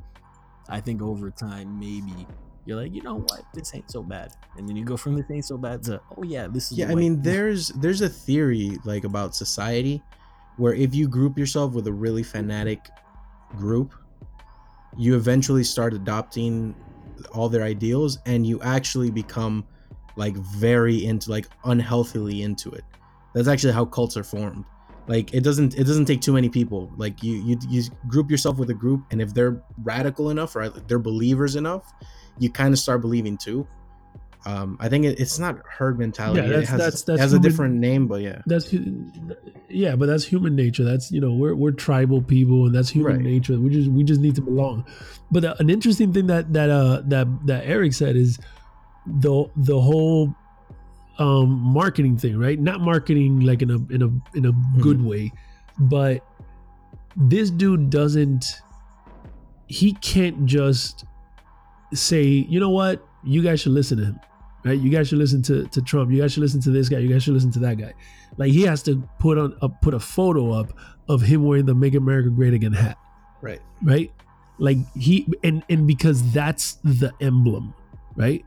I 0.68 0.80
think 0.80 1.02
over 1.02 1.32
time 1.32 1.80
maybe 1.80 2.28
you're 2.66 2.82
like 2.82 2.94
you 2.94 3.02
know 3.02 3.20
what? 3.20 3.44
This 3.54 3.74
ain't 3.74 3.90
so 3.90 4.04
bad. 4.04 4.34
And 4.58 4.68
then 4.68 4.76
you 4.76 4.86
go 4.86 4.98
from 4.98 5.16
this 5.16 5.26
ain't 5.32 5.46
so 5.46 5.58
bad 5.58 5.84
to 5.84 6.02
oh 6.18 6.24
yeah 6.24 6.48
this 6.48 6.72
is 6.72 6.78
yeah 6.78 6.90
i 6.90 6.96
mean 6.96 7.22
there's 7.22 7.70
there's 7.70 8.02
a 8.02 8.10
theory 8.10 8.78
like 8.86 9.04
about 9.04 9.36
society 9.36 10.02
where 10.58 10.74
if 10.74 10.94
you 10.94 11.08
group 11.08 11.38
yourself 11.38 11.74
with 11.74 11.88
a 11.88 11.94
really 11.94 12.24
fanatic 12.24 12.90
group 13.56 13.96
you 14.98 15.16
eventually 15.16 15.64
start 15.64 15.94
adopting 15.94 16.76
all 17.34 17.50
their 17.50 17.64
ideals 17.64 18.20
and 18.26 18.46
you 18.46 18.62
actually 18.62 19.10
become 19.12 19.66
like 20.16 20.36
very 20.36 21.06
into 21.06 21.30
like 21.30 21.48
unhealthily 21.66 22.42
into 22.42 22.70
it 22.72 22.84
that's 23.34 23.48
actually 23.48 23.74
how 23.74 23.86
cults 23.86 24.18
are 24.18 24.24
formed 24.24 24.66
like 25.08 25.34
it 25.34 25.44
doesn't 25.44 25.76
it 25.76 25.86
doesn't 25.86 26.06
take 26.06 26.22
too 26.22 26.34
many 26.34 26.50
people 26.50 26.92
like 26.98 27.24
you 27.24 27.36
you, 27.44 27.58
you 27.70 27.84
group 28.08 28.30
yourself 28.30 28.58
with 28.58 28.70
a 28.70 28.74
group 28.74 29.02
and 29.12 29.22
if 29.22 29.34
they're 29.34 29.62
radical 29.84 30.30
enough 30.30 30.56
or 30.56 30.70
they're 30.70 31.00
believers 31.00 31.56
enough 31.56 31.94
you 32.40 32.50
kind 32.50 32.74
of 32.74 32.80
start 32.80 33.02
believing 33.02 33.38
too 33.38 33.68
um 34.46 34.78
i 34.80 34.88
think 34.88 35.04
it, 35.06 35.20
it's 35.20 35.38
not 35.40 35.60
herd 35.68 36.00
mentality 36.00 36.40
Yeah, 36.42 36.48
it 36.48 36.50
that's- 36.50 36.70
has, 36.70 36.80
that's- 36.80 37.02
it 37.02 37.06
that's 37.08 37.20
has 37.22 37.34
a 37.34 37.40
different 37.40 37.76
name 37.76 38.08
but 38.08 38.22
yeah 38.22 38.42
that's 38.46 38.74
yeah, 39.72 39.96
but 39.96 40.08
that's 40.08 40.24
human 40.26 40.56
nature. 40.56 40.84
That's 40.84 41.12
you 41.12 41.22
know 41.22 41.32
we're 41.32 41.54
we're 41.54 41.70
tribal 41.72 42.24
people, 42.24 42.66
and 42.66 42.74
that's 42.74 42.90
human 42.90 43.18
Right. 43.18 43.22
nature. 43.22 43.60
We 43.60 43.70
just 43.70 43.88
we 43.92 44.04
just 44.04 44.20
need 44.20 44.34
to 44.34 44.42
belong. 44.42 44.84
But 45.30 45.46
uh, 45.46 45.54
an 45.60 45.70
interesting 45.70 46.12
thing 46.12 46.26
that 46.26 46.52
that 46.54 46.72
uh 46.72 47.02
that 47.06 47.28
that 47.46 47.66
Eric 47.68 47.94
said 47.94 48.16
is 48.16 48.40
the 49.06 49.46
the 49.56 49.80
whole 49.80 50.34
um 51.18 51.50
marketing 51.50 52.18
thing, 52.18 52.38
right? 52.38 52.60
Not 52.60 52.82
marketing 52.82 53.42
like 53.42 53.62
in 53.62 53.72
a 53.72 53.94
in 53.94 54.02
a 54.02 54.38
in 54.38 54.46
a 54.46 54.82
good 54.82 55.04
way, 55.04 55.32
but 55.80 56.26
this 57.16 57.50
dude 57.50 57.90
doesn't. 57.90 58.46
He 59.68 59.94
can't 59.94 60.46
just 60.48 61.06
say, 61.94 62.24
you 62.24 62.60
know 62.60 62.72
what, 62.72 63.06
you 63.24 63.44
guys 63.44 63.60
should 63.60 63.74
listen 63.74 64.00
to 64.00 64.06
him 64.06 64.20
right? 64.64 64.80
You 64.80 64.90
guys 64.90 65.08
should 65.08 65.18
listen 65.18 65.42
to, 65.44 65.68
to 65.68 65.82
Trump. 65.82 66.12
You 66.12 66.22
guys 66.22 66.34
should 66.34 66.42
listen 66.42 66.62
to 66.62 66.72
this 66.72 66.90
guy. 66.90 67.00
You 67.00 67.10
guys 67.10 67.24
should 67.24 67.34
listen 67.34 67.52
to 67.52 67.60
that 67.60 67.78
guy. 67.78 67.94
Like 68.38 68.52
he 68.52 68.64
has 68.64 68.84
to 68.84 69.02
put 69.20 69.38
on 69.38 69.56
a, 69.62 69.70
put 69.70 69.94
a 69.94 70.00
photo 70.00 70.52
up 70.52 70.74
of 71.08 71.22
him 71.22 71.44
wearing 71.44 71.66
the 71.66 71.76
"Make 71.76 71.96
America 71.96 72.30
Great 72.30 72.54
Again" 72.54 72.74
hat, 72.74 72.98
right 73.42 73.62
right? 73.84 74.12
Like 74.58 74.78
he 74.96 75.28
and 75.44 75.64
and 75.70 75.88
because 75.88 76.32
that's 76.32 76.74
the 76.84 77.14
emblem, 77.20 77.74
right? 78.16 78.46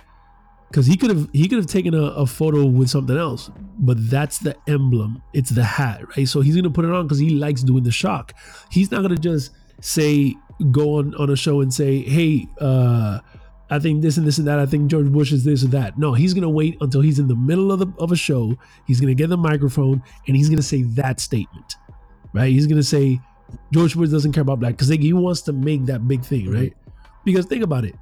Because 0.73 0.87
he 0.87 0.97
could 0.97 1.11
have 1.11 1.29
he 1.35 1.49
could 1.49 1.59
have 1.59 1.67
taken 1.67 1.93
a, 1.93 2.03
a 2.03 2.27
photo 2.27 2.65
with 2.65 2.89
something 2.89 3.15
else, 3.17 3.51
but 3.79 3.99
that's 4.09 4.39
the 4.39 4.57
emblem. 4.67 5.23
It's 5.35 5.51
the 5.51 5.63
hat, 5.63 6.01
right? 6.17 6.27
So 6.27 6.41
he's 6.41 6.57
gonna 6.57 6.71
put 6.71 6.87
it 6.87 6.91
on 6.91 7.07
because 7.07 7.19
he 7.19 7.29
likes 7.29 7.63
doing 7.63 7.85
the 7.85 7.91
shock. 7.91 8.33
He's 8.71 8.91
not 8.91 9.03
gonna 9.03 9.17
just 9.17 9.51
say 9.83 10.35
go 10.71 10.97
on 10.97 11.15
on 11.17 11.29
a 11.29 11.37
show 11.37 11.61
and 11.61 11.75
say, 11.75 11.99
"Hey, 12.01 12.49
uh, 12.59 13.21
I 13.69 13.81
think 13.81 14.01
this 14.01 14.17
and 14.17 14.27
this 14.27 14.39
and 14.39 14.47
that. 14.47 14.59
I 14.59 14.65
think 14.65 14.91
George 14.91 15.13
Bush 15.13 15.31
is 15.31 15.45
this 15.45 15.63
or 15.63 15.69
that." 15.69 15.99
No, 15.99 16.15
he's 16.15 16.33
gonna 16.33 16.49
wait 16.49 16.79
until 16.81 17.03
he's 17.03 17.19
in 17.19 17.29
the 17.29 17.37
middle 17.37 17.71
of 17.71 17.79
the 17.79 17.93
of 17.99 18.11
a 18.11 18.17
show. 18.17 18.57
He's 18.87 18.99
gonna 18.99 19.13
get 19.13 19.29
the 19.29 19.37
microphone 19.37 20.03
and 20.27 20.35
he's 20.35 20.49
gonna 20.49 20.63
say 20.63 20.85
that 20.85 21.21
statement, 21.21 21.77
right? 22.33 22.51
He's 22.51 22.67
gonna 22.67 22.83
say 22.83 23.21
George 23.75 23.95
Bush 23.95 24.09
doesn't 24.09 24.33
care 24.33 24.41
about 24.43 24.61
black 24.61 24.73
because 24.79 24.89
he 24.89 25.13
wants 25.13 25.43
to 25.43 25.53
make 25.53 25.85
that 25.85 26.09
big 26.09 26.25
thing, 26.25 26.51
right? 26.51 26.75
Because 27.27 27.45
think 27.45 27.63
about 27.63 27.85
it. 27.85 27.95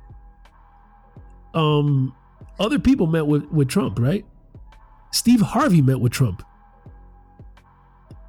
Um, 1.53 2.15
other 2.61 2.79
people 2.79 3.07
met 3.07 3.27
with 3.27 3.45
with 3.47 3.69
Trump, 3.69 3.99
right? 3.99 4.25
Steve 5.13 5.41
Harvey 5.41 5.83
met 5.83 6.01
with 6.01 6.13
Trump 6.13 6.45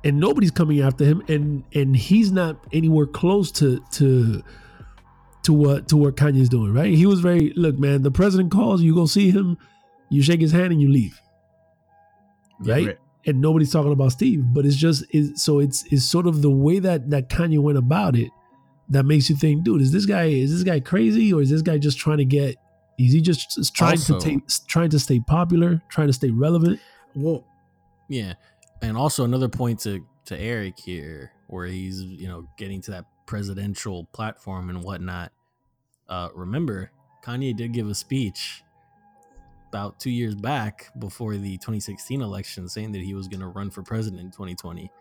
and 0.04 0.20
nobody's 0.20 0.52
coming 0.52 0.82
after 0.82 1.06
him 1.06 1.24
and 1.28 1.64
and 1.74 1.96
he's 1.96 2.32
not 2.32 2.58
anywhere 2.72 3.06
close 3.06 3.52
to 3.52 3.84
to 3.92 4.44
to 5.44 5.54
what 5.54 5.88
to 5.90 5.98
what 5.98 6.16
Kanye's 6.16 6.50
doing, 6.50 6.74
right? 6.74 6.94
He 6.94 7.06
was 7.06 7.20
very 7.20 7.54
look, 7.56 7.78
man, 7.78 8.02
the 8.02 8.12
president 8.12 8.52
calls, 8.52 8.82
you 8.82 8.96
go 8.96 9.06
see 9.06 9.32
him, 9.32 9.58
you 10.10 10.22
shake 10.22 10.42
his 10.42 10.52
hand 10.52 10.72
and 10.72 10.82
you 10.82 10.90
leave. 10.90 11.20
Right? 12.60 12.88
Right. 12.88 12.98
And 13.26 13.40
nobody's 13.40 13.72
talking 13.72 13.92
about 13.92 14.12
Steve, 14.12 14.44
but 14.48 14.66
it's 14.66 14.76
just 14.76 15.04
is 15.12 15.44
so 15.44 15.60
it's 15.60 15.84
it's 15.92 16.04
sort 16.04 16.26
of 16.26 16.42
the 16.42 16.50
way 16.50 16.80
that 16.80 17.10
that 17.12 17.30
Kanye 17.30 17.60
went 17.60 17.78
about 17.78 18.16
it 18.16 18.32
that 18.90 19.06
makes 19.06 19.30
you 19.30 19.36
think, 19.36 19.64
dude, 19.64 19.82
is 19.82 19.92
this 19.92 20.06
guy 20.06 20.26
is 20.26 20.52
this 20.52 20.64
guy 20.64 20.80
crazy 20.80 21.32
or 21.32 21.42
is 21.42 21.50
this 21.50 21.62
guy 21.62 21.78
just 21.78 22.00
trying 22.00 22.18
to 22.18 22.26
get 22.26 22.56
is 22.98 23.14
he 23.14 23.22
just, 23.22 23.56
just 23.56 23.74
trying 23.76 23.92
Also- 23.94 24.20
to 24.20 24.26
take 24.26 24.48
trying 24.68 24.90
to 24.90 25.00
stay 25.00 25.20
popular, 25.20 25.82
trying 25.90 26.08
to 26.08 26.14
stay 26.14 26.30
relevant? 26.30 26.80
Well, 27.16 27.44
Yeah, 28.08 28.34
and 28.82 28.98
also 28.98 29.24
another 29.24 29.50
point 29.50 29.80
to 29.82 30.06
to 30.26 30.38
Eric 30.40 30.80
here, 30.80 31.32
where 31.48 31.66
he's 31.66 32.02
you 32.02 32.28
know 32.28 32.48
getting 32.58 32.82
to 32.82 32.92
that 32.92 33.06
presidential 33.26 34.06
platform 34.14 34.70
and 34.70 34.84
whatnot. 34.84 35.32
Uh, 36.10 36.30
remember, 36.36 36.92
Kanye 37.24 37.56
did 37.56 37.72
give 37.74 37.88
a 37.90 37.96
speech 37.96 38.64
about 39.70 40.00
two 40.00 40.10
years 40.10 40.36
back 40.36 40.90
before 41.00 41.38
the 41.38 41.58
2016 41.58 42.22
election, 42.22 42.68
saying 42.68 42.92
that 42.92 43.02
he 43.02 43.14
was 43.14 43.30
going 43.30 43.40
to 43.40 43.48
run 43.48 43.70
for 43.70 43.82
president 43.82 44.22
in 44.22 44.30
2020, 44.32 44.92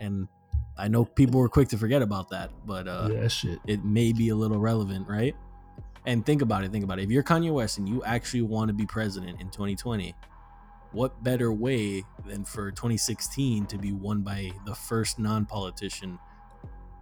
and 0.00 0.28
I 0.76 0.88
know 0.88 1.04
people 1.06 1.40
were 1.40 1.48
quick 1.48 1.68
to 1.70 1.78
forget 1.78 2.02
about 2.02 2.28
that, 2.30 2.50
but 2.66 2.86
uh, 2.86 3.08
yeah, 3.10 3.20
that 3.22 3.30
shit. 3.30 3.58
it 3.66 3.84
may 3.84 4.12
be 4.12 4.28
a 4.28 4.36
little 4.36 4.58
relevant, 4.58 5.08
right? 5.08 5.34
And 6.08 6.24
think 6.24 6.40
about 6.40 6.64
it. 6.64 6.72
Think 6.72 6.84
about 6.84 6.98
it. 6.98 7.02
If 7.02 7.10
you're 7.10 7.22
Kanye 7.22 7.52
West 7.52 7.76
and 7.76 7.86
you 7.86 8.02
actually 8.02 8.40
want 8.42 8.68
to 8.68 8.74
be 8.74 8.86
president 8.86 9.40
in 9.42 9.50
2020, 9.50 10.14
what 10.92 11.22
better 11.22 11.52
way 11.52 12.02
than 12.26 12.44
for 12.44 12.70
2016 12.70 13.66
to 13.66 13.76
be 13.76 13.92
won 13.92 14.22
by 14.22 14.50
the 14.64 14.74
first 14.74 15.18
non-politician 15.18 16.18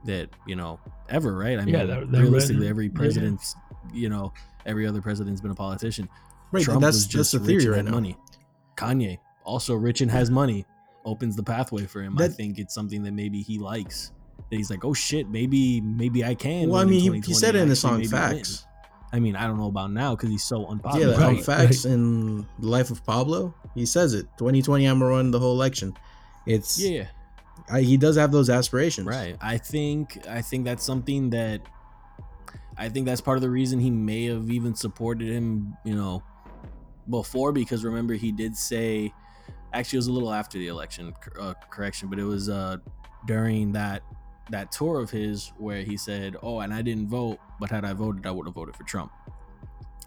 that 0.05 0.29
you 0.45 0.57
know 0.57 0.81
ever, 1.09 1.37
right? 1.37 1.57
I 1.59 1.65
mean, 1.65 1.75
Yeah, 1.75 1.85
that- 1.85 2.11
that 2.11 2.21
realistically, 2.21 2.63
ran- 2.63 2.71
every 2.71 2.87
yeah. 2.87 2.93
president's, 2.95 3.55
you 3.93 4.09
know, 4.09 4.33
every 4.67 4.87
other 4.89 5.01
president's 5.01 5.41
been 5.41 5.53
a 5.53 5.55
politician. 5.55 6.09
right. 6.51 6.65
Trump 6.65 6.81
that's 6.81 6.97
was 6.97 7.07
just 7.07 7.33
the 7.33 7.39
rich 7.39 7.63
theory 7.63 7.65
and 7.65 7.75
right 7.77 7.85
now. 7.85 7.91
money. 7.93 8.17
Kanye 8.77 9.19
also 9.45 9.75
rich 9.77 10.01
and 10.01 10.11
has 10.11 10.31
money 10.31 10.65
opens 11.05 11.37
the 11.37 11.43
pathway 11.45 11.87
for 11.87 12.03
him. 12.03 12.17
I 12.19 12.27
think 12.29 12.59
it's 12.59 12.75
something 12.75 13.03
that 13.05 13.13
maybe 13.13 13.41
he 13.43 13.59
likes. 13.59 14.11
That 14.51 14.57
he's 14.57 14.71
like, 14.71 14.85
oh 14.85 14.95
shit, 14.95 15.29
maybe 15.29 15.81
maybe 15.81 16.25
I 16.25 16.35
can. 16.35 16.69
Well, 16.71 16.81
I 16.81 16.85
mean, 16.85 17.15
he, 17.15 17.21
he 17.21 17.35
said 17.35 17.55
it 17.55 17.59
in 17.59 17.63
and 17.63 17.71
the 17.71 17.77
song 17.77 17.99
maybe 17.99 18.09
win." 18.09 18.11
Facts. 18.11 18.67
I 19.13 19.21
mean, 19.21 19.37
I 19.37 19.47
don't 19.47 19.59
know 19.59 19.69
about 19.69 19.93
now 19.93 20.15
because 20.15 20.31
he's 20.31 20.45
so 20.45 20.63
Yeah, 20.63 20.71
unpopular. 20.71 21.15
the, 21.15 21.23
on 21.25 21.35
Right, 21.35 21.45
Facts 21.45 21.85
in 21.85 22.47
the 22.59 22.69
Life 22.69 22.91
of 22.91 23.05
Pablo, 23.05 23.55
he 23.75 23.87
says 23.87 24.15
it. 24.15 24.27
2020, 24.39 24.85
I'm 24.87 24.99
gonna 24.99 25.11
run 25.11 25.31
the 25.31 25.39
whole 25.39 25.53
election. 25.53 25.95
It's 26.45 26.79
yeah, 26.79 27.07
I, 27.71 27.81
he 27.81 27.97
does 27.97 28.17
have 28.17 28.33
those 28.33 28.51
aspirations. 28.51 29.07
right. 29.07 29.37
I 29.41 29.59
think 29.59 30.27
I 30.29 30.43
think 30.43 30.65
that's 30.65 30.85
something 30.85 31.31
that 31.31 31.61
I 32.77 32.89
think 32.89 33.07
that's 33.07 33.21
part 33.21 33.39
of 33.39 33.43
the 33.43 33.51
reason 33.51 33.81
he 33.81 33.91
may 33.91 34.27
have 34.27 34.51
even 34.51 34.75
supported 34.75 35.29
him, 35.29 35.77
you 35.85 35.95
know, 35.95 36.23
before 37.09 37.53
because 37.53 37.85
remember 37.85 38.15
he 38.15 38.33
did 38.33 38.57
say 38.57 39.13
actually 39.73 39.97
it 39.97 40.01
was 40.01 40.07
a 40.09 40.13
little 40.13 40.33
after 40.33 40.59
the 40.59 40.67
election 40.69 41.13
uh, 41.41 41.55
correction, 41.71 42.09
but 42.09 42.19
it 42.19 42.25
was 42.25 42.49
uh 42.49 42.77
during 43.27 43.73
that 43.73 44.03
that 44.51 44.73
tour 44.73 45.01
of 45.01 45.11
his 45.11 45.53
where 45.59 45.83
he 45.83 45.97
said, 45.97 46.37
"Oh, 46.43 46.61
and 46.61 46.73
I 46.73 46.83
didn't 46.83 47.09
vote, 47.09 47.39
but 47.61 47.71
had 47.71 47.85
I 47.85 47.93
voted, 47.93 48.27
I 48.27 48.31
would 48.31 48.47
have 48.47 48.55
voted 48.55 48.77
for 48.77 48.85
Trump." 48.85 49.13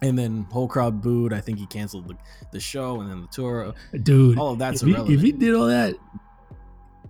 And 0.02 0.18
then 0.18 0.46
whole 0.50 0.66
crowd 0.66 1.02
booed. 1.02 1.32
I 1.32 1.40
think 1.40 1.58
he 1.58 1.66
canceled 1.66 2.08
the, 2.08 2.16
the 2.52 2.60
show 2.60 3.00
and 3.00 3.10
then 3.10 3.20
the 3.22 3.28
tour. 3.28 3.74
Dude, 4.02 4.38
All 4.38 4.52
of 4.52 4.58
that's 4.58 4.82
if 4.82 4.88
he, 4.88 5.14
if 5.14 5.20
he 5.20 5.32
did 5.32 5.54
all 5.54 5.66
that, 5.66 5.94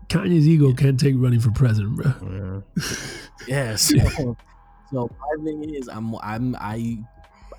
Kanye's 0.08 0.46
ego 0.48 0.72
can't 0.74 0.98
take 0.98 1.14
running 1.16 1.38
for 1.38 1.52
president, 1.52 1.96
bro. 1.96 2.64
Yeah. 2.76 2.82
Yeah. 3.48 3.76
So, 3.76 3.96
so 4.92 5.10
my 5.18 5.44
thing 5.44 5.74
is, 5.74 5.88
I'm, 5.88 6.14
I'm, 6.16 6.54
I, 6.56 6.98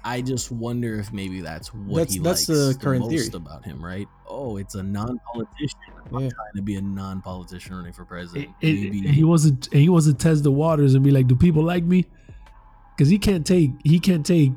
I 0.04 0.22
just 0.22 0.52
wonder 0.52 1.00
if 1.00 1.14
maybe 1.14 1.42
that's 1.42 1.74
what 1.74 1.96
That's- 1.96 2.14
he 2.14 2.20
that's 2.20 2.50
likes 2.50 2.60
the 2.74 2.78
current 2.82 3.02
most 3.02 3.12
theory. 3.12 3.28
about 3.36 3.64
him, 3.66 3.84
right? 3.84 4.08
Oh, 4.28 4.58
it's 4.58 4.74
a 4.76 4.82
non-politician. 4.84 5.80
I'm 6.12 6.24
Yeah. 6.24 6.30
trying 6.30 6.54
to 6.56 6.62
be 6.64 6.76
a 6.76 6.82
non-politician 6.82 7.76
running 7.76 7.94
for 7.94 8.06
president. 8.06 8.50
And- 8.62 8.70
and 8.78 8.82
Maybe- 8.92 9.08
he 9.10 9.24
wants 9.24 9.44
to 9.44 9.52
and 9.72 9.82
he 9.82 9.90
wants 9.90 10.08
to 10.08 10.14
test 10.14 10.44
the 10.44 10.52
waters 10.52 10.96
and 10.96 11.04
be 11.04 11.12
like, 11.12 11.28
do 11.28 11.36
people 11.36 11.64
like 11.64 11.84
me? 11.84 12.08
Because 12.96 13.10
he 13.10 13.20
can't 13.20 13.46
take 13.46 13.72
he 13.84 14.00
can't 14.00 14.26
take 14.26 14.54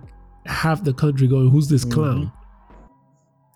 half 0.46 0.82
the 0.82 0.92
country 0.94 1.26
going, 1.26 1.50
who's 1.50 1.68
this 1.68 1.84
mm-hmm. 1.84 1.92
clown? 1.92 2.32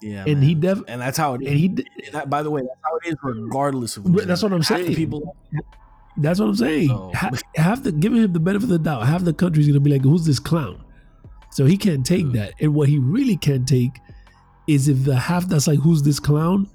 yeah, 0.00 0.24
and 0.26 0.42
he 0.44 0.54
man. 0.54 0.60
def 0.60 0.78
and 0.88 1.00
that's 1.00 1.18
how 1.18 1.34
it 1.34 1.42
is. 1.42 1.48
and 1.48 1.56
he 1.58 1.68
d- 1.68 1.86
that, 2.12 2.30
by 2.30 2.42
the 2.42 2.50
way, 2.50 2.60
that's 2.62 2.80
how 2.84 2.96
it 2.98 3.08
is, 3.08 3.16
regardless 3.22 3.96
of. 3.96 4.04
who's 4.04 4.26
that's 4.26 4.42
what 4.42 4.52
I'm 4.52 4.62
saying. 4.62 4.94
People, 4.94 5.34
that's 6.18 6.38
what 6.38 6.48
I'm 6.50 6.54
saying. 6.54 6.88
So- 6.88 7.10
Ha- 7.14 7.30
half 7.56 7.82
the 7.82 7.92
giving 7.92 8.22
him 8.22 8.32
the 8.32 8.40
benefit 8.40 8.64
of 8.64 8.70
the 8.70 8.78
doubt, 8.78 9.06
half 9.06 9.24
the 9.24 9.32
country's 9.32 9.66
gonna 9.66 9.80
be 9.80 9.90
like, 9.90 10.02
who's 10.02 10.24
this 10.26 10.38
clown? 10.38 10.80
So 11.58 11.64
he 11.64 11.76
can't 11.76 12.06
take 12.06 12.22
Dude. 12.26 12.34
that. 12.34 12.54
And 12.60 12.72
what 12.72 12.88
he 12.88 13.00
really 13.00 13.36
can't 13.36 13.66
take 13.66 13.98
is 14.68 14.86
if 14.86 15.02
the 15.02 15.16
half 15.16 15.48
that's 15.48 15.66
like, 15.66 15.80
who's 15.80 16.04
this 16.04 16.20
clown, 16.20 16.70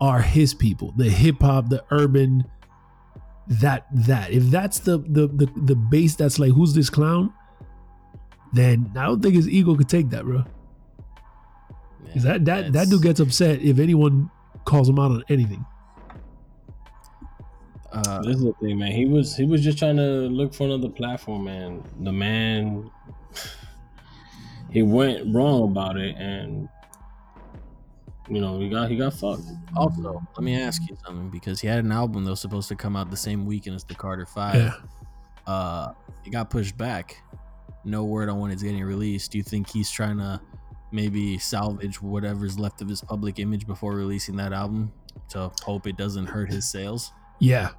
are 0.00 0.22
his 0.22 0.54
people, 0.54 0.94
the 0.96 1.10
hip 1.10 1.42
hop, 1.42 1.68
the 1.68 1.84
urban, 1.90 2.42
that 3.60 3.86
that. 3.92 4.30
If 4.32 4.44
that's 4.44 4.78
the 4.78 4.96
the 4.96 5.26
the 5.26 5.46
the 5.56 5.76
base 5.76 6.16
that's 6.16 6.38
like, 6.38 6.52
who's 6.52 6.72
this 6.72 6.88
clown? 6.88 7.34
Then 8.54 8.90
I 8.96 9.04
don't 9.04 9.20
think 9.20 9.34
his 9.34 9.46
ego 9.46 9.76
could 9.76 9.90
take 9.90 10.08
that, 10.08 10.24
bro. 10.24 10.44
'Cause 12.14 12.22
that 12.22 12.46
that 12.46 12.72
that 12.72 12.88
dude 12.88 13.02
gets 13.02 13.20
upset 13.20 13.60
if 13.60 13.78
anyone 13.78 14.30
calls 14.64 14.88
him 14.88 14.98
out 14.98 15.10
on 15.10 15.22
anything. 15.28 15.66
Uh, 17.92 18.22
This 18.22 18.36
is 18.36 18.44
the 18.44 18.54
thing, 18.54 18.78
man. 18.78 18.92
He 18.92 19.04
was 19.04 19.36
he 19.36 19.44
was 19.44 19.62
just 19.62 19.76
trying 19.76 19.98
to 19.98 20.28
look 20.30 20.54
for 20.54 20.64
another 20.64 20.88
platform, 20.88 21.44
man. 21.44 21.82
The 22.00 22.12
man 22.12 22.90
he 24.74 24.82
went 24.82 25.32
wrong 25.32 25.70
about 25.70 25.96
it, 25.96 26.16
and 26.16 26.68
you 28.28 28.40
know 28.40 28.58
he 28.58 28.68
got 28.68 28.90
he 28.90 28.96
got 28.96 29.14
fucked. 29.14 29.44
Also, 29.76 30.20
let 30.36 30.42
me 30.42 30.60
ask 30.60 30.82
you 30.90 30.96
something 31.06 31.30
because 31.30 31.60
he 31.60 31.68
had 31.68 31.78
an 31.78 31.92
album 31.92 32.24
that 32.24 32.30
was 32.30 32.40
supposed 32.40 32.68
to 32.68 32.74
come 32.74 32.96
out 32.96 33.08
the 33.08 33.16
same 33.16 33.46
weekend 33.46 33.76
as 33.76 33.84
the 33.84 33.94
Carter 33.94 34.26
Five. 34.26 34.56
Yeah. 34.56 34.74
Uh, 35.46 35.92
it 36.26 36.30
got 36.30 36.50
pushed 36.50 36.76
back. 36.76 37.22
No 37.84 38.04
word 38.04 38.28
on 38.28 38.40
when 38.40 38.50
it's 38.50 38.62
getting 38.62 38.82
released. 38.82 39.30
Do 39.30 39.38
you 39.38 39.44
think 39.44 39.70
he's 39.70 39.90
trying 39.90 40.18
to 40.18 40.40
maybe 40.90 41.38
salvage 41.38 42.02
whatever's 42.02 42.58
left 42.58 42.82
of 42.82 42.88
his 42.88 43.00
public 43.00 43.38
image 43.38 43.66
before 43.66 43.94
releasing 43.94 44.36
that 44.36 44.52
album 44.52 44.92
to 45.28 45.52
hope 45.62 45.86
it 45.86 45.96
doesn't 45.96 46.26
hurt 46.26 46.50
his 46.50 46.68
sales? 46.68 47.12
Yeah. 47.38 47.70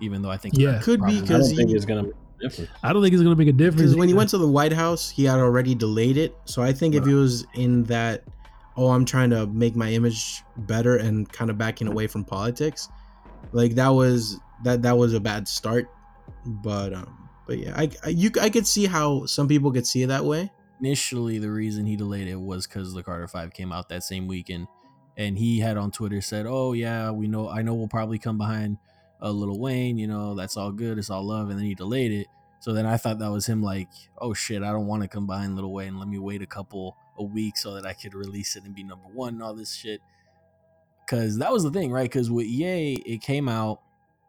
Even 0.00 0.22
though 0.22 0.30
I 0.30 0.36
think 0.36 0.58
Yeah. 0.58 0.80
Could 0.80 1.04
be 1.04 1.20
because 1.20 1.52
don't 1.52 1.68
he, 1.68 1.74
it's 1.74 1.86
gonna 1.86 2.02
make 2.02 2.04
a 2.04 2.12
difference. 2.12 2.25
I 2.82 2.92
don't 2.92 3.02
think 3.02 3.14
it's 3.14 3.22
gonna 3.22 3.36
make 3.36 3.48
a 3.48 3.52
difference. 3.52 3.82
because 3.82 3.96
when 3.96 4.08
he 4.08 4.14
went 4.14 4.30
to 4.30 4.38
the 4.38 4.48
White 4.48 4.72
House, 4.72 5.10
he 5.10 5.24
had 5.24 5.38
already 5.38 5.74
delayed 5.74 6.16
it. 6.16 6.36
So 6.44 6.62
I 6.62 6.72
think 6.72 6.94
if 6.94 7.04
he 7.04 7.14
was 7.14 7.46
in 7.54 7.84
that, 7.84 8.24
oh, 8.76 8.90
I'm 8.90 9.04
trying 9.04 9.30
to 9.30 9.46
make 9.46 9.74
my 9.76 9.90
image 9.90 10.42
better 10.56 10.96
and 10.96 11.30
kind 11.32 11.50
of 11.50 11.58
backing 11.58 11.88
away 11.88 12.06
from 12.06 12.24
politics, 12.24 12.88
like 13.52 13.74
that 13.76 13.88
was 13.88 14.38
that 14.64 14.82
that 14.82 14.96
was 14.96 15.14
a 15.14 15.20
bad 15.20 15.48
start. 15.48 15.88
But 16.44 16.92
um, 16.92 17.28
but 17.46 17.58
yeah, 17.58 17.72
I, 17.76 17.90
I 18.04 18.08
you 18.10 18.30
I 18.40 18.50
could 18.50 18.66
see 18.66 18.86
how 18.86 19.26
some 19.26 19.48
people 19.48 19.72
could 19.72 19.86
see 19.86 20.02
it 20.02 20.08
that 20.08 20.24
way. 20.24 20.50
initially 20.80 21.38
the 21.38 21.50
reason 21.50 21.86
he 21.86 21.96
delayed 21.96 22.28
it 22.28 22.40
was 22.40 22.66
because 22.66 22.92
the 22.92 23.02
Carter 23.02 23.28
Five 23.28 23.52
came 23.52 23.72
out 23.72 23.88
that 23.88 24.02
same 24.02 24.26
weekend, 24.26 24.66
and 25.16 25.38
he 25.38 25.60
had 25.60 25.76
on 25.76 25.90
Twitter 25.90 26.20
said, 26.20 26.46
"Oh 26.46 26.72
yeah, 26.72 27.10
we 27.10 27.28
know. 27.28 27.48
I 27.48 27.62
know 27.62 27.74
we'll 27.74 27.88
probably 27.88 28.18
come 28.18 28.36
behind 28.38 28.78
a 29.20 29.30
Lil 29.30 29.58
Wayne. 29.58 29.98
You 29.98 30.06
know, 30.06 30.34
that's 30.34 30.56
all 30.56 30.72
good. 30.72 30.98
It's 30.98 31.10
all 31.10 31.24
love." 31.26 31.50
And 31.50 31.58
then 31.58 31.66
he 31.66 31.74
delayed 31.74 32.12
it. 32.12 32.26
So 32.60 32.72
then 32.72 32.86
I 32.86 32.96
thought 32.96 33.18
that 33.18 33.30
was 33.30 33.46
him 33.46 33.62
like, 33.62 33.88
"Oh 34.18 34.34
shit, 34.34 34.62
I 34.62 34.72
don't 34.72 34.86
want 34.86 35.02
to 35.02 35.08
combine 35.08 35.56
Lil 35.56 35.72
Wayne. 35.72 35.98
Let 35.98 36.08
me 36.08 36.18
wait 36.18 36.42
a 36.42 36.46
couple 36.46 36.96
a 37.18 37.24
week 37.24 37.56
so 37.56 37.74
that 37.74 37.86
I 37.86 37.92
could 37.92 38.14
release 38.14 38.56
it 38.56 38.64
and 38.64 38.74
be 38.74 38.82
number 38.82 39.08
one 39.08 39.34
and 39.34 39.42
all 39.42 39.54
this 39.54 39.74
shit." 39.74 40.00
Because 41.06 41.38
that 41.38 41.52
was 41.52 41.62
the 41.62 41.70
thing, 41.70 41.92
right? 41.92 42.10
Because 42.10 42.30
with 42.30 42.46
Ye, 42.46 42.94
it 43.06 43.22
came 43.22 43.48
out, 43.48 43.80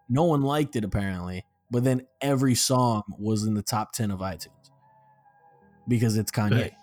no 0.09 0.23
one 0.25 0.43
liked 0.43 0.75
it 0.75 0.83
apparently, 0.83 1.43
but 1.71 1.83
then 1.83 2.05
every 2.21 2.53
song 2.53 3.03
was 3.17 3.45
in 3.45 3.55
the 3.55 3.63
top 3.63 3.93
ten 3.93 4.11
of 4.11 4.19
iTunes 4.19 4.69
because 5.87 6.17
it's 6.17 6.31
Kanye. 6.31 6.61
Right. 6.61 6.73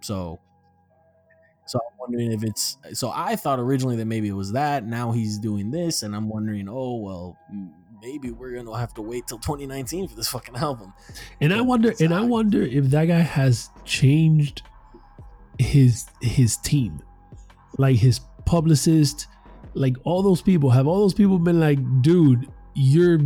So, 0.00 0.40
so 1.66 1.80
I'm 1.80 1.98
wondering 1.98 2.32
if 2.32 2.44
it's. 2.44 2.78
So 2.94 3.12
I 3.14 3.36
thought 3.36 3.58
originally 3.58 3.96
that 3.96 4.06
maybe 4.06 4.28
it 4.28 4.34
was 4.34 4.52
that. 4.52 4.86
Now 4.86 5.12
he's 5.12 5.38
doing 5.38 5.70
this, 5.70 6.02
and 6.02 6.14
I'm 6.14 6.28
wondering, 6.28 6.68
oh 6.68 6.94
well, 6.96 7.36
maybe 8.00 8.30
we're 8.30 8.54
gonna 8.54 8.76
have 8.78 8.94
to 8.94 9.02
wait 9.02 9.26
till 9.26 9.38
2019 9.38 10.08
for 10.08 10.14
this 10.14 10.28
fucking 10.28 10.56
album. 10.56 10.92
And 11.40 11.52
I 11.52 11.60
wonder, 11.60 11.92
and 12.00 12.14
I 12.14 12.22
wonder 12.22 12.62
if 12.62 12.86
that 12.86 13.06
guy 13.06 13.18
has 13.18 13.70
changed 13.84 14.62
his 15.58 16.06
his 16.20 16.56
team, 16.58 17.02
like 17.78 17.96
his 17.96 18.20
publicist, 18.44 19.26
like 19.74 19.96
all 20.04 20.22
those 20.22 20.42
people. 20.42 20.70
Have 20.70 20.86
all 20.86 21.00
those 21.00 21.14
people 21.14 21.38
been 21.38 21.58
like, 21.58 21.78
dude, 22.02 22.48
you're 22.74 23.18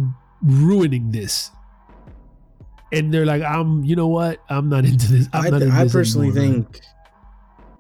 ruining 0.43 1.11
this? 1.11 1.51
And 2.93 3.15
they're 3.15 3.27
like, 3.27 3.43
I'm, 3.43 3.85
you 3.85 3.95
know 3.95 4.09
what? 4.09 4.43
I'm 4.49 4.69
not 4.69 4.85
into 4.85 5.13
this. 5.13 5.29
I'm 5.33 5.55
I, 5.55 5.59
not 5.59 5.63
I 5.63 5.89
personally 5.89 6.29
anymore, 6.29 6.63
man." 6.63 6.67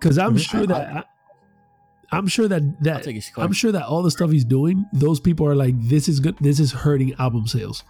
Think 0.00 0.16
because 0.16 0.18
I'm 0.18 0.36
sure 0.36 0.66
that 0.66 0.96
I, 0.96 1.04
I'm 2.12 2.26
sure 2.26 2.48
that 2.48 2.82
that. 2.82 3.06
I'm 3.36 3.52
sure 3.52 3.72
that 3.72 3.84
all 3.84 4.02
the 4.02 4.10
stuff 4.10 4.30
he's 4.30 4.44
doing, 4.44 4.86
those 4.92 5.20
people 5.20 5.46
are 5.46 5.54
like, 5.54 5.74
this 5.80 6.08
is 6.08 6.20
good. 6.20 6.36
This 6.38 6.58
is 6.58 6.72
hurting 6.72 7.14
album 7.18 7.46
sales. 7.46 7.84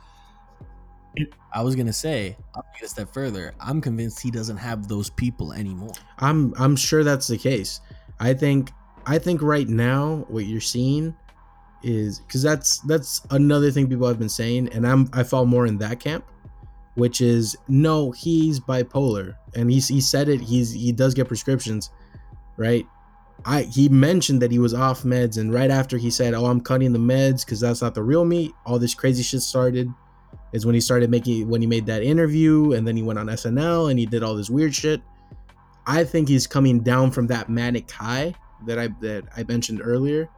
I 1.52 1.62
was 1.62 1.74
gonna 1.74 1.92
say, 1.92 2.36
I'll 2.54 2.62
take 2.74 2.82
it 2.82 2.86
a 2.86 2.88
step 2.88 3.12
further. 3.12 3.54
I'm 3.60 3.80
convinced 3.80 4.20
he 4.20 4.30
doesn't 4.30 4.58
have 4.58 4.88
those 4.88 5.10
people 5.10 5.52
anymore. 5.52 5.92
I'm 6.18 6.54
I'm 6.58 6.76
sure 6.76 7.02
that's 7.02 7.26
the 7.26 7.38
case. 7.38 7.80
I 8.20 8.34
think 8.34 8.70
I 9.06 9.18
think 9.18 9.42
right 9.42 9.68
now 9.68 10.26
what 10.28 10.44
you're 10.44 10.60
seeing 10.60 11.16
is 11.82 12.20
because 12.20 12.42
that's 12.42 12.78
that's 12.80 13.22
another 13.30 13.70
thing 13.70 13.88
people 13.88 14.06
have 14.06 14.18
been 14.18 14.28
saying, 14.28 14.68
and 14.72 14.86
I'm 14.86 15.08
I 15.12 15.22
fall 15.22 15.46
more 15.46 15.66
in 15.66 15.78
that 15.78 15.98
camp, 15.98 16.24
which 16.94 17.20
is 17.20 17.56
no, 17.68 18.10
he's 18.10 18.60
bipolar, 18.60 19.34
and 19.54 19.70
he's 19.70 19.88
he 19.88 20.00
said 20.00 20.28
it. 20.28 20.40
He's 20.40 20.72
he 20.72 20.92
does 20.92 21.14
get 21.14 21.28
prescriptions, 21.28 21.90
right? 22.56 22.86
I 23.44 23.62
he 23.62 23.88
mentioned 23.88 24.42
that 24.42 24.50
he 24.50 24.58
was 24.58 24.74
off 24.74 25.02
meds, 25.02 25.38
and 25.38 25.52
right 25.52 25.70
after 25.70 25.96
he 25.96 26.10
said, 26.10 26.34
"Oh, 26.34 26.46
I'm 26.46 26.60
cutting 26.60 26.92
the 26.92 26.98
meds 26.98 27.44
because 27.44 27.60
that's 27.60 27.82
not 27.82 27.94
the 27.94 28.02
real 28.02 28.24
me," 28.24 28.52
all 28.66 28.78
this 28.78 28.94
crazy 28.94 29.22
shit 29.22 29.42
started. 29.42 29.88
Is 30.52 30.66
when 30.66 30.74
he 30.74 30.80
started 30.80 31.10
making 31.10 31.48
when 31.48 31.60
he 31.60 31.66
made 31.66 31.86
that 31.86 32.02
interview, 32.02 32.72
and 32.72 32.86
then 32.86 32.96
he 32.96 33.02
went 33.02 33.18
on 33.18 33.26
SNL 33.26 33.90
and 33.90 33.98
he 33.98 34.06
did 34.06 34.22
all 34.22 34.34
this 34.34 34.50
weird 34.50 34.74
shit. 34.74 35.00
I 35.86 36.04
think 36.04 36.28
he's 36.28 36.46
coming 36.46 36.80
down 36.80 37.10
from 37.10 37.26
that 37.28 37.48
manic 37.48 37.90
high 37.90 38.34
that 38.66 38.78
I 38.78 38.88
that 39.00 39.24
I 39.36 39.44
mentioned 39.44 39.80
earlier 39.82 40.28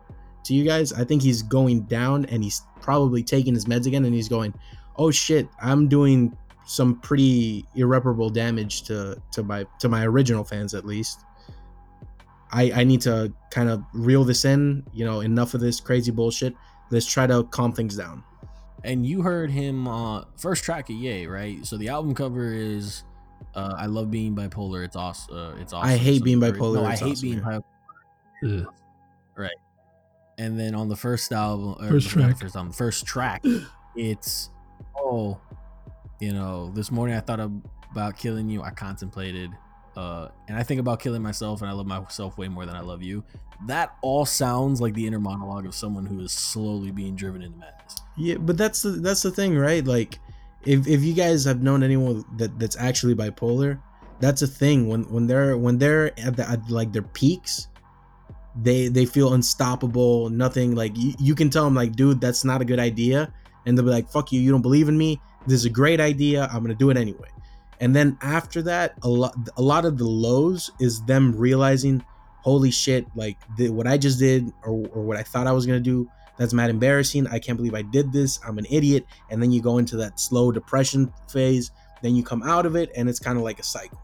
to 0.45 0.55
you 0.55 0.65
guys. 0.65 0.93
I 0.93 1.05
think 1.05 1.23
he's 1.23 1.43
going 1.43 1.83
down 1.83 2.27
and 2.27 2.43
he's 2.45 2.63
probably 2.81 3.23
taking 3.23 3.55
his 3.55 3.65
meds 3.65 3.87
again 3.87 4.05
and 4.05 4.15
he's 4.15 4.29
going, 4.29 4.55
"Oh 4.97 5.11
shit, 5.11 5.49
I'm 5.61 5.89
doing 5.89 6.37
some 6.65 6.97
pretty 7.01 7.67
irreparable 7.75 8.31
damage 8.31 8.83
to 8.85 9.21
to 9.33 9.43
my 9.43 9.65
to 9.81 9.89
my 9.89 10.05
original 10.05 10.45
fans 10.45 10.75
at 10.75 10.85
least. 10.85 11.21
I 12.53 12.73
I 12.75 12.85
need 12.85 13.01
to 13.03 13.33
kind 13.51 13.69
of 13.69 13.83
reel 13.93 14.25
this 14.25 14.45
in, 14.45 14.85
you 14.93 15.05
know, 15.05 15.21
enough 15.21 15.55
of 15.55 15.61
this 15.61 15.81
crazy 15.81 16.11
bullshit. 16.11 16.55
Let's 16.91 17.07
try 17.07 17.27
to 17.27 17.45
calm 17.45 17.73
things 17.73 17.97
down." 17.97 18.25
And 18.85 19.07
you 19.07 19.23
heard 19.23 19.51
him 19.51 19.87
uh 19.89 20.25
first 20.37 20.65
track 20.65 20.91
of 20.91 20.97
Ye, 20.97 21.27
right? 21.27 21.65
So 21.65 21.77
the 21.77 21.89
album 21.89 22.15
cover 22.15 22.53
is 22.53 23.05
uh 23.55 23.75
I 23.77 23.87
love 23.87 24.11
being 24.11 24.35
bipolar. 24.35 24.85
It's 24.85 24.97
awesome. 24.97 25.37
Uh, 25.37 25.55
it's 25.57 25.73
awesome. 25.73 25.89
I 25.89 25.97
hate 25.97 26.19
So 26.19 26.25
being 26.25 26.41
bipolar, 26.41 26.75
No, 26.75 26.85
I 26.85 26.97
hate 26.97 27.13
awesome, 27.13 27.29
being 27.29 27.39
yeah. 27.39 27.59
bipolar. 28.45 28.67
Ugh. 28.67 28.75
And 30.39 30.59
then 30.59 30.75
on 30.75 30.89
the 30.89 30.97
first 30.97 31.31
album, 31.31 31.77
or 31.79 31.91
First 31.91 32.17
not 32.17 32.25
track. 32.25 32.39
first 32.41 32.57
album, 32.57 32.73
first 32.73 33.07
track, 33.07 33.45
it's 33.97 34.51
oh, 34.97 35.39
you 36.23 36.33
know, 36.33 36.71
this 36.73 36.93
morning 36.93 37.17
I 37.17 37.21
thought 37.21 37.41
about 37.91 38.17
killing 38.17 38.49
you. 38.49 38.63
I 38.63 38.71
contemplated, 38.71 39.51
uh, 39.97 40.29
and 40.47 40.57
I 40.57 40.63
think 40.63 40.79
about 40.79 41.01
killing 41.01 41.21
myself, 41.21 41.63
and 41.63 41.69
I 41.69 41.73
love 41.73 41.87
myself 41.87 42.39
way 42.39 42.47
more 42.47 42.65
than 42.65 42.77
I 42.77 42.81
love 42.81 43.03
you. 43.03 43.25
That 43.67 43.97
all 44.03 44.25
sounds 44.25 44.81
like 44.81 44.95
the 44.95 45.05
inner 45.05 45.19
monologue 45.19 45.67
of 45.67 45.75
someone 45.75 46.07
who 46.07 46.21
is 46.21 46.31
slowly 46.31 46.93
being 46.93 47.17
driven 47.17 47.43
into 47.43 47.59
madness. 47.59 47.97
Yeah, 48.17 48.37
but 48.37 48.57
that's 48.57 48.83
the 48.83 48.91
that's 48.91 49.23
the 49.23 49.33
thing, 49.33 49.59
right? 49.59 49.85
Like, 49.85 50.21
if 50.65 50.87
if 50.87 51.03
you 51.03 51.13
guys 51.13 51.45
have 51.45 51.61
known 51.61 51.83
anyone 51.83 52.25
that 52.37 52.57
that's 52.57 52.77
actually 52.77 53.17
bipolar, 53.17 53.83
that's 54.21 54.43
a 54.43 54.47
thing. 54.47 54.87
When 54.87 55.03
when 55.13 55.27
they're 55.27 55.59
when 55.59 55.77
they're 55.77 56.17
at, 56.21 56.37
the, 56.37 56.49
at 56.49 56.71
like 56.71 56.93
their 56.93 57.03
peaks, 57.03 57.67
they 58.55 58.87
they 58.87 59.07
feel 59.07 59.35
unstoppable. 59.35 60.31
Nothing 60.31 60.77
like 60.77 60.97
you, 60.97 61.15
you 61.19 61.35
can 61.35 61.51
tell 61.51 61.65
them 61.65 61.75
like, 61.75 61.97
dude, 61.97 62.21
that's 62.21 62.45
not 62.45 62.63
a 62.63 62.65
good 62.65 62.79
idea, 62.79 63.35
and 63.67 63.77
they'll 63.77 63.85
be 63.85 63.91
like, 63.91 64.09
fuck 64.09 64.31
you, 64.31 64.41
you 64.41 64.53
don't 64.53 64.63
believe 64.63 64.89
in 64.89 64.97
me. 64.97 65.21
This 65.47 65.61
is 65.61 65.65
a 65.65 65.71
great 65.71 66.01
idea. 66.01 66.49
I'm 66.53 66.63
gonna 66.63 66.75
do 66.75 66.91
it 66.91 66.97
anyway. 66.97 67.29
And 67.81 67.95
then 67.95 68.17
after 68.23 68.63
that, 68.63 68.95
a 69.03 69.09
lot 69.09 69.35
a 69.57 69.63
lot 69.63 69.85
of 69.85 69.99
the 69.99 70.07
lows 70.07 70.71
is 70.81 71.03
them 71.05 71.35
realizing, 71.37 72.05
holy 72.43 72.71
shit, 72.71 73.07
like 73.15 73.37
the, 73.57 73.71
what 73.71 73.87
I 73.87 73.99
just 73.99 74.19
did 74.19 74.53
or 74.65 74.87
or 74.93 75.03
what 75.03 75.17
I 75.17 75.23
thought 75.23 75.47
I 75.47 75.53
was 75.53 75.67
gonna 75.67 75.81
do 75.81 76.09
that's 76.39 76.53
mad 76.53 76.71
embarrassing. 76.71 77.27
I 77.29 77.39
can't 77.39 77.57
believe 77.57 77.75
I 77.75 77.83
did 77.83 78.13
this. 78.13 78.41
I'm 78.47 78.59
an 78.59 78.67
idiot. 78.71 79.07
And 79.31 79.43
then 79.43 79.53
you 79.53 79.61
go 79.61 79.79
into 79.79 79.97
that 79.99 80.19
slow 80.19 80.51
depression 80.51 81.13
phase. 81.29 81.71
Then 82.03 82.17
you 82.17 82.25
come 82.25 82.43
out 82.43 82.67
of 82.67 82.75
it, 82.75 82.91
and 82.97 83.09
it's 83.09 83.21
kind 83.21 83.39
of 83.39 83.45
like 83.45 83.61
a 83.61 83.63
cycle. 83.63 84.01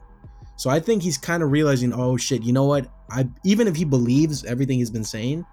So 0.57 0.71
I 0.71 0.81
think 0.81 1.03
he's 1.03 1.19
kind 1.19 1.43
of 1.43 1.51
realizing, 1.51 1.93
oh 1.93 2.17
shit, 2.17 2.43
you 2.43 2.53
know 2.53 2.65
what? 2.65 2.89
I 3.11 3.27
even 3.45 3.67
if 3.67 3.77
he 3.77 3.85
believes 3.85 4.45
everything 4.45 4.79
he's 4.79 4.91
been 4.91 5.05
saying, 5.05 5.45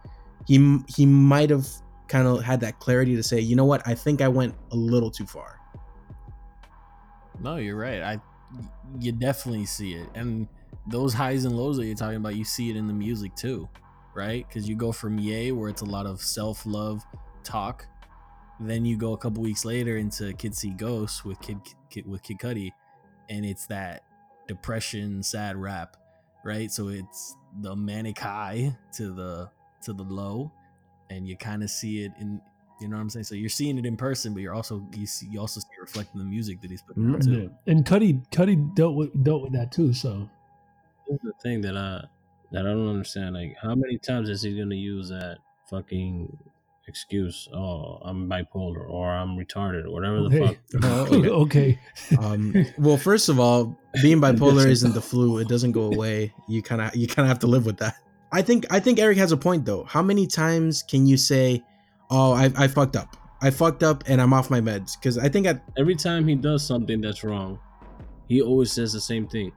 he 0.48 0.80
he 0.88 1.06
might 1.06 1.50
have 1.50 1.68
kind 2.08 2.28
of 2.28 2.44
had 2.44 2.60
that 2.62 2.80
clarity 2.80 3.16
to 3.16 3.24
say, 3.24 3.40
you 3.40 3.56
know 3.56 3.66
what? 3.66 3.82
I 3.88 3.96
think 3.96 4.22
I 4.22 4.28
went 4.28 4.54
a 4.72 4.76
little 4.76 5.10
too 5.10 5.26
far. 5.26 5.60
No, 7.42 7.58
you're 7.58 7.78
right. 7.78 8.02
I 8.02 8.22
you 9.00 9.12
definitely 9.12 9.66
see 9.66 9.94
it, 9.94 10.08
and 10.16 10.48
those 10.88 11.14
highs 11.14 11.46
and 11.46 11.58
lows 11.58 11.78
that 11.78 11.86
you're 11.86 11.96
talking 11.96 12.18
about, 12.18 12.36
you 12.36 12.46
see 12.46 12.70
it 12.70 12.76
in 12.76 12.88
the 12.88 12.94
music 12.94 13.36
too, 13.36 13.68
right? 14.14 14.48
Because 14.48 14.70
you 14.70 14.76
go 14.76 14.92
from 14.92 15.18
Ye, 15.18 15.52
where 15.52 15.70
it's 15.70 15.82
a 15.82 15.86
lot 15.86 16.06
of 16.06 16.22
self 16.22 16.66
love 16.66 17.04
talk, 17.44 17.88
then 18.60 18.86
you 18.86 18.98
go 18.98 19.14
a 19.14 19.18
couple 19.18 19.42
weeks 19.42 19.66
later 19.66 19.98
into 19.98 20.34
Kids 20.34 20.60
See 20.60 20.70
Ghosts 20.70 21.26
with 21.26 21.40
Kid, 21.42 21.60
Kid 21.90 22.08
with 22.08 22.24
Kid 22.24 22.38
Cudi, 22.40 22.72
and 23.30 23.46
it's 23.46 23.66
that 23.68 24.04
depression, 24.48 25.24
sad 25.24 25.58
rap, 25.58 25.98
right? 26.44 26.72
So 26.72 26.90
it's 26.90 27.36
the 27.62 27.76
manic 27.76 28.20
high 28.20 28.78
to 28.94 29.12
the 29.12 29.50
to 29.84 29.94
the 29.94 30.04
low, 30.04 30.52
and 31.10 31.28
you 31.28 31.36
kind 31.36 31.64
of 31.64 31.70
see 31.70 32.04
it 32.04 32.12
in. 32.20 32.42
You 32.80 32.90
know 32.90 32.98
what 32.98 33.02
I'm 33.04 33.10
saying? 33.10 33.24
So 33.26 33.36
you're 33.36 33.50
seeing 33.50 33.78
it 33.78 33.86
in 33.86 33.96
person, 33.96 34.34
but 34.34 34.42
you're 34.42 34.54
also 34.54 34.86
you 34.96 35.06
see 35.06 35.28
you 35.28 35.40
also 35.40 35.60
see 35.62 35.68
it 35.78 35.82
reflected 35.82 36.20
the 36.20 36.26
music 36.26 36.62
that 36.62 36.70
he's 36.72 36.82
putting 36.82 37.10
out 37.14 37.22
Mhm. 37.22 37.24
too. 37.24 37.52
Yeah. 37.66 37.72
And 37.74 37.86
Cudi 37.86 38.22
Cudi 38.32 38.76
dealt 38.76 38.96
with 38.96 39.24
dealt 39.24 39.44
with 39.44 39.54
that 39.54 39.72
too. 39.72 39.94
So 39.94 40.30
This 41.08 41.16
is 41.16 41.22
the 41.24 41.34
thing 41.42 41.62
that 41.62 41.78
I 41.78 42.04
that 42.52 42.66
I 42.66 42.70
don't 42.70 42.88
understand. 42.90 43.36
Like, 43.36 43.56
how 43.62 43.76
many 43.76 43.98
times 43.98 44.30
is 44.30 44.42
he 44.42 44.58
gonna 44.58 44.76
use 44.76 45.10
that 45.10 45.38
fucking 45.70 46.38
excuse? 46.88 47.48
Oh, 47.54 48.00
I'm 48.04 48.30
bipolar 48.30 48.88
or 48.90 49.10
I'm 49.12 49.38
retarded 49.38 49.86
or 49.86 49.92
whatever 49.92 50.22
the 50.24 50.30
hey, 50.30 50.58
fuck. 50.82 50.84
Okay. 51.12 51.30
okay. 51.30 51.80
Um, 52.20 52.54
well, 52.78 52.98
first 52.98 53.30
of 53.30 53.40
all, 53.40 53.78
being 54.02 54.20
bipolar 54.26 54.68
isn't 54.68 54.94
the 54.94 55.02
flu. 55.02 55.38
It 55.40 55.48
doesn't 55.48 55.72
go 55.72 55.92
away. 55.94 56.34
You 56.48 56.62
kind 56.62 56.82
of 56.82 56.96
you 56.96 57.08
kind 57.08 57.26
of 57.26 57.30
have 57.30 57.40
to 57.40 57.48
live 57.48 57.66
with 57.66 57.78
that. 57.78 57.96
I 58.32 58.42
think 58.42 58.66
I 58.70 58.80
think 58.80 59.00
Eric 59.00 59.18
has 59.18 59.32
a 59.32 59.38
point 59.38 59.66
though. 59.66 59.84
How 59.86 60.02
many 60.02 60.28
times 60.28 60.84
can 60.84 61.08
you 61.08 61.16
say, 61.18 61.64
"Oh, 62.10 62.34
I, 62.34 62.52
I 62.58 62.68
fucked 62.68 62.96
up. 62.96 63.16
I 63.42 63.50
fucked 63.52 63.84
up, 63.84 64.04
and 64.08 64.22
I'm 64.22 64.34
off 64.34 64.50
my 64.50 64.62
meds"? 64.62 64.98
Because 65.00 65.18
I 65.18 65.30
think 65.30 65.46
at 65.48 65.62
Every 65.78 65.96
time 65.96 66.28
he 66.28 66.36
does 66.36 66.66
something 66.66 67.02
that's 67.02 67.24
wrong, 67.24 67.60
he 68.28 68.42
always 68.42 68.72
says 68.72 68.94
the 68.94 69.02
same 69.02 69.28
thing. 69.28 69.52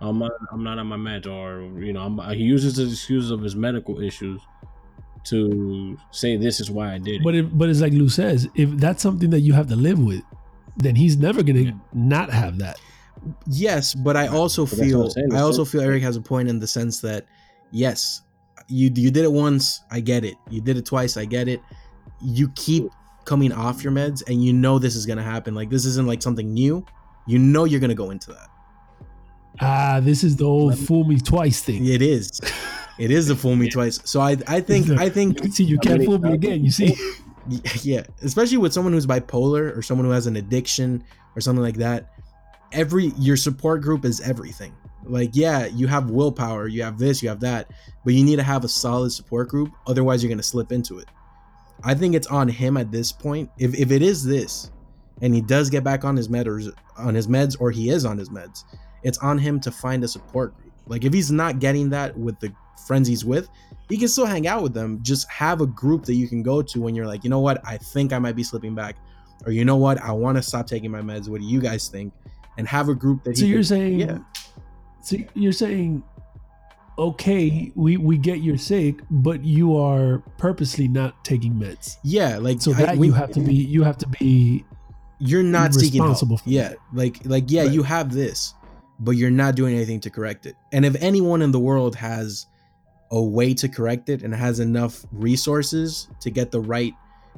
I'm 0.00 0.18
not, 0.18 0.32
I'm 0.52 0.62
not 0.64 0.78
on 0.78 0.86
my 0.88 0.96
meds, 0.96 1.26
or 1.26 1.62
you 1.80 1.92
know, 1.92 2.00
I'm, 2.02 2.18
he 2.36 2.42
uses 2.44 2.76
the 2.76 2.86
excuse 2.88 3.30
of 3.30 3.40
his 3.42 3.54
medical 3.56 4.00
issues 4.02 4.40
to 5.24 5.96
say 6.10 6.36
this 6.36 6.60
is 6.60 6.70
why 6.70 6.94
I 6.94 6.98
did 6.98 7.16
it. 7.16 7.24
But 7.24 7.34
it, 7.34 7.56
but 7.56 7.68
it's 7.70 7.80
like 7.80 7.92
Lou 7.92 8.08
says, 8.08 8.48
if 8.54 8.70
that's 8.72 9.02
something 9.02 9.30
that 9.30 9.40
you 9.40 9.52
have 9.54 9.68
to 9.68 9.76
live 9.76 9.98
with, 9.98 10.22
then 10.76 10.94
he's 10.96 11.16
never 11.16 11.42
gonna 11.42 11.60
Yeah. 11.60 11.72
not 11.94 12.30
have 12.30 12.58
that. 12.58 12.78
yes, 13.46 13.94
but 13.94 14.16
I 14.18 14.26
also 14.26 14.66
But 14.66 14.78
feel 14.78 15.04
I'm 15.04 15.10
saying, 15.10 15.32
I 15.32 15.36
it's 15.36 15.42
also 15.42 15.64
feel 15.64 15.80
Eric 15.80 16.02
has 16.02 16.16
a 16.16 16.20
point 16.20 16.48
in 16.48 16.58
the 16.58 16.66
sense 16.66 17.00
that 17.00 17.24
yes, 17.70 18.20
you 18.68 18.90
you 18.94 19.10
did 19.10 19.24
it 19.24 19.32
once, 19.32 19.80
I 19.90 20.00
get 20.00 20.24
it. 20.24 20.34
You 20.50 20.60
did 20.60 20.76
it 20.76 20.86
twice, 20.86 21.16
I 21.16 21.24
get 21.24 21.48
it. 21.48 21.60
You 22.22 22.48
keep 22.56 22.84
coming 23.24 23.52
off 23.52 23.82
your 23.82 23.92
meds, 23.92 24.22
and 24.28 24.44
you 24.44 24.52
know 24.52 24.78
this 24.78 24.96
is 24.96 25.06
gonna 25.06 25.22
happen. 25.22 25.54
Like 25.54 25.70
this 25.70 25.84
isn't 25.84 26.06
like 26.06 26.22
something 26.22 26.52
new. 26.52 26.84
You 27.26 27.38
know 27.38 27.64
you're 27.64 27.80
gonna 27.80 27.94
go 27.94 28.10
into 28.10 28.30
that. 28.32 28.48
Ah, 29.60 30.00
this 30.02 30.24
is 30.24 30.36
the 30.36 30.44
old 30.44 30.72
me- 30.78 30.86
fool 30.86 31.04
me 31.04 31.18
twice 31.18 31.62
thing. 31.62 31.86
It 31.86 32.02
is. 32.02 32.40
It 32.98 33.10
is 33.10 33.26
the 33.28 33.36
fool 33.36 33.56
me 33.56 33.68
twice. 33.70 34.00
So 34.04 34.20
I 34.20 34.36
I 34.46 34.60
think 34.60 34.90
I 34.90 35.08
think 35.08 35.42
You 35.44 35.50
see, 35.50 35.64
you 35.64 35.78
can't 35.78 36.04
fool 36.04 36.18
me 36.18 36.32
again. 36.32 36.64
You 36.64 36.70
see, 36.70 36.94
yeah, 37.82 38.02
especially 38.22 38.58
with 38.58 38.72
someone 38.72 38.92
who's 38.92 39.06
bipolar 39.06 39.76
or 39.76 39.82
someone 39.82 40.06
who 40.06 40.12
has 40.12 40.26
an 40.26 40.36
addiction 40.36 41.04
or 41.36 41.40
something 41.40 41.62
like 41.62 41.76
that. 41.76 42.10
Every 42.72 43.12
your 43.18 43.36
support 43.36 43.82
group 43.82 44.04
is 44.04 44.20
everything. 44.20 44.74
Like 45.06 45.30
yeah, 45.34 45.66
you 45.66 45.86
have 45.86 46.10
willpower, 46.10 46.68
you 46.68 46.82
have 46.82 46.98
this, 46.98 47.22
you 47.22 47.28
have 47.28 47.40
that, 47.40 47.70
but 48.04 48.14
you 48.14 48.24
need 48.24 48.36
to 48.36 48.42
have 48.42 48.64
a 48.64 48.68
solid 48.68 49.10
support 49.10 49.48
group. 49.48 49.72
Otherwise, 49.86 50.22
you're 50.22 50.30
gonna 50.30 50.42
slip 50.42 50.72
into 50.72 50.98
it. 50.98 51.08
I 51.82 51.94
think 51.94 52.14
it's 52.14 52.26
on 52.28 52.48
him 52.48 52.76
at 52.76 52.90
this 52.90 53.12
point. 53.12 53.50
If 53.58 53.74
if 53.74 53.90
it 53.90 54.02
is 54.02 54.24
this, 54.24 54.70
and 55.22 55.34
he 55.34 55.40
does 55.40 55.70
get 55.70 55.84
back 55.84 56.04
on 56.04 56.16
his 56.16 56.28
med 56.28 56.48
or 56.48 56.60
on 56.96 57.14
his 57.14 57.28
meds, 57.28 57.56
or 57.60 57.70
he 57.70 57.90
is 57.90 58.04
on 58.04 58.18
his 58.18 58.30
meds, 58.30 58.64
it's 59.02 59.18
on 59.18 59.38
him 59.38 59.60
to 59.60 59.70
find 59.70 60.02
a 60.04 60.08
support 60.08 60.56
group. 60.56 60.72
Like 60.86 61.04
if 61.04 61.12
he's 61.12 61.30
not 61.30 61.58
getting 61.60 61.90
that 61.90 62.16
with 62.16 62.38
the 62.40 62.52
friends 62.86 63.08
he's 63.08 63.24
with, 63.24 63.48
he 63.88 63.96
can 63.96 64.08
still 64.08 64.26
hang 64.26 64.46
out 64.46 64.62
with 64.62 64.74
them. 64.74 65.02
Just 65.02 65.30
have 65.30 65.60
a 65.60 65.66
group 65.66 66.04
that 66.04 66.14
you 66.14 66.28
can 66.28 66.42
go 66.42 66.62
to 66.62 66.80
when 66.80 66.94
you're 66.94 67.06
like, 67.06 67.24
you 67.24 67.30
know 67.30 67.40
what, 67.40 67.60
I 67.64 67.76
think 67.76 68.12
I 68.12 68.18
might 68.18 68.36
be 68.36 68.42
slipping 68.42 68.74
back, 68.74 68.96
or 69.46 69.52
you 69.52 69.64
know 69.64 69.76
what, 69.76 70.00
I 70.00 70.12
want 70.12 70.36
to 70.36 70.42
stop 70.42 70.66
taking 70.66 70.90
my 70.90 71.00
meds. 71.00 71.28
What 71.28 71.40
do 71.40 71.46
you 71.46 71.60
guys 71.60 71.88
think? 71.88 72.12
And 72.56 72.68
have 72.68 72.88
a 72.88 72.94
group 72.94 73.24
that. 73.24 73.36
So 73.36 73.46
you're 73.46 73.62
saying, 73.62 73.98
yeah. 73.98 74.18
So 75.04 75.16
you're 75.34 75.52
saying, 75.52 76.02
okay, 76.98 77.72
we 77.74 77.96
we 77.96 78.16
get 78.18 78.38
you're 78.40 78.56
sick, 78.58 79.00
but 79.10 79.44
you 79.44 79.76
are 79.76 80.18
purposely 80.38 80.88
not 80.88 81.24
taking 81.24 81.54
meds. 81.54 81.96
yeah, 82.02 82.38
like 82.38 82.60
So 82.62 82.72
I- 82.72 82.86
that 82.86 82.96
we- 82.98 83.08
you 83.08 83.12
have 83.12 83.30
to 83.32 83.40
be, 83.40 83.54
you 83.54 83.82
have 83.82 83.98
to 83.98 84.08
be. 84.08 84.64
you're 85.20 85.42
not 85.42 85.72
seeking 85.72 86.02
help. 86.02 86.18
yeah 86.44 86.72
like 86.92 87.20
like 87.24 87.44
yeah 87.48 87.62
Right. 87.62 87.70
you 87.72 87.82
have 87.84 88.12
this 88.12 88.52
but 88.98 89.12
you're 89.12 89.30
not 89.30 89.54
doing 89.54 89.74
anything 89.74 90.00
to 90.00 90.10
correct 90.10 90.44
it 90.44 90.56
and 90.72 90.84
if 90.84 90.96
anyone 91.00 91.40
in 91.40 91.52
the 91.52 91.58
world 91.60 91.94
has 91.94 92.46
a 93.12 93.22
way 93.22 93.54
to 93.54 93.68
correct 93.68 94.08
it 94.08 94.22
and 94.22 94.34
has 94.34 94.58
enough 94.58 95.06
resources 95.12 96.08
to 96.20 96.30
get 96.30 96.50
the 96.50 96.60
right 96.60 96.92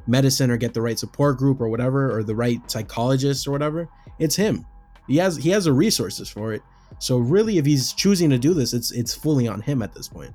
medicine 0.07 0.51
or 0.51 0.57
get 0.57 0.73
the 0.73 0.81
right 0.81 0.99
support 0.99 1.37
group 1.37 1.61
or 1.61 1.69
whatever 1.69 2.17
or 2.17 2.25
the 2.25 2.35
right 2.35 2.59
psychologist 2.71 3.47
or 3.47 3.51
whatever 3.53 3.89
it's 4.19 4.37
him 4.37 4.65
he 5.07 5.19
has 5.19 5.37
he 5.37 5.51
has 5.51 5.65
the 5.67 5.73
resources 5.73 6.31
for 6.31 6.55
it 6.55 6.63
so 6.99 7.19
really 7.19 7.59
if 7.59 7.67
he's 7.67 7.93
choosing 7.93 8.31
to 8.31 8.39
do 8.39 8.55
this 8.55 8.73
it's 8.73 8.91
it's 8.93 9.15
fully 9.15 9.47
on 9.47 9.61
him 9.61 9.83
at 9.83 9.95
this 9.95 10.09
point 10.09 10.35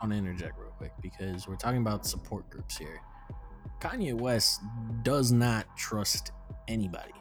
I 0.00 0.06
want 0.06 0.12
to 0.14 0.18
interject 0.18 0.58
real 0.58 0.70
quick 0.78 0.92
because 1.02 1.46
we're 1.46 1.56
talking 1.56 1.82
about 1.82 2.06
support 2.06 2.48
groups 2.48 2.78
here. 2.78 3.02
Kanye 3.80 4.14
West 4.14 4.62
does 5.02 5.30
not 5.30 5.76
trust 5.76 6.32
anybody. 6.68 7.12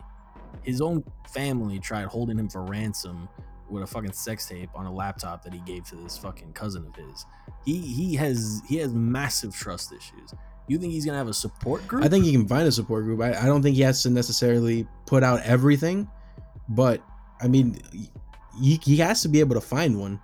His 0.63 0.79
own 0.79 1.03
family 1.27 1.79
tried 1.79 2.05
holding 2.05 2.39
him 2.39 2.47
for 2.47 2.63
ransom 2.63 3.27
with 3.69 3.83
a 3.83 3.87
fucking 3.87 4.13
sex 4.13 4.47
tape 4.47 4.69
on 4.73 4.85
a 4.85 4.93
laptop 4.93 5.43
that 5.43 5.53
he 5.53 5.59
gave 5.59 5.83
to 5.89 5.97
this 5.97 6.17
fucking 6.17 6.53
cousin 6.53 6.85
of 6.87 6.95
his. 6.95 7.25
He 7.65 7.79
he 7.79 8.15
has 8.15 8.61
he 8.67 8.77
has 8.77 8.93
massive 8.93 9.53
trust 9.53 9.91
issues. 9.91 10.33
You 10.69 10.77
think 10.77 10.93
he's 10.93 11.05
gonna 11.05 11.17
have 11.17 11.27
a 11.27 11.33
support 11.33 11.85
group? 11.85 12.05
I 12.05 12.07
think 12.07 12.23
he 12.23 12.31
can 12.31 12.47
find 12.47 12.65
a 12.65 12.71
support 12.71 13.03
group. 13.03 13.21
I, 13.21 13.33
I 13.33 13.45
don't 13.45 13.61
think 13.61 13.75
he 13.75 13.81
has 13.81 14.03
to 14.03 14.09
necessarily 14.09 14.87
put 15.05 15.21
out 15.21 15.41
everything, 15.41 16.09
but 16.69 17.03
I 17.41 17.47
mean, 17.47 17.81
he, 18.61 18.79
he 18.83 18.97
has 18.97 19.21
to 19.21 19.29
be 19.29 19.39
able 19.39 19.55
to 19.55 19.61
find 19.61 19.99
one, 19.99 20.19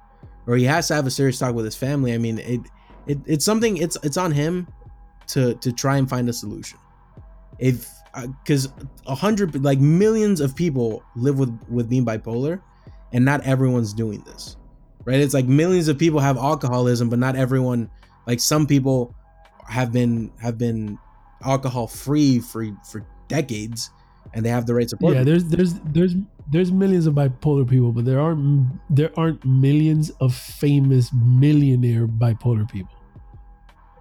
or 0.47 0.55
he 0.55 0.65
has 0.65 0.87
to 0.89 0.95
have 0.95 1.07
a 1.07 1.11
serious 1.11 1.39
talk 1.39 1.55
with 1.55 1.65
his 1.65 1.75
family. 1.75 2.13
I 2.13 2.17
mean, 2.17 2.39
it, 2.39 2.61
it 3.07 3.19
it's 3.25 3.45
something. 3.45 3.77
It's 3.77 3.97
it's 4.03 4.17
on 4.17 4.31
him 4.31 4.67
to 5.27 5.55
to 5.55 5.71
try 5.71 5.97
and 5.97 6.09
find 6.09 6.27
a 6.29 6.33
solution. 6.33 6.79
If 7.59 7.89
uh, 8.13 8.27
because 8.43 8.69
a 9.07 9.15
hundred 9.15 9.63
like 9.63 9.79
millions 9.79 10.41
of 10.41 10.55
people 10.55 11.03
live 11.15 11.39
with 11.39 11.57
with 11.69 11.89
being 11.89 12.05
bipolar, 12.05 12.61
and 13.13 13.23
not 13.23 13.41
everyone's 13.45 13.93
doing 13.93 14.21
this, 14.25 14.57
right? 15.05 15.19
It's 15.19 15.33
like 15.33 15.45
millions 15.45 15.87
of 15.87 15.97
people 15.97 16.19
have 16.19 16.37
alcoholism, 16.37 17.09
but 17.09 17.19
not 17.19 17.35
everyone. 17.35 17.89
Like 18.27 18.39
some 18.39 18.67
people 18.67 19.15
have 19.67 19.91
been 19.91 20.31
have 20.41 20.57
been 20.57 20.97
alcohol 21.43 21.87
free 21.87 22.39
for 22.39 22.65
for 22.89 23.05
decades 23.27 23.89
and 24.33 24.45
they 24.45 24.49
have 24.49 24.65
the 24.65 24.73
right 24.73 24.89
support 24.89 25.15
Yeah, 25.15 25.23
there's 25.23 25.45
there's 25.45 25.73
there's 25.81 26.15
there's 26.51 26.71
millions 26.71 27.07
of 27.07 27.15
bipolar 27.15 27.67
people, 27.67 27.91
but 27.91 28.05
there 28.05 28.19
aren't 28.19 28.67
there 28.89 29.11
aren't 29.17 29.43
millions 29.45 30.09
of 30.21 30.33
famous 30.35 31.11
millionaire 31.13 32.07
bipolar 32.07 32.69
people. 32.69 32.91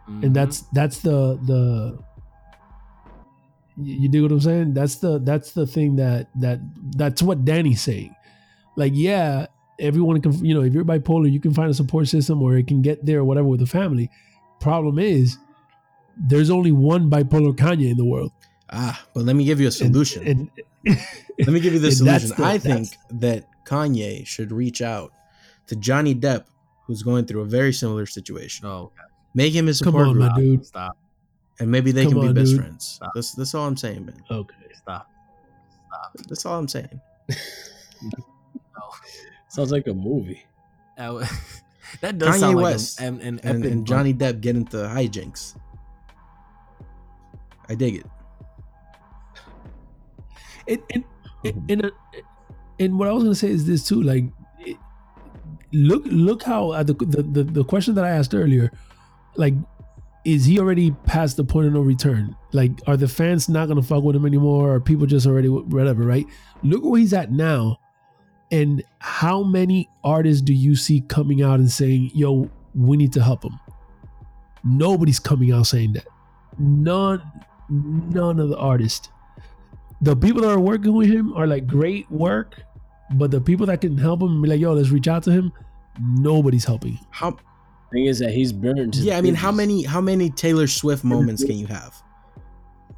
Mhm. 0.09 0.25
and 0.25 0.37
that's 0.37 0.61
that's 0.73 0.99
the 1.01 1.39
the 1.47 1.99
you 3.77 3.95
you 4.03 4.09
dig 4.09 4.23
what 4.23 4.33
I'm 4.33 4.41
saying? 4.41 4.75
That's 4.75 4.97
the 4.97 5.19
that's 5.19 5.53
the 5.53 5.67
thing 5.67 5.97
that 5.97 6.29
that 6.37 6.61
that's 6.97 7.23
what 7.23 7.45
Danny's 7.45 7.81
saying. 7.81 8.15
Like, 8.77 8.93
yeah, 8.95 9.47
everyone 9.79 10.21
can 10.21 10.33
you 10.45 10.55
know 10.55 10.63
if 10.63 10.73
you're 10.73 10.85
bipolar, 10.85 11.31
you 11.31 11.41
can 11.41 11.53
find 11.55 11.71
a 11.71 11.75
support 11.75 12.09
system 12.09 12.43
or 12.43 12.57
it 12.57 12.67
can 12.67 12.83
get 12.83 13.05
there 13.05 13.21
or 13.21 13.25
whatever 13.25 13.49
with 13.49 13.61
the 13.61 13.67
family. 13.67 14.11
Problem 14.61 14.99
is, 14.99 15.39
there's 16.17 16.51
only 16.51 16.73
one 16.73 17.11
bipolar 17.11 17.55
Kanye 17.55 17.91
in 17.91 17.97
the 17.97 18.05
world. 18.05 18.33
Ah 18.75 19.05
but 19.15 19.25
let 19.25 19.37
me 19.37 19.45
give 19.45 19.61
you 19.61 19.69
a 19.69 19.71
solution. 19.71 20.27
And, 20.27 20.51
let 21.39 21.49
me 21.49 21.61
give 21.61 21.73
you 21.73 21.79
the 21.87 21.93
solution. 21.93 22.31
the- 22.37 22.45
i 22.45 22.59
think 22.59 22.89
that 23.11 23.47
kanye 23.65 24.27
should 24.27 24.53
reach 24.53 24.83
out 24.83 25.13
to 25.67 25.77
johnny 25.77 26.15
depp 26.15 26.45
who's 26.87 27.03
going 27.03 27.25
through 27.25 27.41
a 27.41 27.47
very 27.47 27.73
similar 27.73 28.05
situation. 28.05 28.67
Oh, 28.67 28.93
make 29.35 29.55
him 29.55 29.67
his 29.67 29.81
Come 29.81 29.93
support 29.93 30.09
on, 30.09 30.13
group. 30.15 30.33
my 30.33 30.39
dude. 30.39 30.67
stop, 30.67 30.99
and 31.59 31.71
maybe 31.71 31.93
they 31.93 32.03
Come 32.05 32.13
can 32.13 32.21
be 32.21 32.29
on, 32.29 32.35
best 32.35 32.51
dude. 32.51 32.61
friends. 32.61 32.85
Stop. 32.87 33.13
that's 33.15 33.33
that's 33.33 33.55
all 33.55 33.67
i'm 33.67 33.77
saying 33.77 34.05
man. 34.05 34.23
Okay. 34.31 34.55
stop, 34.75 35.09
stop. 35.89 36.13
that's 36.29 36.45
all 36.45 36.59
i'm 36.59 36.69
saying. 36.69 37.01
Sounds 39.49 39.71
like 39.71 39.87
a 39.87 39.95
movie. 39.95 40.43
That, 40.99 41.31
that 42.01 42.19
does 42.19 42.37
Kanye 42.37 42.41
sound 42.41 42.57
West 42.57 43.01
like 43.01 43.09
an, 43.09 43.21
an, 43.21 43.41
an 43.45 43.49
and, 43.57 43.65
and 43.65 43.87
johnny 43.87 44.13
depp 44.13 44.41
get 44.41 44.57
into 44.57 44.77
hijinks. 44.79 45.57
I 47.69 47.75
dig 47.77 47.97
it 47.97 48.07
and 50.69 50.83
and 50.95 51.05
and, 51.45 51.71
and, 51.71 51.87
uh, 51.87 51.91
and 52.81 52.99
what 52.99 53.09
I 53.09 53.13
was 53.13 53.25
gonna 53.25 53.35
say 53.35 53.51
is 53.51 53.67
this 53.67 53.87
too. 53.87 54.03
Like, 54.03 54.25
it- 54.61 54.79
look 55.73 56.05
look 56.07 56.43
how 56.45 56.75
at 56.75 56.87
the, 56.89 56.95
the 56.95 57.23
the 57.23 57.45
the 57.45 57.65
question 57.65 57.95
that 57.97 58.05
I 58.05 58.11
asked 58.11 58.35
earlier, 58.35 58.71
like, 59.37 59.55
is 60.25 60.45
he 60.47 60.59
already 60.61 60.93
past 61.07 61.37
the 61.37 61.45
point 61.45 61.69
of 61.69 61.75
no 61.75 61.81
return? 61.83 62.37
Like, 62.53 62.73
are 62.87 62.97
the 62.97 63.09
fans 63.09 63.49
not 63.49 63.69
gonna 63.69 63.83
fuck 63.83 64.05
with 64.05 64.17
him 64.17 64.27
anymore? 64.27 64.75
Or 64.75 64.81
people 64.81 65.07
just 65.07 65.27
already 65.27 65.49
whatever? 65.49 66.05
Right? 66.05 66.27
Look 66.63 66.85
where 66.85 67.01
he's 67.01 67.15
at 67.15 67.33
now, 67.33 67.79
and 68.53 68.83
how 69.01 69.43
many 69.43 69.91
artists 70.05 70.43
do 70.43 70.55
you 70.55 70.77
see 70.77 71.03
coming 71.03 71.43
out 71.43 71.61
and 71.61 71.71
saying, 71.71 72.13
"Yo, 72.15 72.51
we 72.75 72.97
need 72.97 73.13
to 73.15 73.23
help 73.23 73.45
him"? 73.45 73.59
Nobody's 74.65 75.21
coming 75.21 75.53
out 75.53 75.67
saying 75.67 75.95
that. 75.95 76.07
None, 76.59 77.23
none 77.71 78.41
of 78.41 78.49
the 78.51 78.59
artists 78.59 79.11
the 80.05 80.15
people 80.15 80.43
that 80.43 80.51
are 80.51 80.61
working 80.61 80.93
with 80.93 81.09
him 81.09 81.33
are 81.35 81.47
like 81.47 81.67
great 81.67 82.11
work, 82.11 82.61
but 83.15 83.31
the 83.31 83.41
people 83.41 83.67
that 83.67 83.81
can 83.81 83.97
help 83.97 84.21
him 84.21 84.29
and 84.29 84.43
be 84.43 84.49
like, 84.51 84.61
yo, 84.61 84.73
let's 84.75 84.91
reach 84.91 85.09
out 85.09 85.23
to 85.25 85.31
him, 85.31 85.53
nobody's 86.01 86.65
helping. 86.65 86.99
how 87.11 87.37
Thing 87.93 88.07
is 88.07 88.19
that 88.19 88.33
he's 88.33 88.53
burned. 88.53 88.95
his 88.97 89.05
yeah 89.05 89.17
i 89.17 89.21
mean 89.21 89.37
how 89.37 89.53
many 89.53 89.85
how 89.85 90.01
many 90.01 90.29
taylor 90.29 90.67
swift 90.67 91.05
moments 91.05 91.45
can 91.45 91.57
you 91.57 91.67
have? 91.69 91.95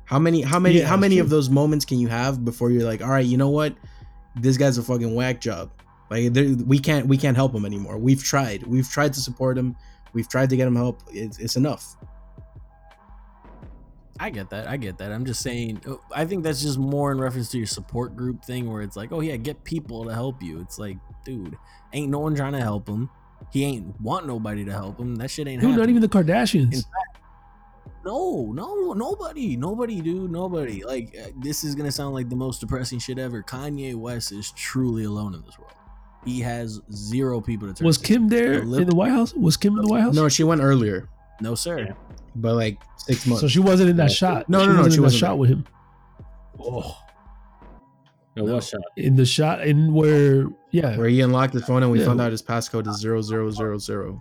How 0.07 0.19
many 0.19 0.41
how 0.41 0.59
many 0.59 0.79
Yeah, 0.79 0.87
how 0.87 0.97
many 0.97 1.19
of 1.19 1.29
those 1.29 1.51
moments 1.51 1.85
can 1.85 1.99
you 1.99 2.09
have 2.09 2.45
before 2.45 2.71
you're 2.71 2.85
like 2.85 3.03
all 3.03 3.11
right 3.11 3.27
you 3.27 3.37
know 3.37 3.51
what? 3.51 3.75
This 4.37 4.57
guy's 4.57 4.79
a 4.79 4.83
fucking 4.83 5.15
whack 5.15 5.41
job. 5.41 5.71
Like 6.11 6.33
we 6.67 6.79
can't 6.79 7.07
we 7.07 7.19
can't 7.19 7.37
help 7.37 7.53
him 7.55 7.67
anymore. 7.67 7.99
We've 7.99 8.23
tried. 8.23 8.63
We've 8.67 8.89
tried 8.89 9.13
to 9.15 9.21
support 9.21 9.59
him. 9.59 9.77
We've 10.15 10.29
tried 10.29 10.49
to 10.51 10.57
get 10.57 10.67
him 10.67 10.77
help. 10.77 11.03
It's, 11.13 11.39
it's 11.39 11.57
enough 11.57 11.97
I 14.19 14.31
get 14.31 14.51
that. 14.51 14.67
I 14.69 14.77
get 14.77 14.99
that. 14.99 15.13
I'm 15.13 15.25
just 15.25 15.43
saying. 15.43 15.83
uh, 15.87 15.97
I 16.15 16.25
think 16.25 16.43
that's 16.43 16.63
just 16.63 16.79
more 16.79 17.13
in 17.13 17.19
reference 17.19 17.51
to 17.51 17.59
your 17.59 17.67
support 17.67 18.17
group 18.17 18.45
thing, 18.45 18.71
where 18.71 18.83
it's 18.83 18.97
like, 18.97 19.13
oh 19.13 19.21
yeah, 19.21 19.37
get 19.37 19.63
people 19.65 20.05
to 20.05 20.15
help 20.15 20.43
you. 20.43 20.61
It's 20.61 20.79
like, 20.79 20.99
dude, 21.25 21.57
ain't 21.93 22.11
no 22.11 22.21
one 22.21 22.35
trying 22.35 22.53
to 22.53 22.61
help 22.61 22.89
him. 22.89 23.11
He 23.53 23.65
ain't 23.65 24.01
want 24.01 24.27
nobody 24.27 24.65
to 24.65 24.73
help 24.73 24.99
him. 24.99 25.17
That 25.17 25.31
shit 25.31 25.47
ain't. 25.47 25.61
Dude, 25.61 25.77
not 25.77 25.89
even 25.89 26.01
the 26.01 26.09
Kardashians. 26.09 26.85
No, 28.05 28.53
no, 28.53 28.93
nobody, 28.93 29.57
nobody, 29.57 30.01
dude, 30.01 30.31
nobody. 30.31 30.85
Like 30.85 31.17
uh, 31.21 31.31
this 31.43 31.65
is 31.65 31.75
gonna 31.75 31.91
sound 31.91 32.15
like 32.15 32.29
the 32.29 32.37
most 32.37 32.61
depressing 32.61 33.01
shit 33.01 33.19
ever. 33.19 33.43
Kanye 33.43 33.97
West 33.97 34.31
is 34.31 34.53
truly 34.53 35.05
alone 35.05 35.35
in 35.35 35.43
this 35.43 35.59
world. 35.59 35.73
He 36.25 36.41
has 36.41 36.81
zero 36.93 37.41
people 37.41 37.67
to 37.69 37.75
turn. 37.75 37.85
Was 37.85 37.99
to. 37.99 38.05
Kim 38.05 38.29
there 38.29 38.63
in 38.63 38.87
the 38.87 38.95
White 38.95 39.11
House? 39.11 39.35
Was 39.35 39.57
Kim 39.57 39.77
in 39.77 39.83
the 39.83 39.89
White 39.89 40.03
House? 40.03 40.15
no 40.15 40.29
she 40.29 40.45
went 40.45 40.61
earlier 40.61 41.09
No, 41.41 41.55
sir. 41.55 41.97
But 42.41 42.55
like 42.55 42.79
six 42.99 43.27
months 43.27 43.41
So 43.41 43.49
she 43.49 43.61
wasn't 43.61 43.91
in 43.91 43.97
that 43.97 44.11
Yeah. 44.11 44.15
shot. 44.17 44.49
No, 44.49 44.61
she 44.61 44.67
no, 44.67 44.73
no, 44.73 44.79
wasn't 44.79 44.93
she 44.95 44.97
in 44.99 45.03
wasn't 45.03 45.21
shot 45.21 45.27
there. 45.29 45.37
with 45.37 45.51
him. 45.51 45.67
Oh, 46.61 46.99
Yo, 48.35 48.45
what 48.45 48.65
shot? 48.65 48.81
in 48.97 49.17
the 49.17 49.25
shot 49.27 49.67
in 49.67 49.93
where, 49.95 50.47
yeah, 50.71 50.97
where 50.97 51.09
he 51.09 51.21
unlocked 51.23 51.55
his 51.55 51.65
phone 51.65 51.83
and 51.83 51.91
we 51.93 52.01
Yeah. 52.01 52.07
found 52.07 52.21
out 52.21 52.31
his 52.33 52.43
passcode 52.43 52.87
is 52.87 52.99
zero 52.99 53.21
zero 53.23 53.51
zero 53.51 53.79
zero 53.79 54.19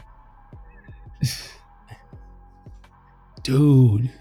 dude. 3.44 4.12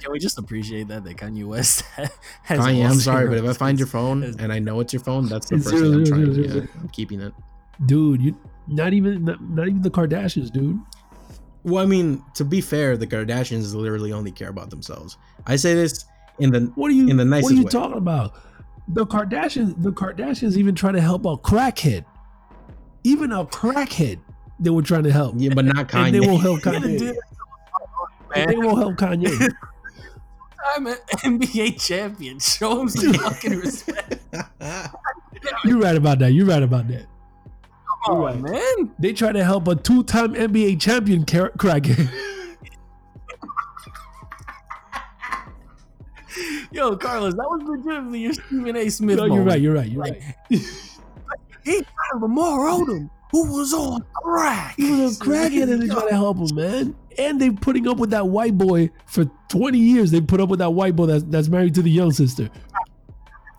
Can 0.00 0.12
we 0.12 0.18
just 0.20 0.38
appreciate 0.38 0.86
that 0.88 1.02
that 1.04 1.16
Kanye 1.16 1.44
West 1.44 1.80
has? 1.96 2.10
Kanye, 2.60 2.88
I'm 2.88 2.94
sorry, 2.98 3.28
but 3.28 3.38
if 3.38 3.44
I 3.44 3.52
find 3.52 3.78
your 3.78 3.88
phone 3.88 4.22
Has- 4.22 4.36
and 4.36 4.52
I 4.52 4.58
know 4.60 4.78
it's 4.80 4.92
your 4.92 5.02
phone, 5.02 5.26
that's 5.28 5.48
the 5.48 5.56
It's 5.56 5.64
first 5.70 5.82
thing 5.82 5.92
I'm 5.94 6.04
zero, 6.06 6.16
trying. 6.22 6.32
zero, 6.34 6.46
yeah, 6.46 6.52
zero. 6.52 6.68
I'm 6.80 6.88
keeping 6.90 7.20
it. 7.20 7.32
Dude, 7.86 8.22
you 8.22 8.36
not 8.68 8.92
even 8.92 9.24
not, 9.24 9.42
not 9.42 9.66
even 9.68 9.82
the 9.82 9.90
Kardashians, 9.90 10.52
dude. 10.52 10.78
Well, 11.64 11.82
I 11.82 11.86
mean, 11.86 12.22
to 12.34 12.44
be 12.44 12.60
fair, 12.60 12.96
the 12.96 13.06
Kardashians 13.06 13.74
literally 13.74 14.12
only 14.12 14.30
care 14.30 14.48
about 14.48 14.70
themselves. 14.70 15.16
I 15.46 15.56
say 15.56 15.74
this 15.74 16.04
in 16.38 16.50
the 16.50 16.60
What 16.76 16.90
are 16.90 16.94
you 16.94 17.08
In 17.08 17.16
the 17.16 17.24
nicest 17.24 17.44
What 17.44 17.52
are 17.52 17.56
you 17.56 17.64
way. 17.64 17.70
talking 17.70 17.98
about? 17.98 18.34
The 18.88 19.04
Kardashians, 19.06 19.82
the 19.82 19.92
Kardashians 19.92 20.56
even 20.56 20.74
try 20.74 20.92
to 20.92 21.00
help 21.00 21.24
a 21.26 21.36
crackhead. 21.36 22.04
Even 23.04 23.32
a 23.32 23.44
crackhead, 23.44 24.20
they 24.60 24.70
were 24.70 24.82
trying 24.82 25.02
to 25.04 25.12
help. 25.12 25.34
yeah, 25.36 25.52
but 25.54 25.64
not 25.64 25.92
And 25.94 26.14
they 26.14 26.20
Kanye. 26.20 26.26
won't 26.30 26.42
help 26.42 26.60
Kanye. 26.60 27.14
And 28.34 28.50
they 28.50 28.56
won't 28.56 28.78
help 28.78 28.96
Kanye. 28.96 29.50
I'm 30.76 30.86
an 30.86 30.96
NBA 31.24 31.80
champion. 31.84 32.38
Show 32.38 32.82
him 32.82 32.88
some 32.90 33.14
fucking 33.14 33.58
respect. 33.58 34.18
You're 35.64 35.78
right 35.78 35.96
about 35.96 36.18
that. 36.18 36.32
You're 36.32 36.44
right 36.46 36.62
about 36.62 36.88
that. 36.88 37.06
Come 38.06 38.16
on, 38.20 38.42
right. 38.42 38.52
man. 38.52 38.94
They 38.98 39.12
try 39.12 39.32
to 39.32 39.44
help 39.44 39.68
a 39.68 39.74
two-time 39.74 40.34
NBA 40.34 40.80
champion 40.80 41.24
car- 41.24 41.52
crackhead. 41.58 42.08
Yo, 46.70 46.96
Carlos, 46.96 47.34
that 47.34 47.48
was 47.48 47.62
legitimately 47.64 48.20
your 48.20 48.32
Stephen 48.34 48.76
A. 48.76 48.88
Smith. 48.90 49.16
no, 49.16 49.24
you're 49.24 49.42
right. 49.42 49.60
You're 49.60 49.74
right. 49.74 49.88
You're 49.88 50.02
Like, 50.04 50.22
right. 50.50 50.60
He 51.64 51.74
found 51.82 52.22
Lamar 52.22 52.60
Odom, 52.60 53.10
who 53.30 53.52
was 53.52 53.74
on 53.74 54.02
crack. 54.14 54.74
He 54.76 54.90
was 55.02 55.20
a 55.20 55.24
crackhead, 55.24 55.70
and 55.70 55.82
they 55.82 55.86
try 55.88 56.08
to 56.08 56.14
help 56.14 56.38
him, 56.38 56.54
man. 56.54 56.96
And 57.18 57.38
they 57.38 57.50
putting 57.50 57.86
up 57.88 57.98
with 57.98 58.08
that 58.10 58.26
white 58.28 58.56
boy 58.56 58.90
for 59.04 59.26
20 59.48 59.76
years. 59.76 60.10
They 60.10 60.22
put 60.22 60.40
up 60.40 60.48
with 60.48 60.60
that 60.60 60.70
white 60.70 60.96
boy 60.96 61.06
that's, 61.06 61.24
that's 61.24 61.48
married 61.48 61.74
to 61.74 61.82
the 61.82 61.90
young 61.90 62.10
sister. 62.12 62.48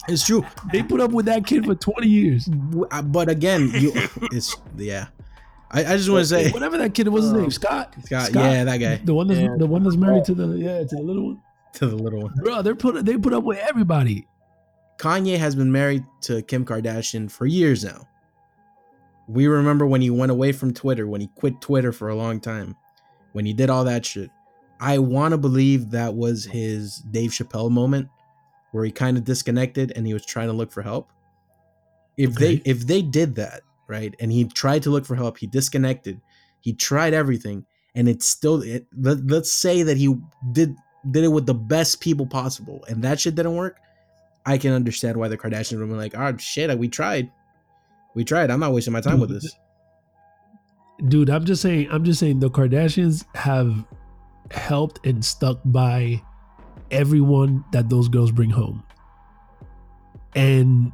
It's 0.08 0.26
true. 0.26 0.44
They 0.72 0.82
put 0.82 1.02
up 1.02 1.12
with 1.12 1.26
that 1.28 1.46
kid 1.46 1.66
for 1.66 1.76
20 1.76 2.08
years. 2.08 2.50
Uh, 2.92 3.02
But 3.02 3.30
again, 3.30 3.70
you 3.74 3.92
it's 4.32 4.56
yeah. 4.78 5.08
I, 5.72 5.82
I 5.82 5.98
just 5.98 6.10
want 6.10 6.22
to 6.24 6.26
say 6.26 6.50
whatever 6.52 6.78
that 6.80 6.96
kid 6.96 7.08
was 7.10 7.26
his 7.26 7.34
Oh. 7.34 7.38
name, 7.42 7.52
Scott. 7.52 7.94
Scott, 8.06 8.34
yeah, 8.34 8.64
that 8.64 8.78
guy 8.78 9.02
The 9.04 9.14
one 9.14 9.28
that's 9.28 9.40
Yeah. 9.40 9.56
the 9.58 9.68
one 9.68 9.84
that's 9.84 9.98
married 9.98 10.26
to 10.26 10.34
the 10.34 10.48
yeah 10.58 10.80
to 10.80 10.96
the 10.96 11.02
little 11.02 11.26
one. 11.28 11.42
to 11.74 11.86
the 11.88 11.96
little 11.96 12.22
one. 12.24 12.34
Bro, 12.44 12.64
they 12.64 12.74
put 12.74 13.06
they 13.06 13.18
put 13.18 13.34
up 13.34 13.44
with 13.44 13.60
everybody. 13.60 14.26
Kanye 14.98 15.38
has 15.38 15.56
been 15.56 15.72
married 15.72 16.04
to 16.22 16.42
Kim 16.42 16.66
Kardashian 16.66 17.30
for 17.30 17.46
years 17.46 17.84
now. 17.84 18.08
We 19.28 19.48
remember 19.48 19.86
when 19.86 20.02
he 20.02 20.10
went 20.10 20.32
away 20.32 20.52
from 20.52 20.74
Twitter, 20.74 21.08
when 21.08 21.22
he 21.22 21.28
quit 21.36 21.62
Twitter 21.62 21.92
for 21.92 22.10
a 22.10 22.16
long 22.16 22.40
time, 22.40 22.76
when 23.34 23.46
he 23.46 23.54
did 23.54 23.70
all 23.70 23.84
that 23.84 24.06
shit. 24.06 24.32
I 24.82 24.98
want 24.98 25.34
to 25.34 25.38
believe 25.38 25.92
that 25.92 26.16
was 26.16 26.46
his 26.46 26.98
Dave 27.12 27.32
Chappelle 27.32 27.70
moment 27.70 28.10
where 28.72 28.86
he 28.86 28.92
kind 28.92 29.18
of 29.18 29.24
disconnected 29.24 29.92
and 29.96 30.06
he 30.06 30.14
was 30.14 30.26
trying 30.26 30.48
to 30.48 30.54
look 30.54 30.72
for 30.72 30.82
help. 30.82 31.12
If 32.18 32.32
Okay. 32.32 32.58
they 32.58 32.62
if 32.70 32.86
they 32.88 33.02
did 33.02 33.36
that, 33.36 33.62
right? 33.88 34.14
And 34.20 34.32
he 34.32 34.46
tried 34.46 34.84
to 34.84 34.90
look 34.90 35.06
for 35.06 35.16
help, 35.16 35.38
he 35.38 35.48
disconnected. 35.48 36.20
He 36.62 36.74
tried 36.74 37.14
everything 37.14 37.66
and 37.96 38.08
it's 38.10 38.28
still 38.28 38.62
it, 38.62 38.86
let, 38.98 39.26
let's 39.28 39.52
say 39.52 39.84
that 39.84 39.98
he 39.98 40.16
did 40.52 40.76
did 41.12 41.24
it 41.24 41.30
with 41.30 41.46
the 41.46 41.54
best 41.54 42.02
people 42.02 42.26
possible 42.26 42.84
and 42.90 43.04
that 43.04 43.20
shit 43.20 43.36
didn't 43.36 43.56
work. 43.56 43.78
I 44.46 44.58
can 44.58 44.74
understand 44.74 45.18
why 45.18 45.28
the 45.28 45.38
Kardashians 45.38 45.80
would 45.80 45.88
be 45.88 45.94
like, 45.94 46.16
"Oh 46.16 46.36
shit, 46.38 46.78
we 46.78 46.88
tried, 46.88 47.32
we 48.16 48.24
tried. 48.24 48.50
I'm 48.52 48.60
not 48.60 48.74
wasting 48.74 48.94
my 48.94 49.02
time 49.02 49.20
with 49.20 49.30
this." 49.30 49.56
Dude, 51.08 51.30
I'm 51.30 51.46
just 51.46 51.62
saying, 51.62 51.88
I'm 51.92 52.04
just 52.04 52.20
saying 52.20 52.40
the 52.40 52.50
Kardashians 52.50 53.26
have 53.36 53.86
helped 54.52 55.06
and 55.06 55.24
stuck 55.24 55.60
by 55.66 56.22
everyone 56.92 57.64
that 57.72 57.90
those 57.90 58.08
girls 58.10 58.32
bring 58.32 58.50
home. 58.50 58.84
And 60.36 60.92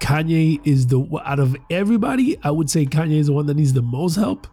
Kanye 0.00 0.60
is 0.66 0.86
the 0.86 1.06
out 1.24 1.38
of 1.38 1.56
everybody, 1.70 2.38
I 2.42 2.50
would 2.50 2.70
say 2.70 2.86
Kanye 2.86 3.18
is 3.18 3.26
the 3.26 3.32
one 3.32 3.46
that 3.46 3.54
needs 3.56 3.72
the 3.72 3.82
most 3.82 4.16
help. 4.16 4.46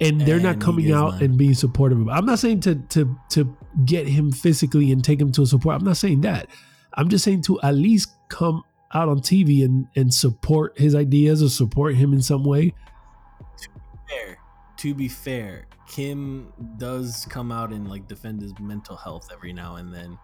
And 0.00 0.20
they're 0.22 0.36
And 0.36 0.44
not 0.44 0.60
coming 0.60 0.92
out 0.92 1.14
none. 1.14 1.22
and 1.24 1.36
being 1.38 1.52
supportive. 1.54 2.08
I'm 2.08 2.24
not 2.24 2.38
saying 2.38 2.60
to 2.60 2.76
to 2.76 3.18
to 3.30 3.56
get 3.84 4.08
him 4.08 4.32
physically 4.32 4.90
and 4.92 5.04
take 5.04 5.20
him 5.20 5.30
to 5.32 5.42
a 5.42 5.46
support. 5.46 5.76
I'm 5.76 5.84
not 5.84 5.98
saying 5.98 6.22
that. 6.22 6.48
I'm 6.94 7.08
just 7.08 7.22
saying 7.24 7.42
to 7.42 7.60
at 7.60 7.74
least 7.74 8.10
come 8.28 8.62
out 8.94 9.08
on 9.08 9.20
TV 9.20 9.62
and 9.64 9.86
and 9.96 10.12
support 10.12 10.78
his 10.78 10.94
ideas 10.94 11.42
or 11.42 11.50
support 11.50 11.94
him 11.96 12.12
in 12.14 12.22
some 12.22 12.44
way. 12.44 12.72
To 13.58 13.68
be 13.68 13.98
fair, 14.08 14.38
to 14.78 14.94
be 14.94 15.08
fair, 15.08 15.66
Kim 15.90 16.52
does 16.78 17.26
come 17.28 17.50
out 17.50 17.72
and 17.72 17.88
like 17.90 18.06
defend 18.06 18.40
his 18.40 18.54
mental 18.60 18.96
health 18.96 19.28
every 19.32 19.52
now 19.52 19.74
and 19.74 19.92
then. 19.92 20.16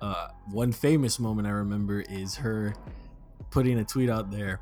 Uh, 0.00 0.28
one 0.50 0.72
famous 0.72 1.20
moment 1.20 1.46
I 1.46 1.52
remember 1.52 2.00
is 2.00 2.34
her 2.34 2.74
putting 3.50 3.78
a 3.78 3.84
tweet 3.84 4.10
out 4.10 4.32
there 4.32 4.58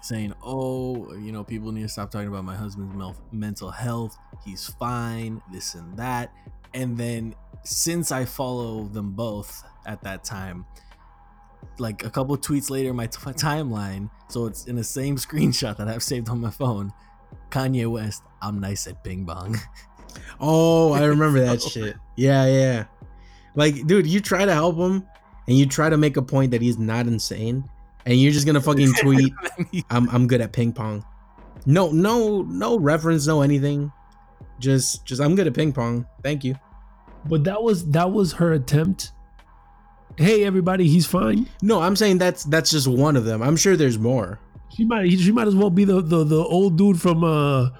saying, 0.00 0.32
"Oh, 0.44 1.12
you 1.14 1.32
know, 1.32 1.42
people 1.42 1.72
need 1.72 1.82
to 1.82 1.88
stop 1.88 2.12
talking 2.12 2.28
about 2.28 2.44
my 2.44 2.54
husband's 2.54 2.94
mel- 2.94 3.16
mental 3.32 3.72
health. 3.72 4.16
He's 4.44 4.64
fine, 4.64 5.42
this 5.52 5.74
and 5.74 5.96
that." 5.96 6.32
And 6.72 6.96
then 6.96 7.34
since 7.64 8.12
I 8.12 8.26
follow 8.26 8.84
them 8.84 9.10
both 9.10 9.64
at 9.86 10.04
that 10.04 10.22
time, 10.22 10.66
like 11.78 12.04
a 12.04 12.10
couple 12.10 12.36
tweets 12.36 12.70
later 12.70 12.94
my 12.94 13.08
t- 13.08 13.18
timeline, 13.18 14.08
so 14.28 14.46
it's 14.46 14.66
in 14.66 14.76
the 14.76 14.84
same 14.84 15.16
screenshot 15.26 15.76
that 15.78 15.88
I've 15.88 16.04
saved 16.04 16.28
on 16.28 16.40
my 16.40 16.50
phone. 16.50 16.92
Kanye 17.50 17.90
West, 17.90 18.22
I'm 18.42 18.60
nice 18.60 18.86
at 18.86 19.02
ping 19.04 19.26
pong. 19.26 19.58
Oh, 20.40 20.92
I 20.92 21.04
remember 21.04 21.40
that 21.40 21.62
shit. 21.72 21.96
Yeah, 22.16 22.46
yeah. 22.46 22.84
Like, 23.54 23.86
dude, 23.86 24.06
you 24.06 24.20
try 24.20 24.44
to 24.44 24.52
help 24.52 24.76
him, 24.76 25.06
and 25.46 25.56
you 25.56 25.66
try 25.66 25.88
to 25.88 25.96
make 25.96 26.16
a 26.16 26.22
point 26.22 26.50
that 26.52 26.62
he's 26.62 26.78
not 26.78 27.06
insane, 27.06 27.68
and 28.06 28.20
you're 28.20 28.32
just 28.32 28.46
gonna 28.46 28.60
fucking 28.60 28.92
tweet, 29.00 29.32
"I'm 29.90 30.08
I'm 30.10 30.26
good 30.26 30.40
at 30.40 30.52
ping 30.52 30.72
pong." 30.72 31.04
No, 31.66 31.90
no, 31.90 32.42
no 32.42 32.78
reference, 32.78 33.26
no 33.26 33.42
anything. 33.42 33.90
Just, 34.58 35.04
just 35.06 35.20
I'm 35.20 35.34
good 35.34 35.46
at 35.46 35.54
ping 35.54 35.72
pong. 35.72 36.06
Thank 36.22 36.44
you. 36.44 36.56
But 37.26 37.44
that 37.44 37.62
was 37.62 37.88
that 37.90 38.12
was 38.12 38.34
her 38.34 38.52
attempt. 38.52 39.12
Hey 40.16 40.44
everybody, 40.44 40.86
he's 40.88 41.06
fine. 41.06 41.48
No, 41.62 41.80
I'm 41.80 41.96
saying 41.96 42.18
that's 42.18 42.44
that's 42.44 42.70
just 42.70 42.86
one 42.86 43.16
of 43.16 43.24
them. 43.24 43.42
I'm 43.42 43.56
sure 43.56 43.76
there's 43.76 43.98
more. 43.98 44.38
She 44.70 44.84
might 44.84 45.08
she 45.10 45.30
might 45.32 45.46
as 45.48 45.54
well 45.54 45.70
be 45.70 45.84
the 45.84 46.00
the, 46.00 46.24
the 46.24 46.36
old 46.44 46.76
dude 46.78 47.00
from 47.00 47.22
uh 47.24 47.70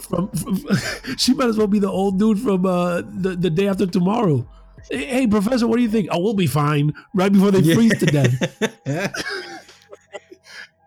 from, 0.00 0.28
from 0.30 0.58
she 1.16 1.34
might 1.34 1.48
as 1.48 1.56
well 1.56 1.66
be 1.68 1.78
the 1.78 1.90
old 1.90 2.18
dude 2.18 2.40
from 2.40 2.66
uh 2.66 3.02
the, 3.04 3.36
the 3.38 3.50
day 3.50 3.68
after 3.68 3.86
tomorrow. 3.86 4.46
Hey, 4.90 5.04
hey, 5.06 5.26
professor, 5.28 5.68
what 5.68 5.76
do 5.76 5.82
you 5.82 5.88
think? 5.88 6.08
Oh, 6.10 6.18
we'll 6.18 6.34
be 6.34 6.48
fine. 6.48 6.92
Right 7.14 7.32
before 7.32 7.52
they 7.52 7.60
Yeah. 7.60 7.74
freeze 7.76 7.96
to 8.00 8.06
death. 8.06 8.58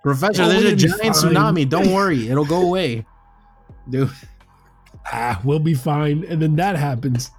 Professor, 0.04 0.43
Oh, 0.43 0.50
there's 0.50 0.62
a 0.64 0.66
wouldn't 0.66 0.84
it 0.84 0.86
be 0.86 0.98
giant 1.00 1.16
fine? 1.16 1.34
tsunami. 1.34 1.68
Don't 1.70 1.91
worry, 1.91 2.28
it'll 2.30 2.46
go 2.46 2.62
away, 2.62 3.06
dude. 3.89 4.12
ah, 5.12 5.41
we'll 5.43 5.60
be 5.60 5.74
fine. 5.74 6.24
And 6.30 6.41
then 6.41 6.56
that 6.58 6.76
happens. 6.76 7.32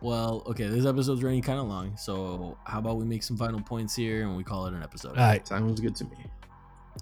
Well, 0.00 0.42
okay, 0.46 0.66
this 0.68 0.86
episode's 0.86 1.22
running 1.22 1.42
kind 1.42 1.58
of 1.58 1.66
long, 1.66 1.96
so 1.96 2.56
how 2.64 2.78
about 2.78 2.96
we 2.98 3.04
make 3.04 3.22
some 3.22 3.36
final 3.36 3.60
points 3.60 3.94
here 3.96 4.22
and 4.22 4.36
we 4.36 4.44
call 4.44 4.66
it 4.66 4.74
an 4.74 4.82
episode? 4.82 5.10
All 5.16 5.24
right. 5.24 5.46
Sounds 5.46 5.80
good 5.80 5.96
to 5.96 6.04
me. 6.04 6.16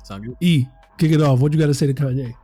Sound 0.05 0.25
good? 0.25 0.37
E, 0.41 0.67
kick 0.99 1.13
it 1.13 1.21
off. 1.23 1.41
What 1.41 1.53
you 1.53 1.59
got 1.59 1.67
to 1.67 1.75
say 1.75 1.87
to 1.87 1.95
Kanye? 1.95 2.35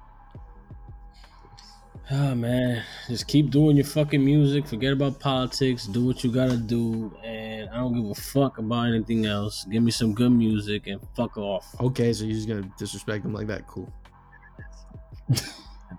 Oh 2.10 2.34
man, 2.34 2.82
just 3.08 3.26
keep 3.26 3.50
doing 3.50 3.76
your 3.76 3.86
fucking 3.86 4.22
music. 4.22 4.66
Forget 4.66 4.92
about 4.92 5.18
politics. 5.18 5.86
Do 5.86 6.04
what 6.04 6.22
you 6.22 6.30
gotta 6.32 6.58
do, 6.58 7.16
and 7.24 7.70
I 7.70 7.76
don't 7.76 7.94
give 7.94 8.10
a 8.10 8.14
fuck 8.14 8.58
about 8.58 8.88
anything 8.88 9.24
else. 9.24 9.64
Give 9.70 9.82
me 9.82 9.92
some 9.92 10.12
good 10.12 10.30
music 10.32 10.88
and 10.88 11.00
fuck 11.16 11.38
off. 11.38 11.74
Okay, 11.80 12.12
so 12.12 12.24
you're 12.24 12.34
just 12.34 12.48
gonna 12.48 12.70
disrespect 12.76 13.24
him 13.24 13.32
like 13.32 13.46
that? 13.46 13.66
Cool. 13.66 13.90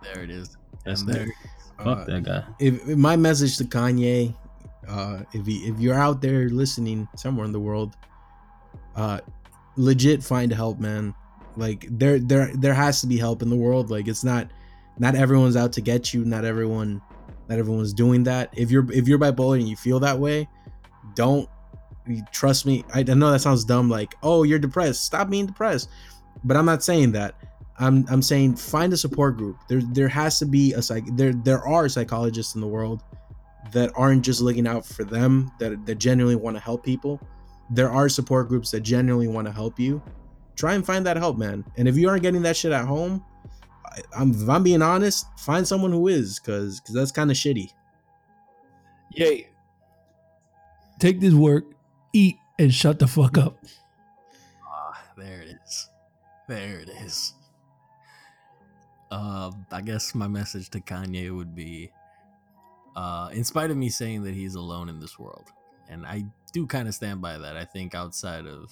There 0.03 0.21
it 0.23 0.29
is. 0.29 0.55
That's 0.85 1.01
And 1.01 1.09
there. 1.13 1.25
there. 1.25 1.33
Fuck 1.77 1.99
Uh, 1.99 2.05
that 2.05 2.23
guy. 2.23 2.43
if, 2.59 2.87
if 2.87 2.97
my 2.97 3.15
message 3.15 3.57
to 3.57 3.63
Kanye, 3.63 4.35
uh, 4.88 5.23
if 5.34 5.45
he, 5.45 5.67
if 5.67 5.79
you're 5.79 5.95
out 5.95 6.21
there 6.21 6.49
listening 6.49 7.07
somewhere 7.15 7.45
in 7.45 7.51
the 7.51 7.59
world, 7.59 7.95
uh, 8.95 9.19
legit 9.75 10.23
find 10.23 10.51
help, 10.51 10.79
man. 10.79 11.13
Like 11.55 11.86
there 11.89 12.19
there 12.19 12.51
there 12.55 12.73
has 12.73 13.01
to 13.01 13.07
be 13.07 13.17
help 13.17 13.41
in 13.41 13.49
the 13.49 13.55
world. 13.55 13.91
Like 13.91 14.07
it's 14.07 14.23
not 14.23 14.49
not 14.97 15.15
everyone's 15.15 15.55
out 15.55 15.73
to 15.73 15.81
get 15.81 16.13
you. 16.13 16.25
Not 16.25 16.45
everyone 16.45 17.01
not 17.47 17.59
everyone's 17.59 17.93
doing 17.93 18.23
that. 18.23 18.49
If 18.55 18.71
you're 18.71 18.91
if 18.91 19.07
you're 19.07 19.19
bipolar 19.19 19.59
and 19.59 19.67
you 19.67 19.75
feel 19.75 19.99
that 19.99 20.19
way, 20.19 20.47
don't 21.15 21.47
trust 22.31 22.65
me. 22.65 22.84
I, 22.93 22.99
I 23.01 23.13
know 23.13 23.31
that 23.31 23.39
sounds 23.39 23.65
dumb. 23.65 23.89
Like 23.89 24.15
oh 24.23 24.43
you're 24.43 24.59
depressed. 24.59 25.05
Stop 25.05 25.29
being 25.29 25.45
depressed. 25.45 25.89
But 26.43 26.57
I'm 26.57 26.65
not 26.65 26.84
saying 26.84 27.11
that. 27.11 27.36
I'm 27.77 28.05
I'm 28.09 28.21
saying 28.21 28.55
find 28.55 28.91
a 28.93 28.97
support 28.97 29.38
group. 29.38 29.57
There 29.67 29.81
there 29.81 30.07
has 30.07 30.39
to 30.39 30.45
be 30.45 30.73
a 30.73 30.81
psych. 30.81 31.03
There 31.15 31.34
there 31.34 31.65
are 31.67 31.88
psychologists 31.89 32.55
in 32.55 32.61
the 32.61 32.67
world 32.67 33.03
that 33.72 33.91
aren't 33.95 34.24
just 34.24 34.41
looking 34.41 34.68
out 34.68 34.86
for 34.86 35.03
them. 35.03 35.51
That 35.59 35.86
that 35.86 35.95
genuinely 35.95 36.36
want 36.36 36.55
to 36.57 36.64
help 36.64 36.84
people. 36.84 37.20
There 37.70 37.89
are 37.89 38.09
support 38.09 38.49
groups 38.49 38.72
that 38.72 38.82
genuinely 38.82 39.28
want 39.28 39.47
to 39.47 39.53
help 39.53 39.80
you. 39.80 40.01
Try 40.55 40.76
and 40.76 40.86
find 40.86 41.05
that 41.05 41.18
help, 41.18 41.38
man. 41.38 41.66
And 41.78 41.88
if 41.88 41.97
you 41.97 42.09
aren't 42.09 42.22
getting 42.22 42.43
that 42.43 42.55
shit 42.55 42.72
at 42.72 42.86
home, 42.86 43.24
I, 43.86 44.01
I'm 44.18 44.32
if 44.32 44.49
I'm 44.49 44.64
being 44.64 44.82
honest, 44.82 45.26
find 45.39 45.68
someone 45.68 45.91
who 45.91 46.07
is, 46.07 46.39
cause 46.39 46.82
cause 46.86 46.93
that's 46.93 47.11
kind 47.11 47.32
of 47.32 47.38
shitty. 47.38 47.72
Yay. 49.11 49.47
Take 50.99 51.20
this 51.20 51.34
work, 51.34 51.66
eat, 52.14 52.38
and 52.59 52.74
shut 52.74 52.99
the 52.99 53.07
fuck 53.07 53.38
up. 53.38 53.57
Ah, 54.66 55.03
there 55.18 55.41
it 55.41 55.57
is. 55.66 55.89
There 56.47 56.80
it 56.80 56.89
is. 56.89 57.34
Uh, 59.11 59.51
I 59.72 59.82
guess 59.82 60.16
my 60.16 60.28
message 60.28 60.70
to 60.72 60.80
Kanye 60.80 61.36
would 61.36 61.53
be, 61.55 61.91
uh, 62.95 63.29
in 63.33 63.43
spite 63.43 63.71
of 63.71 63.77
me 63.77 63.89
saying 63.89 64.23
that 64.23 64.33
he's 64.33 64.55
alone 64.55 64.89
in 64.89 64.99
this 64.99 65.17
world, 65.19 65.49
and 65.89 66.05
I 66.05 66.25
do 66.51 66.65
kind 66.67 66.87
of 66.87 66.93
stand 66.93 67.21
by 67.21 67.37
that. 67.37 67.57
I 67.57 67.65
think 67.65 67.95
outside 67.95 68.45
of 68.45 68.71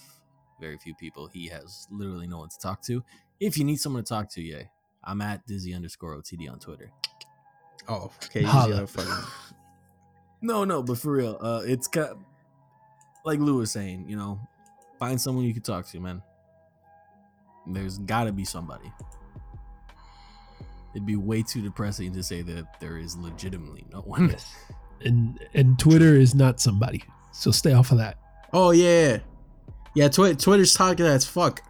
very 0.60 0.78
few 0.78 0.94
people, 0.96 1.28
he 1.28 1.48
has 1.48 1.88
literally 1.92 2.28
no 2.28 2.40
one 2.40 2.50
to 2.50 2.60
talk 2.60 2.82
to. 2.84 3.04
If 3.40 3.58
you 3.58 3.64
need 3.64 3.78
someone 3.80 4.04
to 4.04 4.08
talk 4.10 4.30
to, 4.32 4.42
yeah, 4.42 4.64
I'm 5.04 5.22
at 5.22 5.46
Dizzy 5.48 5.74
underscore 5.74 6.16
OTD 6.18 6.52
on 6.52 6.60
Twitter. 6.60 6.92
Oh, 7.88 8.12
okay. 8.26 8.42
you 8.42 8.46
just 8.46 8.54
Holla. 8.56 8.74
gotta 8.76 8.88
fucking- 8.88 9.12
No, 10.44 10.64
no, 10.66 10.82
but 10.84 10.98
for 10.98 11.12
real, 11.12 11.38
uh, 11.42 11.62
it's 11.66 11.88
kind 11.88 12.16
like 13.26 13.40
Lou 13.40 13.58
was 13.58 13.72
saying, 13.72 14.06
you 14.08 14.16
know, 14.16 14.40
find 15.00 15.20
someone 15.22 15.46
you 15.46 15.54
can 15.54 15.62
talk 15.64 15.86
to, 15.88 16.00
man. 16.00 16.22
There's 17.68 18.00
got 18.00 18.24
to 18.24 18.32
be 18.32 18.44
somebody. 18.46 18.92
It'd 20.94 21.06
be 21.06 21.16
way 21.16 21.42
too 21.42 21.62
depressing 21.62 22.14
to 22.14 22.24
say 22.24 22.42
that 22.42 22.80
there 22.80 22.98
is 22.98 23.16
legitimately 23.18 23.86
no 23.92 24.00
one. 24.02 24.30
Yes. 24.30 24.54
And 25.04 25.40
and 25.54 25.80
Twitter 25.80 26.16
is 26.16 26.36
not 26.36 26.60
somebody. 26.60 27.04
So 27.32 27.52
stay 27.52 27.74
off 27.74 27.92
of 27.92 27.98
that. 27.98 28.18
Oh 28.54 28.72
yeah, 28.72 29.20
yeah. 29.96 30.10
Twi- 30.10 30.34
Twitter's 30.34 30.74
talking 30.74 31.06
as 31.06 31.26
fuck. 31.26 31.62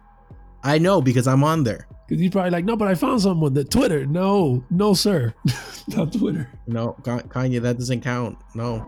I 0.64 0.78
know 0.78 1.00
because 1.00 1.26
I'm 1.26 1.44
on 1.44 1.64
there. 1.64 1.86
Because 2.08 2.20
he's 2.20 2.30
probably 2.30 2.50
like, 2.50 2.64
no, 2.64 2.76
but 2.76 2.88
I 2.88 2.94
found 2.94 3.22
someone 3.22 3.54
that 3.54 3.70
Twitter. 3.70 4.04
No, 4.06 4.64
no, 4.70 4.92
sir. 4.92 5.32
not 5.88 6.12
Twitter. 6.12 6.50
No, 6.66 6.96
Kanye, 7.02 7.62
that 7.62 7.78
doesn't 7.78 8.02
count. 8.02 8.38
No. 8.54 8.84